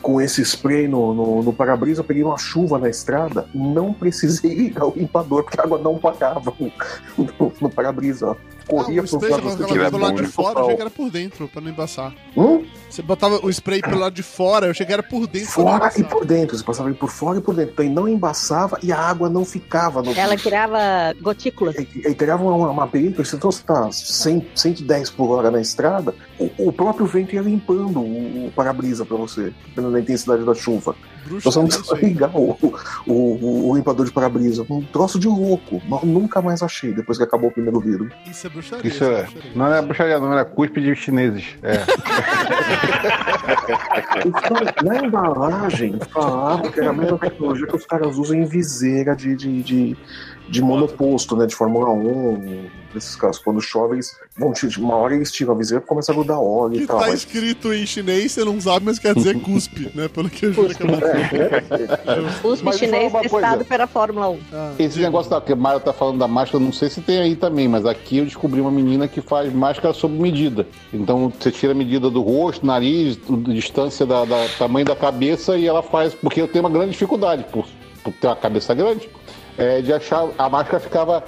[0.00, 4.54] com esse spray no, no, no para-brisa, eu peguei uma chuva na estrada, não precisei
[4.54, 6.72] ligar o limpador, porque a água não parava no,
[7.40, 8.36] no, no para-brisa.
[8.66, 10.74] Corria Ah, o pro spray você lado botava é pelo lado de fora, eu achei
[10.76, 12.14] que era por dentro, pra não embaçar.
[12.36, 12.64] Hum?
[12.90, 15.52] Você botava o spray pelo lado de fora, eu achei que era por dentro.
[15.52, 16.04] pra não Fora e embaçar.
[16.18, 17.72] por dentro, você passava ele por fora e por dentro.
[17.72, 20.78] Então ele não embaçava e a água não ficava no Ela criava
[21.20, 21.76] gotículas.
[21.76, 26.50] Aí criava uma, uma película, então você tá 100, 110 por hora na estrada, o,
[26.68, 30.94] o próprio vento ia limpando o, o para-brisa pra você, dependendo da intensidade da chuva.
[31.26, 32.56] Bruxa Então você não é ligar o,
[33.06, 34.64] o, o- limpador de para-brisa.
[34.68, 35.80] Um troço de louco.
[36.04, 38.10] Nunca mais achei, depois que acabou o primeiro vidro.
[38.30, 38.88] Isso é bruxaria.
[38.88, 39.22] Isso é.
[39.22, 39.50] bruxaria.
[39.54, 41.44] Não é bruxaria, não, era cuspe de chineses.
[41.62, 41.84] É.
[44.84, 49.36] Na embalagem, falava que era a mesma tecnologia que os caras usam em viseira de,
[49.36, 49.96] de, de,
[50.48, 51.46] de monoposto, né?
[51.46, 53.40] De Fórmula 1, nesses casos.
[53.42, 56.38] Quando chove, eles vão tirar- uma hora eles tiram a viseira e começa a grudar
[56.38, 56.98] óleo Que e tal.
[57.00, 60.06] tá mas- escrito em chinês, você não sabe, mas quer dizer cuspe, né?
[60.08, 60.98] Pelo que eu juro que eu não
[62.52, 64.38] Os Mas chinês testado pela Fórmula 1.
[64.52, 65.06] Ah, Esse diga.
[65.06, 67.68] negócio da, que o Mário tá falando da máscara, não sei se tem aí também,
[67.68, 70.66] mas aqui eu descobri uma menina que faz máscara sob medida.
[70.92, 75.56] Então você tira a medida do rosto, nariz, do- distância da, da tamanho da cabeça
[75.56, 77.66] e ela faz, porque eu tenho uma grande dificuldade por,
[78.02, 79.08] por ter uma cabeça grande,
[79.56, 81.24] é, de achar a máscara ficava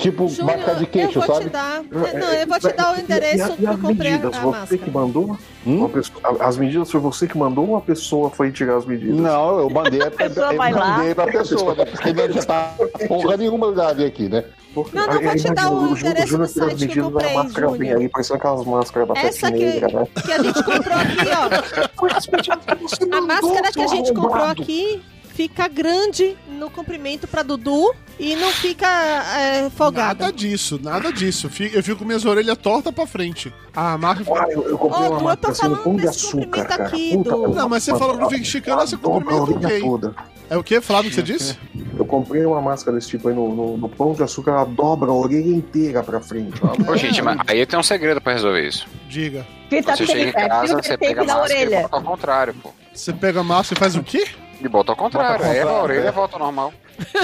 [0.00, 1.46] tipo Júnior, máscara de queixo, eu vou sabe?
[1.46, 1.82] te dar.
[1.90, 4.12] Não, eu vou te dar o E- e- endereço e, e eu as comprei a,
[4.18, 4.78] medidas, a você máscara.
[4.78, 5.38] que mandou?
[5.66, 5.78] Hum?
[5.78, 9.16] Uma pessoa- as medidas foi você que mandou ou a pessoa foi tirar as medidas?
[9.16, 10.98] Não, eu mandei, a pessoa eu vai lá.
[10.98, 11.84] mandei pra pessoa, né?
[11.86, 12.74] Porque não já tá
[13.08, 14.44] porra nenhuma vi aqui, né?
[14.74, 17.04] Porque- Não, não, vou aí, te dar o Júnior- endereço Júnior do site que eu
[17.04, 20.06] medidas da comprei, máscara ali, parecendo aquelas máscaras da Essa que, negra, né?
[20.24, 23.14] que a gente comprou aqui, ó.
[23.16, 25.02] A máscara que a gente comprou aqui
[25.34, 30.24] fica grande no comprimento pra Dudu e não fica é, folgada.
[30.26, 31.50] Nada disso, nada disso.
[31.50, 33.52] Fico- Eu fico com minhas orelhas tortas pra frente.
[33.74, 36.26] A marca Ah, eu, eu comprei Ô, uma tô assim no falando pão de desse
[36.26, 36.84] açúcar, comprimento cara.
[36.86, 39.42] aqui, Puta, eu- Não, mas você falou que não fica esticando, você dobra a comprimenta
[39.66, 39.80] orelha ok.
[39.80, 40.14] toda.
[40.50, 41.58] É o que, Flávio, que você disse?
[41.98, 45.10] Eu comprei uma máscara desse tipo aí no, no, no pão de açúcar, ela dobra
[45.10, 46.60] a orelha inteira pra frente.
[46.62, 46.92] ó.
[46.92, 48.86] Ô, gente, mas aí tem um segredo pra resolver isso.
[49.08, 49.44] Diga.
[49.70, 52.70] Fita Você chega em casa, você pega a máscara e ao contrário, pô.
[52.92, 54.28] Você pega a máscara e faz o quê?
[54.60, 55.38] E bota ao contrário.
[55.38, 56.12] Bota ao Aí a contrário, orelha é.
[56.12, 56.72] volta ao normal.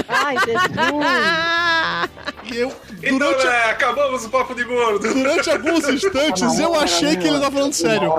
[0.07, 0.61] Ai, Jesus.
[2.53, 2.71] Eu,
[3.01, 4.99] Então, durante, né, acabamos o papo de gordo.
[5.13, 8.11] durante alguns instantes, eu achei que ele tava falando sério.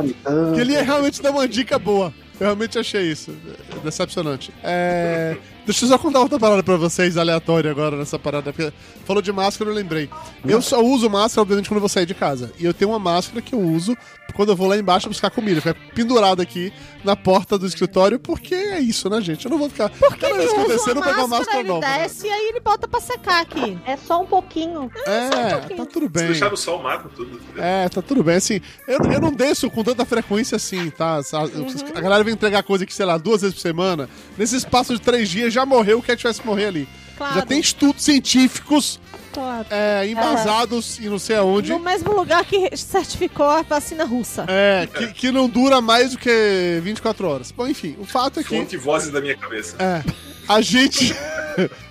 [0.55, 2.13] Que ele ia realmente dar uma dica boa.
[2.41, 3.37] Eu realmente achei isso.
[3.77, 4.51] É Decepcionante.
[4.65, 8.53] É, Deixa eu só contar outra parada pra vocês, aleatória agora nessa parada.
[8.53, 8.73] Porque
[9.05, 10.11] falou de máscara, eu lembrei.
[10.45, 12.53] Eu só uso máscara, obviamente, quando eu vou sair de casa.
[12.59, 13.97] E eu tenho uma máscara que eu uso
[14.35, 15.61] quando eu vou lá embaixo buscar comida.
[15.61, 16.73] Fica pendurada aqui
[17.05, 19.45] na porta do escritório, porque é isso, né, gente?
[19.45, 19.91] Eu não vou ficar.
[19.91, 21.81] Por que Cada vez que eu descer, eu vou pegar uma máscara, ele nova.
[21.87, 21.99] né?
[22.03, 23.79] desce e aí ele bota pra secar aqui.
[23.87, 24.91] É só um pouquinho.
[25.07, 25.77] É, pouquinho.
[25.79, 26.27] tá tudo Se bem.
[26.29, 27.41] deixar no sol, mata tudo.
[27.57, 28.37] É, tá tudo bem.
[28.37, 31.21] Assim, eu, eu não desço com tanta frequência assim, tá?
[31.33, 34.09] A, a galera vem entregar coisa que, sei lá, duas vezes por semana.
[34.39, 36.89] Nesse espaço de três dias já morreu o que tivesse morrer ali.
[37.17, 37.35] Claro.
[37.35, 39.01] Já tem estudos científicos
[39.33, 39.67] Claro.
[39.71, 41.71] é, embasados e não sei aonde.
[41.71, 44.45] No mesmo lugar que certificou a vacina russa.
[44.49, 47.51] É, que, que não dura mais do que 24 horas.
[47.51, 48.57] Bom, enfim, o fato é que.
[48.57, 49.77] Fonte vozes da minha cabeça.
[49.79, 50.03] É,
[50.49, 51.15] a gente.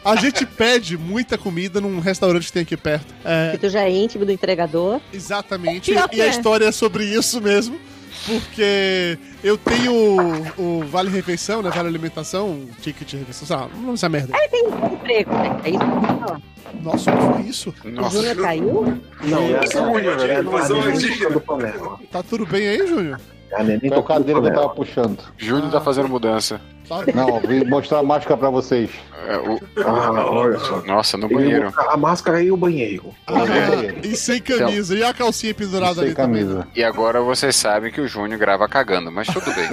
[0.04, 3.14] A gente pede muita comida num restaurante que tem aqui perto.
[3.24, 5.00] É, Que tu já é íntimo do entregador.
[5.14, 5.92] Exatamente.
[5.92, 6.30] E a é.
[6.30, 7.80] história é sobre isso mesmo.
[8.26, 9.94] Porque eu tenho
[10.58, 11.70] o, o Vale Refeição, né?
[11.72, 14.36] Vale Alimentação, o ticket de refeição, sei lá, não lembro essa merda.
[14.36, 15.60] Aí tem um emprego, né?
[15.64, 16.42] É isso que eu vou falar.
[16.82, 17.74] Nossa, o que foi isso?
[17.84, 19.02] O Júnior caiu?
[19.24, 22.00] Não, é é a tocando panela.
[22.12, 23.20] Tá tudo bem aí, Júnior?
[23.52, 25.20] É a neném Foi a cadeira que eu tava puxando.
[25.38, 26.60] Júnior tá fazendo mudança.
[27.16, 28.90] Não, vim mostrar a máscara pra vocês.
[29.26, 30.82] É, o- Ah, olha só.
[30.82, 31.72] Nossa, no banheiro.
[31.78, 33.14] A máscara e o banheiro.
[33.28, 33.96] Ah, É.
[34.06, 34.96] e sem camisa.
[34.98, 36.68] E a calcinha pendurada Sem ali camisa.
[36.76, 39.70] E agora vocês sabem que o Júnior grava cagando, mas tudo bem.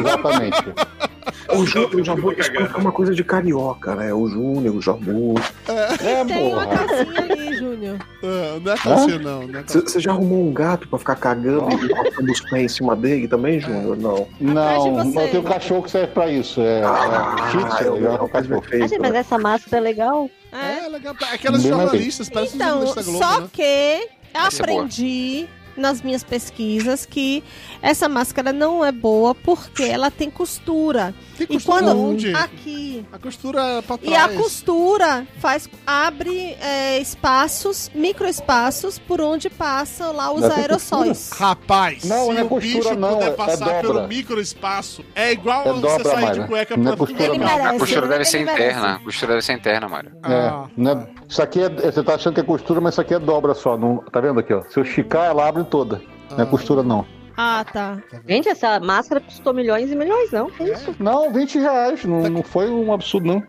[0.00, 0.64] Exatamente.
[1.52, 4.12] O Júnior, o Jabu, é uma coisa de carioca, né?
[4.14, 5.34] O Júnior, o Jabu.
[5.68, 6.86] É, Tem uma porra.
[6.86, 7.98] casinha ali, Júnior.
[8.22, 9.46] Ah, não é conselho, não.
[9.46, 9.62] não é.
[9.62, 13.28] Você já arrumou um gato pra ficar cagando e colocando os pés em cima dele
[13.28, 13.96] também, Júnior?
[13.96, 14.26] Não.
[14.40, 15.18] Não, você.
[15.18, 16.60] não tem um cachorro que serve pra isso.
[16.60, 18.62] É, é shih tzu, eu é um cachorro.
[18.64, 18.88] Ah, feito.
[18.88, 20.30] gente, mas essa máscara é legal.
[20.52, 20.84] É.
[20.84, 21.14] É, legal.
[21.32, 23.48] Aquelas Bem mais jornalistas, parece Então, um da Globo, só né?
[23.52, 27.42] que eu é aprendi nas minhas pesquisas que
[27.82, 31.14] essa máscara não é boa porque ela tem costura.
[31.36, 32.32] Tem E costura quando onde?
[32.34, 34.40] aqui A costura pra e a trás.
[34.40, 41.30] costura faz abre é, espaços, micro espaços por onde passam lá os Não tem aerossóis.
[41.32, 43.80] Rapaz, Não, se não é o costura, bicho não, puder é- é passar dobra.
[43.80, 46.46] pelo microespaço, é igual É você sair de Mayra.
[46.46, 47.46] cueca Não é pra costura, Ele não.
[47.46, 47.66] merece.
[47.76, 48.62] A costura deve ser merece.
[48.62, 48.94] interna.
[48.94, 50.12] A costura deve ser interna, Mário.
[50.22, 51.24] Ah, É?
[51.28, 51.68] Isso aqui é.
[51.68, 53.76] Você tá achando que é costura, mas isso aqui é dobra só.
[53.76, 54.62] Não, tá vendo aqui, ó?
[54.70, 56.00] Se eu esticar, ela abre toda.
[56.30, 57.04] Não é costura, não.
[57.36, 57.98] Ah, tá.
[58.28, 60.48] Gente, essa máscara custou milhões e milhões, não?
[60.50, 60.94] Que isso?
[61.00, 62.04] Não, 20 reais.
[62.04, 63.42] Não, não foi um absurdo, não.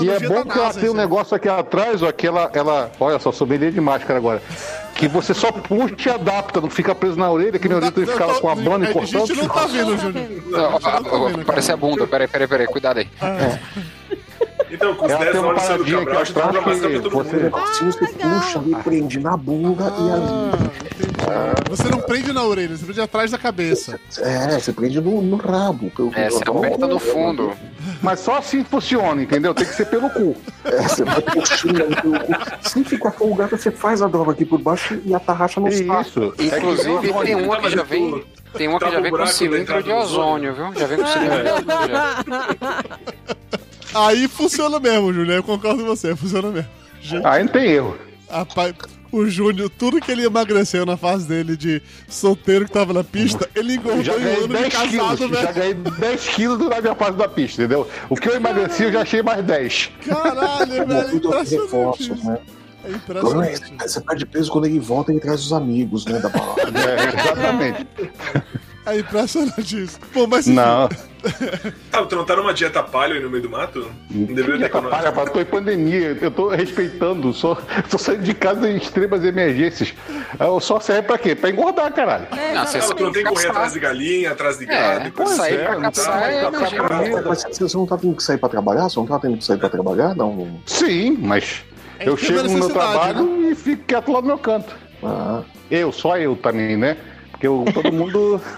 [0.00, 2.90] E é bom que ela tem um negócio aqui atrás, ó, que ela, ela.
[2.98, 4.42] Olha só, sommelier de máscara agora.
[4.94, 7.86] Que você só puxa e adapta, não fica preso na orelha, que nem o Não
[7.88, 9.48] Lito tá- ficava não, com a banda A e gente não cortando.
[9.54, 10.80] tá vendo, tá Júnior.
[10.80, 10.98] tá
[11.28, 12.06] vendo, Parece a bunda.
[12.06, 12.66] Peraí, peraí, peraí.
[12.66, 13.08] Cuidado aí.
[14.70, 17.92] Então, com os Ela 10 tem uma paradinha a aqui atrás pra que você- negocinho
[17.92, 18.40] você legal.
[18.40, 21.07] puxa e prende na bunda e ali.
[21.68, 23.98] Você não prende na orelha, você prende atrás da cabeça.
[24.18, 25.90] É, você prende no, no rabo.
[25.90, 27.52] Pelo, É, você pelo- aperta no fundo.
[28.02, 29.54] Mas só assim funciona, entendeu?
[29.54, 30.36] Tem que ser pelo cu.
[30.64, 32.68] É, você vai puxando pelo cu.
[32.68, 36.00] Se ficar folgada, você faz a droga aqui por baixo e a tarraxa no saco.
[36.02, 36.34] Isso.
[36.38, 38.24] Inclusive, tem uma que já vem.
[38.54, 40.74] Tem uma que já o vem com cilindro de ozônio, viu?
[40.74, 42.98] Já vem com cilindro de ozônio.
[43.94, 45.36] Aí funciona mesmo, Júnior.
[45.36, 46.68] Eu concordo com você, funciona mesmo.
[47.00, 47.96] Gente, Aí não tem erro.
[48.30, 48.74] rapaz,
[49.10, 53.48] o Júnior, tudo que ele emagreceu na fase dele de solteiro que tava na pista,
[53.54, 54.96] ele engordou Já em um ano de 10 quilos.
[54.96, 55.54] casado, Já velho.
[55.54, 57.88] ganhei 10 quilos na minha fase da pista, entendeu?
[58.08, 59.90] O que eu emagreci, eu já achei mais 10.
[60.06, 62.38] Caralho, velho, é impressionante né?
[62.84, 63.62] É impressionante.
[63.80, 66.78] Você perde peso quando ele volta e traz os amigos, né, da balada.
[66.78, 67.86] É, exatamente.
[68.88, 69.98] É impressionante isso.
[70.12, 70.88] Pô, mas enfim, Não.
[71.90, 73.90] Tá, tu não tá numa dieta palha aí no meio do mato?
[74.08, 77.56] Não deveria ter palha, rapaz, tô em pandemia, eu tô respeitando, só,
[77.90, 79.92] tô saindo de casa em extremas emergências.
[80.38, 81.34] Eu só serve pra quê?
[81.34, 82.28] Pra engordar, caralho.
[82.36, 85.00] É, Não, você Ah, tu não tem que correr atrás de galinha, atrás de É,
[85.10, 85.28] gado.
[85.34, 85.64] sair assim.
[85.64, 86.70] pra Não tá- caçar é não nojento.
[86.70, 87.28] preparado.
[87.28, 88.82] Mas você não tá tendo que sair pra trabalhar?
[88.88, 90.14] Você não tá tendo que sair pra trabalhar?
[90.14, 90.36] Não.
[90.36, 90.60] não.
[90.66, 91.64] Sim, mas
[91.98, 94.72] É eu chego no meu trabalho e fico quieto lá no meu canto.
[95.02, 96.96] Ah, Eu, só eu também, né?
[97.38, 98.40] Porque eu- todo mundo.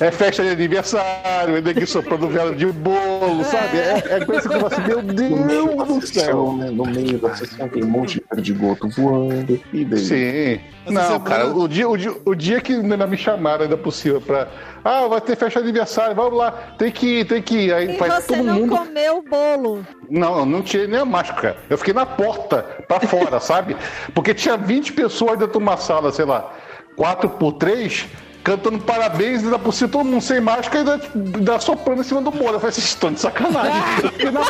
[0.00, 3.76] É festa de aniversário, é neguinho soprando vela de bolo, sabe?
[3.76, 6.52] É, é coisa que eu falo assim, meu no meio Deus do céu.
[6.56, 6.70] né?
[6.70, 9.60] No meio da sessão tem um monte de perdigoto voando.
[9.72, 9.98] E daí?
[10.00, 10.60] Sim.
[10.86, 13.76] Essa Não, semana- cara, o dia, o, dia, o dia que ainda me chamaram ainda
[13.76, 14.48] por cima pra.
[14.82, 17.74] Ah, vai ter festa de aniversário, vamos lá, tem que ir, tem que ir.
[17.74, 18.76] Aí E vai você todo não mundo.
[18.78, 19.86] comeu o bolo.
[20.08, 21.58] Não, eu não tirei nem a máscara.
[21.68, 23.76] Eu fiquei na porta, pra fora, sabe?
[24.14, 26.50] Porque tinha 20 pessoas dentro de uma sala, sei lá,
[26.96, 28.06] 4 por 3
[28.50, 31.00] cantando parabéns, ainda por cima todo mundo sem máscara e ainda,
[31.38, 32.54] ainda soprando em cima do bolo.
[32.54, 33.80] Eu falei, vocês estão de sacanagem.
[34.18, 34.32] Eu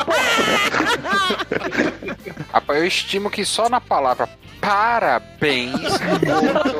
[2.52, 4.28] Rapaz, eu estimo que só na palavra
[4.60, 5.72] parabéns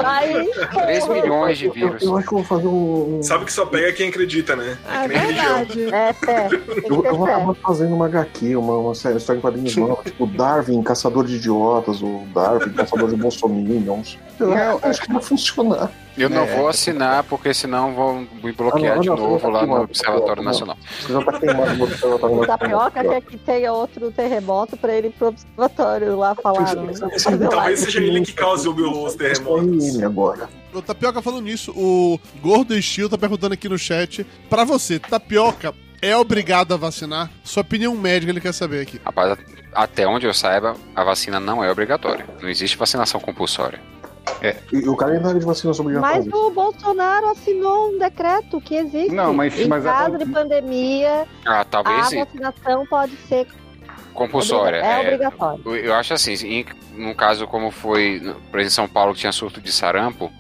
[0.05, 0.51] Aí,
[0.85, 2.03] 3 milhões de Eu, vírus.
[2.03, 3.21] eu acho que eu vou fazer um.
[3.23, 4.77] Sabe que só pega quem acredita, né?
[4.91, 5.55] É É que nem religião.
[5.65, 5.95] verdade.
[5.95, 10.03] é que Eu, eu acabar fazendo uma HQ, uma, uma série, história em quadrinhos nova,
[10.05, 14.19] tipo Darwin, Caçador de Idiotas, o Darwin, Caçador de Bolsominions.
[14.39, 15.91] Eu Não, acho que vai funcionar.
[16.19, 16.57] Eu não É.
[16.57, 19.77] vou assinar, porque senão vão me bloquear Ah, não, de não, novo não, lá não,
[19.77, 20.51] no Observatório não.
[20.51, 20.77] Nacional.
[21.07, 26.75] Tá O Tapioca quer que tenha outro terremoto pra ele ir pro observatório lá falar.
[26.77, 26.93] né?
[27.51, 30.03] Talvez seja ele que cause o- os terremotos.
[30.03, 30.49] agora.
[30.75, 34.25] O Tapioca falando nisso, o Gordo Steel tá perguntando aqui no chat.
[34.49, 37.31] Pra você, Tapioca é obrigado a vacinar?
[37.43, 39.01] Sua opinião médica ele quer saber aqui.
[39.05, 39.37] Rapaz,
[39.73, 42.25] até onde eu saiba, a vacina não é obrigatória.
[42.41, 43.81] Não existe vacinação compulsória.
[44.73, 46.27] E o calendário de vacinas Mas obrigatórias.
[46.33, 49.15] o Bolsonaro assinou um decreto que existe.
[49.15, 52.19] Não, mas- em mas a- caso de pandemia, Ah, a talvez sim.
[52.25, 53.47] vacinação pode ser
[54.15, 54.79] compulsória.
[54.79, 55.01] é, é.
[55.01, 55.61] obrigatória.
[55.65, 56.65] Eu- Eu acho assim, em,
[56.95, 60.31] num caso como foi, por exemplo, em São Paulo que tinha surto de sarampo,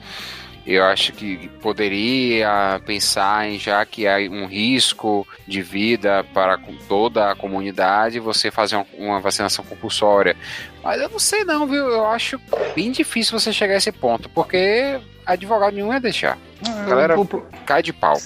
[0.66, 6.58] eu acho que poderia pensar em já que há um risco de vida para
[6.88, 10.36] toda a comunidade, você fazer uma, vacinação compulsória.
[10.82, 11.88] Mas eu não sei não, viu?
[11.88, 12.40] Eu acho
[12.74, 16.38] bem difícil você chegar a esse ponto, porque advogado nenhum ia deixar.
[16.86, 17.16] Galera,
[17.64, 18.16] cai de pau.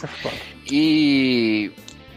[0.70, 1.70] E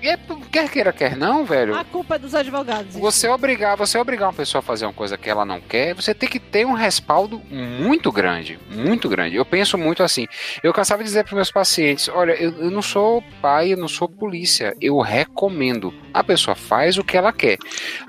[0.07, 0.17] é,
[0.51, 1.75] quer queira, quer não, velho.
[1.75, 2.95] A culpa é dos advogados.
[2.95, 6.13] Você obrigar, você obrigar uma pessoa a fazer uma coisa que ela não quer, você
[6.13, 9.35] tem que ter um respaldo muito grande, muito grande.
[9.35, 10.27] Eu penso muito assim.
[10.63, 13.87] Eu cansava de dizer para meus pacientes: olha, eu, eu não sou pai, eu não
[13.87, 15.93] sou polícia, eu recomendo.
[16.13, 17.57] A pessoa faz o que ela quer.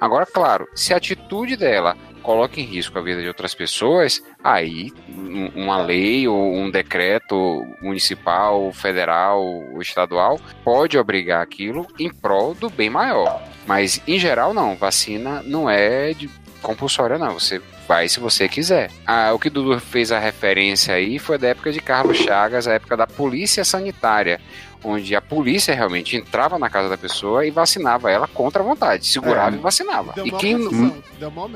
[0.00, 1.96] Agora, claro, se a atitude dela
[2.28, 7.64] coloca em risco a vida de outras pessoas, aí um- uma lei ou um decreto
[7.80, 13.42] municipal, federal ou estadual pode obrigar aquilo em prol do bem maior.
[13.66, 16.14] Mas em geral não, vacina não é
[16.60, 18.90] compulsória não, você vai se você quiser.
[19.06, 22.74] Ah, o que Dudu fez a referência aí foi da época de Carlos Chagas, a
[22.74, 24.38] época da polícia sanitária,
[24.84, 29.06] onde a polícia realmente entrava na casa da pessoa e vacinava ela contra a vontade,
[29.06, 29.58] segurava É.
[29.58, 30.12] e vacinava.
[30.14, 30.56] Deu E quem.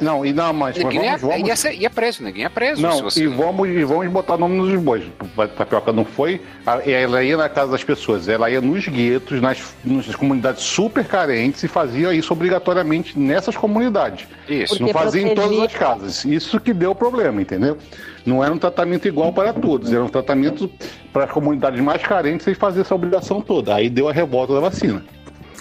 [0.01, 2.77] Não, e não, mas, ninguém ia, vamos, vamos, ia, ser- ia preso, ninguém ia preso.
[2.77, 5.05] se Não, você e vamos, e vamos botar nome nos bois.
[5.39, 6.41] A Tapioca não foi,
[6.85, 11.63] ela ia na casa das pessoas, ela ia nos guetos, nas, nas comunidades super carentes
[11.63, 14.27] e fazia isso obrigatoriamente nessas comunidades.
[14.49, 14.77] Isso.
[14.79, 16.25] Porque não fazia em todas protegia- as casas.
[16.25, 17.79] Isso que deu problema, entendeu?
[18.25, 20.71] Não era um tratamento igual para todos, era um tratamento
[21.13, 23.75] para as comunidades mais carentes sem fazer essa obrigação toda.
[23.75, 25.03] Aí deu a revolta da vacina.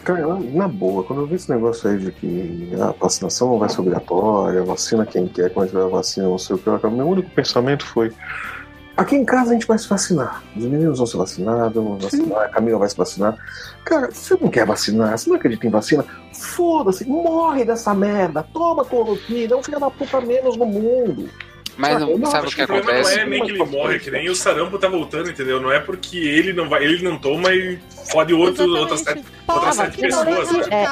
[0.03, 3.69] Cara, na boa, quando eu vi esse negócio aí de que a vacinação não vai
[3.69, 7.85] ser obrigatória, vacina quem quer, quando tiver vacina, não sei o que, meu único pensamento
[7.85, 8.11] foi.
[8.97, 10.43] Aqui em casa a gente vai se vacinar.
[10.55, 13.38] Os meninos vão se vacinar, vou vacinar, a Camila vai se vacinar.
[13.85, 16.03] Cara, você não quer vacinar, você não acredita em vacina?
[16.33, 21.29] Foda-se, morre dessa merda, toma cloroquina, é um filho da puta menos no mundo.
[21.77, 23.15] Mas não- Eu não sabe o que que O problema acontece?
[23.15, 25.60] não é nem que ele morre, que nem o sarampo tá voltando, entendeu?
[25.61, 27.80] Não é porque ele não vai, ele não toma e
[28.11, 30.68] fode outro, outras sete, outras sete não pessoas.
[30.69, 30.85] é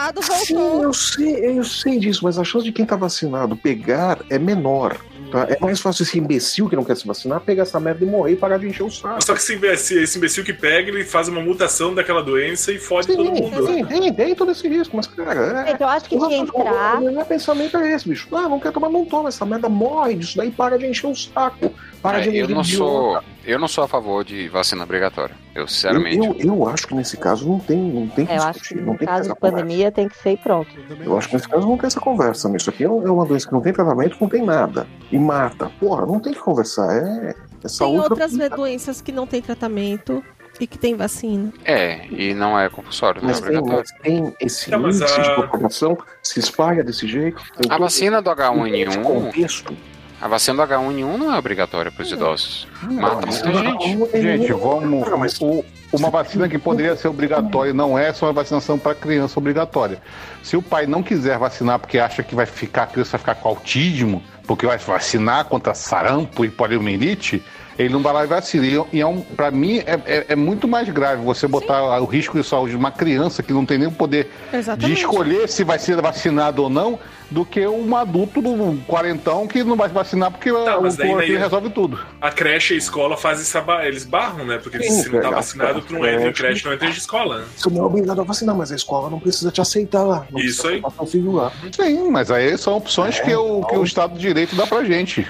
[0.45, 4.39] Sim, eu sei, eu sei disso, mas a chance de quem tá vacinado pegar é
[4.39, 4.97] menor.
[5.31, 5.47] Tá?
[5.49, 8.33] É mais fácil esse imbecil que não quer se vacinar pegar essa merda e morrer
[8.33, 9.23] e parar de encher o saco.
[9.23, 12.79] Só que esse imbecil, esse imbecil que pega, ele faz uma mutação daquela doença e
[12.79, 13.65] fode todo Sim, mundo.
[13.65, 15.67] tem, tem, tem todo esse risco, mas, cara, é.
[15.71, 17.01] Gente, eu acho que o tinha que entrar.
[17.01, 18.27] O meu pensamento é esse, bicho.
[18.35, 19.29] Ah, não quer tomar, não toma.
[19.29, 21.71] Essa merda morre disso daí, para de encher o saco.
[22.01, 25.35] Para É, de eu não de sou, eu não sou a favor de vacina obrigatória.
[25.55, 26.17] Eu Eu, sinceramente.
[26.25, 28.75] eu, eu acho que nesse caso não tem, não tem É, eu acho que discutir,
[28.85, 29.55] não no tem que caso de essa conversa.
[29.57, 30.69] pandemia tem que ser e pronto.
[31.03, 32.55] Eu acho que nesse caso não tem essa conversa.
[32.55, 34.87] Isso aqui é uma doença que não tem tratamento, não tem nada.
[35.11, 35.71] E mata.
[35.79, 36.91] Porra, não tem que conversar.
[36.95, 37.93] É, é saúde.
[37.93, 40.23] Tem outras doenças que não tem tratamento
[40.59, 41.53] e que tem vacina.
[41.63, 43.89] É, e não é compulsório, não é Mas tem, obrigatório.
[43.93, 47.41] mas tem esse mas índice a- de propagação, se espalha desse jeito.
[47.61, 49.73] tem A vacina do esse H1N1, contexto.
[50.21, 52.67] A vacina do H1N1 não é obrigatória para os idosos.
[52.83, 54.21] Mata muita gente.
[54.21, 55.39] Gente, vamos.
[55.41, 59.99] O- uma vacina que poderia ser obrigatória não é, só uma vacinação para criança obrigatória.
[60.43, 63.35] Se o pai não quiser vacinar porque acha que vai ficar, a criança vai ficar
[63.35, 67.43] com autismo, porque vai vacinar contra sarampo e poliomielite,
[67.79, 68.65] ele não vai lá e vacina.
[68.67, 72.05] E, e é um, para mim, é, é- é muito mais grave você botar o
[72.05, 74.99] risco de saúde de uma criança que não tem nem o poder de Exatamente.
[74.99, 76.99] escolher se vai ser vacinado ou não,
[77.31, 81.39] do que um adulto do quarentão que não vai se vacinar porque Tá, o cloroquina
[81.39, 81.99] resolve tudo.
[82.19, 83.85] A creche e a escola fazem essa ba...
[83.85, 84.57] eles barram, né?
[84.61, 86.91] Porque Sim, se não tá cara, vacinado, tu não entra em creche, não entra em
[86.91, 87.39] escola.
[87.39, 87.45] né?
[87.55, 90.25] Você não é obrigado a vacinar, mas a escola não precisa te aceitar lá.
[90.31, 90.81] Não Isso aí.
[90.81, 91.51] botar seu filho lá.
[91.71, 95.25] Sim, mas aí são opções que, o, que o Estado de Direito dá pra gente.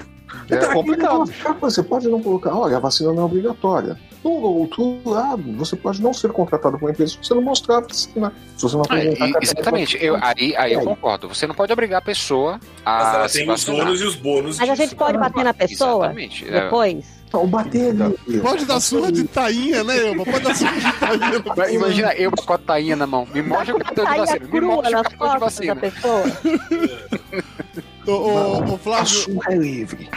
[0.50, 1.24] É Então, complicado.
[1.60, 3.96] Você pode não colocar, olha, a vacina não é obrigatória.
[4.22, 7.78] Do outro lado, você pode não ser contratado por uma empresa se você não mostrar
[7.78, 8.32] a vacina.
[8.56, 10.84] Se você não Ah, e- exatamente, eu, aí, aí eu É.
[10.84, 11.28] concordo.
[11.28, 13.86] Você não pode obrigar a pessoa Mas a ela se tem os vacinar.
[13.86, 16.46] ônus e os bônus Mas a gente pode bater na pessoa Exatamente.
[16.48, 16.60] é.
[16.64, 17.20] depois?
[17.28, 18.40] Então, bater ali.
[18.40, 20.24] Pode dar surra de tainha, né, Elba?
[20.24, 21.44] Pode dar surra de tainha.
[21.56, 21.72] Mas.
[21.72, 23.26] Imagina eu com a tainha na mão.
[23.32, 24.48] Me mostra o cartão de Tainha vacina.
[24.52, 25.76] Me mostra o cartão de vacina.
[28.18, 28.58] pessoa?
[28.58, 30.08] Ô, ô, ô, A Flávio, surra é livre.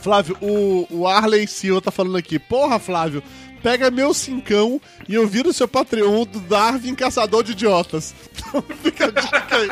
[0.00, 2.38] Flávio, o, o Arley Silva tá falando aqui.
[2.38, 3.22] Porra, Flávio,
[3.62, 8.14] pega meu cincão e eu viro seu Patreon do Darwin Caçador de Idiotas.
[8.36, 9.68] Então fica a dica aí.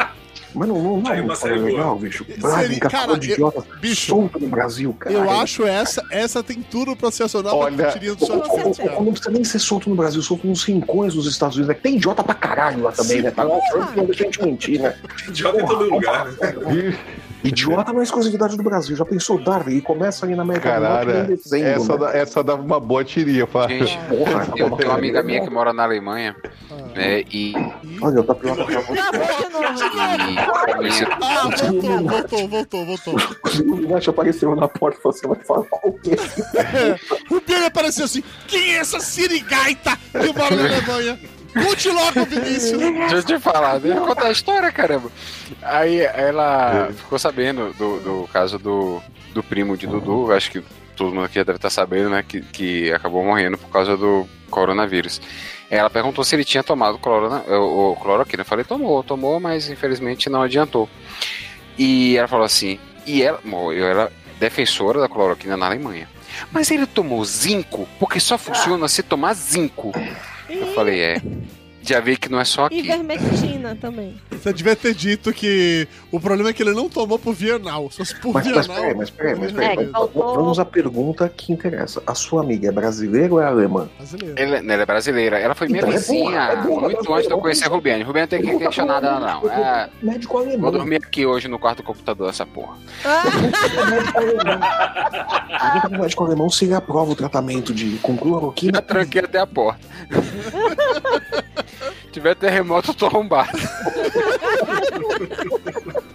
[0.54, 2.24] Mas não, não, não, é uma série legal, bicho.
[2.40, 5.14] Cara, caçador de eu- idiotas, bicho, solto no Brasil, cara.
[5.14, 9.12] Eu acho essa, essa tem tudo pra se acionar Olha, pra tirinha do seu Não
[9.12, 11.74] precisa nem ser solto no Brasil, solto nos rincões dos Estados Unidos.
[11.74, 11.80] né?
[11.82, 13.30] Tem idiota pra caralho lá também, né?
[13.30, 13.58] Tá lá,
[13.94, 14.98] não deixa a gente mentir, né?
[15.28, 16.98] Idiota em todo lugar, né?
[17.48, 18.96] Idiota não é exclusividade do Brasil.
[18.96, 19.76] Já pensou, Darwin?
[19.76, 21.68] E começa ali na América do Norte Caralho, em dezembro.
[21.68, 21.98] essa, né?
[21.98, 23.86] da- essa dava uma boa tirinha, Flávio.
[23.86, 26.34] Gente, Porra, eu tenho uma amiga minha que mora na Alemanha.
[26.94, 27.52] né, e,
[28.00, 28.56] Olha, tá pior.
[30.82, 33.14] E esse- Ah, voltou, voltou, voltou, voltou.
[33.14, 36.16] O Illuminati apareceu na porta e falou: Você vai falar o quê?
[37.30, 41.18] O Pedro apareceu assim: quem é essa sirigaita que mora na Alemanha?
[41.62, 42.78] Conte logo, Vinícius.
[42.78, 45.10] Deixa eu te falar, deixa eu contar a história, caramba.
[45.62, 49.02] Aí ela ficou sabendo do, do caso do,
[49.32, 50.62] do primo de Dudu, acho que
[50.94, 54.26] todo mundo aqui já deve estar sabendo, né, que, que acabou morrendo por causa do
[54.50, 55.20] coronavírus.
[55.70, 58.42] Ela perguntou se ele tinha tomado clorona, o, o cloroquina.
[58.42, 60.88] Eu falei, tomou, tomou, mas infelizmente não adiantou.
[61.78, 66.08] E ela falou assim, e ela, eu era defensora da cloroquina na Alemanha.
[66.52, 69.92] Mas ele tomou zinco, porque só funciona se tomar zinco.
[70.48, 71.16] Eu falei, é.
[71.86, 72.82] Já vi que não é só E aqui.
[72.82, 74.20] vermectina também.
[74.32, 77.88] Você devia ter dito que o problema é que ele não tomou por Viernal.
[77.90, 79.68] Se fosse por Mas, mas peraí, mas peraí, mas peraí.
[79.72, 82.02] É, mas faltou- Vamos à pergunta que interessa.
[82.06, 83.88] A sua amiga é brasileira ou é alemã?
[83.96, 84.34] Brasileiro.
[84.36, 85.38] Ela, ela é brasileira.
[85.38, 87.68] Ela foi minha Então, é vizinha burra, é burra, muito antes de eu conhecer a
[87.68, 88.02] Rubiane.
[88.02, 89.48] Rubiane não tem que questionar dela, não.
[89.50, 90.60] É, Médico alemão.
[90.62, 92.76] vou dormir aqui hoje no quarto do computador, essa porra.
[93.90, 94.60] Médico alemão.
[95.58, 98.82] Pergunta pro médico alemão se ele aprova o tratamento de, com Já cloroquina.
[98.82, 99.80] tranquei até a porta.
[102.16, 103.50] Tiver terremoto, eu tô arrombado.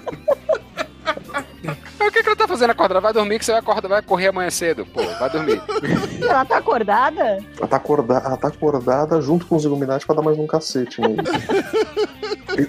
[1.64, 3.00] O que, que ela tá fazendo acordada?
[3.00, 4.86] Vai dormir que você vai acordar, vai correr amanhã cedo.
[4.86, 5.62] Pô, vai dormir.
[6.22, 7.38] Ela tá acordada?
[7.58, 11.00] Ela tá, acordada, ela tá acordada junto com os Illuminati pra dar mais um cacete
[11.02, 11.18] nele.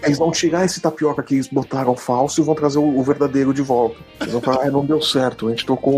[0.05, 3.53] Eles vão tirar esse tapioca que eles botaram falso e vão trazer o, o verdadeiro
[3.53, 3.97] de volta.
[4.21, 5.93] Eles vão falar, ah, não deu certo, a gente trocou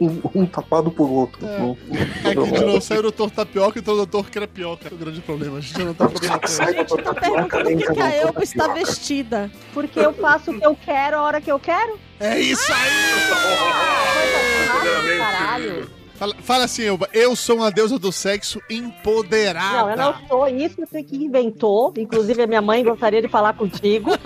[0.00, 1.38] um, um tapado por outro.
[1.46, 1.76] Não-
[2.24, 2.82] É não que de novo certo.
[2.82, 4.88] saiu o doutor Tapioca e entrou o doutor Crepioca.
[4.90, 5.58] É o grande problema.
[5.58, 7.20] A gente não tá problema doutor Tô Tapioca,
[7.62, 9.50] perguntando o que, a Elba está vestida.
[9.72, 11.98] Porque eu faço o que eu quero a hora que eu quero?
[12.20, 12.90] É isso aí!
[15.18, 15.90] Caralho.
[16.16, 17.08] Fala, fala assim, Elba.
[17.14, 19.78] Eu sou uma deusa do sexo empoderada.
[19.78, 21.94] Não, eu não sou isso você que inventou.
[21.96, 24.10] Inclusive, a minha mãe gostaria de falar contigo.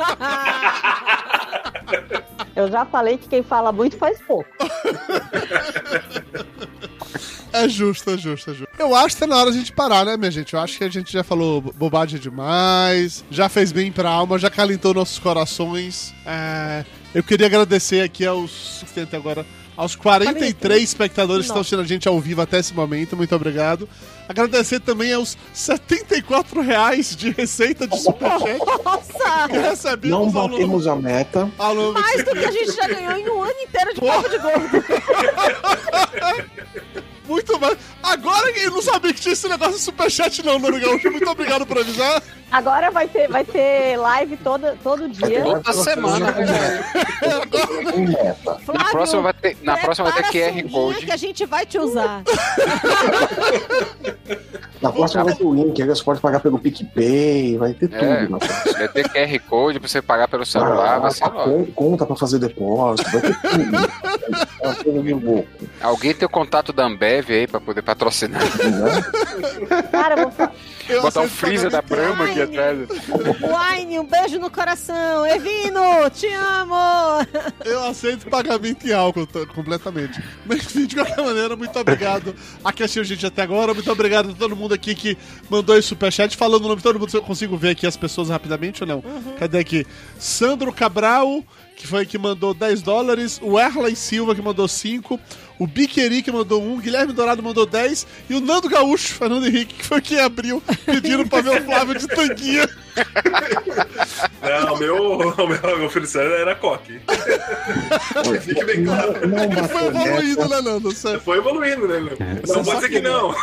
[2.56, 4.48] Eu já falei que quem fala muito faz pouco.
[7.52, 8.68] É justo, é justo, é justo.
[8.78, 10.54] Eu acho que tá na hora de a gente parar, né, minha gente?
[10.54, 14.38] Eu acho que a gente já falou bo- bobagem demais, já fez bem pra alma,
[14.38, 16.14] já calentou nossos corações.
[16.24, 16.84] É,
[17.14, 18.84] eu queria agradecer aqui aos.
[18.94, 19.46] Tenta agora.
[19.76, 23.88] Aos 43 espectadores que estão assistindo a gente ao vivo até esse momento, muito obrigado.
[24.28, 29.48] Agradecer também aos 74 reais de receita de superchat Nossa!
[29.48, 31.50] que recebemos Não batemos a meta.
[31.92, 34.84] Mais do que a gente já ganhou em um ano inteiro de papo de gordo.
[37.26, 37.78] Muito mais.
[38.02, 41.10] Agora eu não sabia que tinha esse negócio de superchat, não, Nuno Gaúcho.
[41.10, 42.22] Muito obrigado por avisar.
[42.54, 45.42] Agora vai ter, vai ter live toda, todo dia.
[45.42, 46.32] Toda semana.
[47.96, 48.58] Em meta.
[48.72, 51.04] Na próxima vai ter, na próxima vai ter QR Code.
[51.06, 52.22] que a gente vai te usar.
[54.82, 58.04] Na próxima vai ter o link, aí você pode pagar pelo PicPay, vai ter tudo.
[58.04, 58.28] É.
[58.28, 58.72] na próxima.
[58.78, 61.30] Vai ter QR Code pra você pagar pelo celular, vai ser Ah,
[61.74, 63.76] conta pra fazer depósito, vai ter tudo.
[64.60, 65.44] É uma
[65.80, 68.42] Alguém tem o contato da Ambev aí pra poder patrocinar.
[68.42, 69.82] né?
[69.90, 70.52] Cara, eu vou fa-
[70.88, 72.78] Eu Botar um freezer da Brahma aqui atrás.
[72.88, 75.26] Wine, um beijo no coração.
[75.26, 76.74] Evino, te amo.
[77.64, 80.22] Eu aceito pagamento em álcool completamente.
[80.44, 83.72] Mas enfim, de qualquer maneira, muito obrigado a quem assistiu a gente até agora.
[83.72, 85.16] Muito obrigado a todo mundo aqui que
[85.48, 86.36] mandou esse superchat.
[86.36, 88.86] Falando o nome de todo mundo, se eu consigo ver aqui as pessoas rapidamente ou
[88.86, 89.02] não?
[89.38, 89.86] Cadê aqui?
[90.18, 91.42] Sandro Cabral,
[91.76, 93.40] que foi que mandou 10 dólares.
[93.42, 95.18] O Erley Silva, que mandou 5.
[95.58, 96.78] O Biqueri, que mandou 1.
[96.80, 98.06] Guilherme Dourado mandou 10.
[98.28, 101.98] E o Nando Gaúcho, Fernando Henrique, que foi quem abriu, pedindo pra ver o Flávio
[101.98, 102.68] de tanguinha.
[104.42, 105.18] Não, o meu, o
[105.48, 107.00] meu, meu felicidade era coque.
[108.40, 109.26] Fique bem claro.
[109.26, 110.92] Não Ele foi bateu evoluindo, né, Nando?
[110.92, 112.16] Você, Foi evoluindo, né, meu?
[112.42, 113.34] Você Não pode ser que não.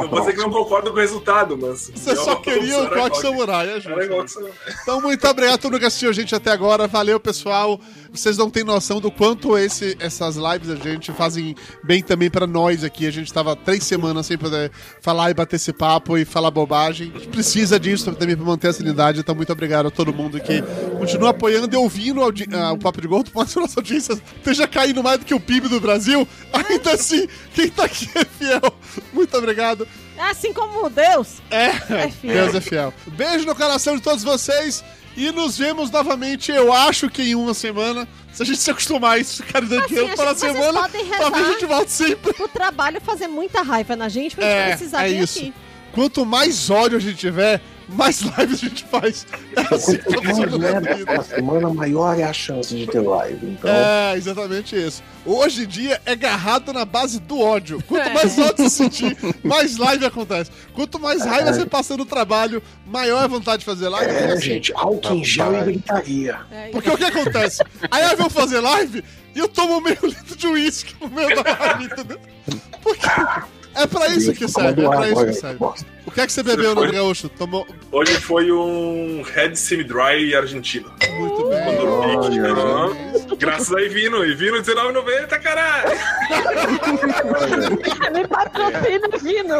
[0.00, 1.90] Não pode ser que não concordo com o resultado, mas.
[1.94, 4.32] você só queria o Coque Samurai, é justo.
[4.32, 4.54] samurai.
[4.82, 6.86] Então, muito obrigado a todo mundo que assistiu a gente até agora.
[6.86, 7.80] Valeu, pessoal.
[8.10, 12.46] Vocês não têm noção do quanto esse, essas lives a gente fazem bem também pra
[12.46, 13.06] nós aqui.
[13.06, 14.70] A gente tava três semanas sem poder
[15.00, 17.12] falar e bater esse papo e falar bobagem.
[17.14, 19.20] A gente precisa disso também pra manter a sanidade.
[19.20, 20.62] Então, muito obrigado a todo mundo que
[20.98, 23.30] continua apoiando e ouvindo ah, o Papo de Gordo.
[23.48, 27.26] Que a nossa audiência esteja caindo mais do que o PIB do Brasil, ainda assim,
[27.54, 28.74] quem tá aqui é fiel.
[29.12, 29.86] Muito obrigado.
[30.18, 31.40] Assim como Deus.
[31.50, 32.12] É, É.
[32.22, 32.92] Deus é fiel.
[33.06, 34.84] Beijo no coração de todos vocês
[35.16, 38.06] e nos vemos novamente, eu acho que em uma semana.
[38.38, 40.88] Se a gente se acostumar a isso, ficar dando Assim, dinheiro para a gente- semana,
[41.18, 42.34] talvez a gente volte sempre.
[42.40, 45.38] O trabalho fazer muita raiva na gente pra gente É, precisar é vir isso.
[45.40, 45.54] aqui.
[45.90, 49.26] Quanto mais ódio a gente tiver, mais lives a gente faz.
[49.56, 52.86] É assim que Quanto mais funciona a merda na semana, maior é a chance de
[52.86, 53.46] ter live.
[53.46, 55.02] Então, É, exatamente isso.
[55.26, 57.82] Hoje em dia é garrado na base do ódio.
[57.88, 58.14] Quanto É.
[58.14, 60.50] mais ódio você sentir, mais live acontece.
[60.74, 64.10] Quanto mais raiva você passa no trabalho, maior é a vontade de fazer live.
[64.10, 64.42] é, assim.
[64.42, 66.38] gente, álcool em gel e gritaria.
[66.50, 67.62] É, Porque o que acontece?
[67.90, 69.02] Aí eu vou fazer live
[69.34, 72.18] e eu tomo meio litro de uísque no meio da live, entendeu?
[72.82, 73.06] Porque
[73.78, 75.58] é pra isso que serve, é pra isso que serve.
[76.06, 77.28] O que é que você bebeu no Gaúcho?
[77.28, 80.90] Tomou Hoje foi um Red Semi Dry argentino.
[81.18, 81.64] muito bem.
[81.64, 82.96] Quando pique, aham.
[83.38, 84.24] Graças a Ivino.
[84.24, 85.90] Ivino R$19,90, caralho.
[88.12, 89.58] Me patrocina, Vino.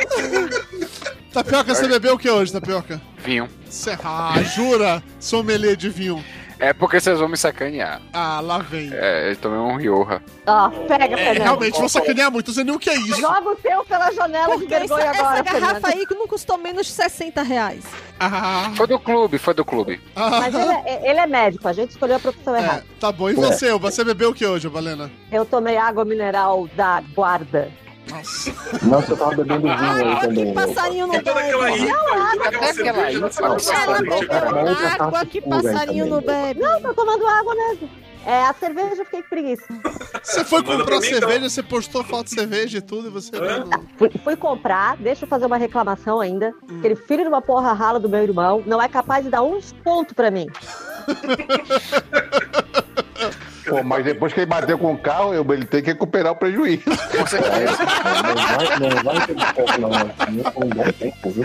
[1.33, 3.01] Tapioca, você bebeu o que hoje, Tapioca?
[3.25, 3.49] Vinho.
[3.69, 5.03] Cê- Ah, jura?
[5.21, 6.25] Sommelier de vinho.
[6.61, 8.01] É porque vocês vão me sacanear.
[8.13, 8.91] Ah, lá vem.
[8.93, 10.21] É, eu tomei um Rioja.
[10.47, 11.43] Ó, pega, É, Fernando.
[11.45, 13.21] realmente, vou sacanear muito, sei nem o que é isso.
[13.21, 15.87] Joga o teu pela janela de Porque essa, vergonha essa agora, garrafa Fernando.
[16.01, 17.85] aí que não custou menos de 60 reais.
[18.19, 20.01] Ah, Foi do clube, foi do clube.
[20.17, 22.85] ah, Mas ele é, ele é médico, a gente escolheu a profissão é, errada.
[22.99, 23.31] tá bom.
[23.31, 23.73] E você?
[23.79, 25.09] Você bebeu o que hoje, Valena?
[25.31, 27.71] Eu tomei água mineral da guarda.
[28.11, 28.51] Nossa.
[28.53, 30.55] Você tava bebendo vinho aí Água que também.
[30.55, 31.71] passarinho não toda aquela
[33.39, 36.55] toda cerveja, água que passarinho não também.
[36.55, 36.61] bebe.
[36.61, 37.91] Não, tô tomando água mesmo.
[38.27, 39.65] É, a cerveja eu fiquei com preguiça.
[40.23, 41.49] Você foi Manda comprar pra mim, cerveja, então.
[41.49, 43.31] você postou foto de cerveja e tudo, e você.
[43.37, 43.65] Hã?
[43.97, 46.53] Fui, fui comprar, deixa eu fazer uma reclamação ainda.
[46.79, 49.59] Aquele filho de uma porra rala do meu irmão não é capaz de dar um
[49.59, 50.47] desconto pra mim.
[53.69, 56.37] Pô, mas depois que ele bateu com o carro, eu- ele tem que recuperar o
[56.37, 56.83] prejuízo.
[57.17, 57.77] Com certeza.
[57.79, 60.89] Não vai, não vai ter não.
[60.89, 61.45] Um tempo, viu?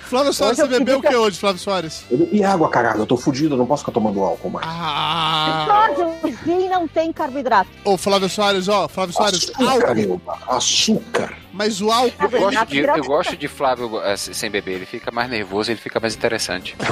[0.00, 2.04] Flávio Soares, você eu bebeu o que hoje, Flávio Soares?
[2.10, 3.00] E água, caralho?
[3.00, 4.66] Eu tô fudido, eu não posso ficar tomando álcool mais.
[4.68, 5.88] Ah!
[5.94, 7.68] Sódio não tem carboidrato.
[7.84, 9.94] Ô, Flávio Soares, ó, Flávio Soares, Açúcar, álcool.
[9.94, 11.43] meu, açúcar.
[11.54, 12.24] Mas o álcool.
[12.24, 15.70] Eu gosto, Carboidrato de, eu gosto de Flávio eh, sem beber, ele fica mais nervoso,
[15.70, 16.76] ele fica mais interessante.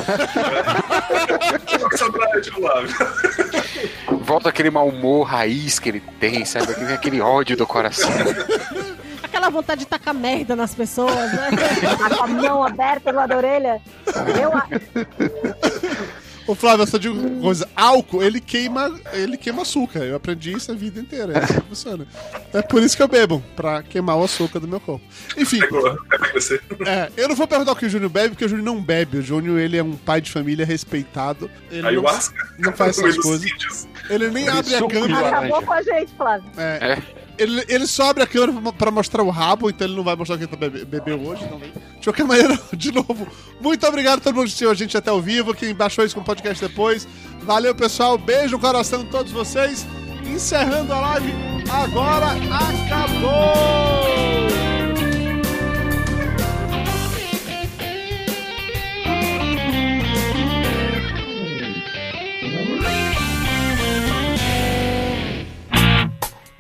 [2.55, 2.95] Flávio.
[4.21, 6.71] Volta aquele mau humor raiz que ele tem, sabe?
[6.73, 8.11] Aquele, aquele ódio do coração.
[9.23, 11.49] Aquela vontade de tacar merda nas pessoas, né?
[12.17, 13.81] Com a mão aberta no lado da orelha.
[14.41, 14.69] Eu, a-
[16.47, 20.01] Ô, Flávio, eu só digo uma coisa: álcool, ele queima, ele queima açúcar.
[20.01, 21.35] Eu aprendi isso a vida inteira.
[21.35, 22.07] É assim que funciona.
[22.53, 25.05] É por isso que eu bebo, pra queimar o açúcar do meu corpo.
[25.37, 25.61] Enfim,
[26.87, 29.19] é, eu não vou perguntar o que o Júnior bebe, porque o Júnior não bebe.
[29.19, 31.51] O Júnior, ele é um pai de família respeitado.
[31.71, 32.49] Ele não, Ayahuasca.
[32.59, 33.89] não faz essas coisas.
[34.11, 35.29] Ele nem abre a câmera.
[35.29, 36.51] acabou com a gente, Flávio.
[36.57, 37.01] É.
[37.43, 40.37] Ele, ele só abre a câmera pra- mostrar o rabo, então ele não vai mostrar
[40.37, 41.73] que ele tá bebe, bebeu hoje também.
[41.99, 43.27] De qualquer maneira, de novo,
[43.61, 46.15] muito obrigado a todo mundo que assistiu a gente até ao vivo, quem baixou isso
[46.15, 47.07] com o podcast depois.
[47.43, 48.17] Valeu, pessoal.
[48.17, 49.87] Beijo no coração de todos vocês.
[50.25, 51.33] Encerrando a live,
[51.71, 52.29] agora
[52.87, 54.52] acabou!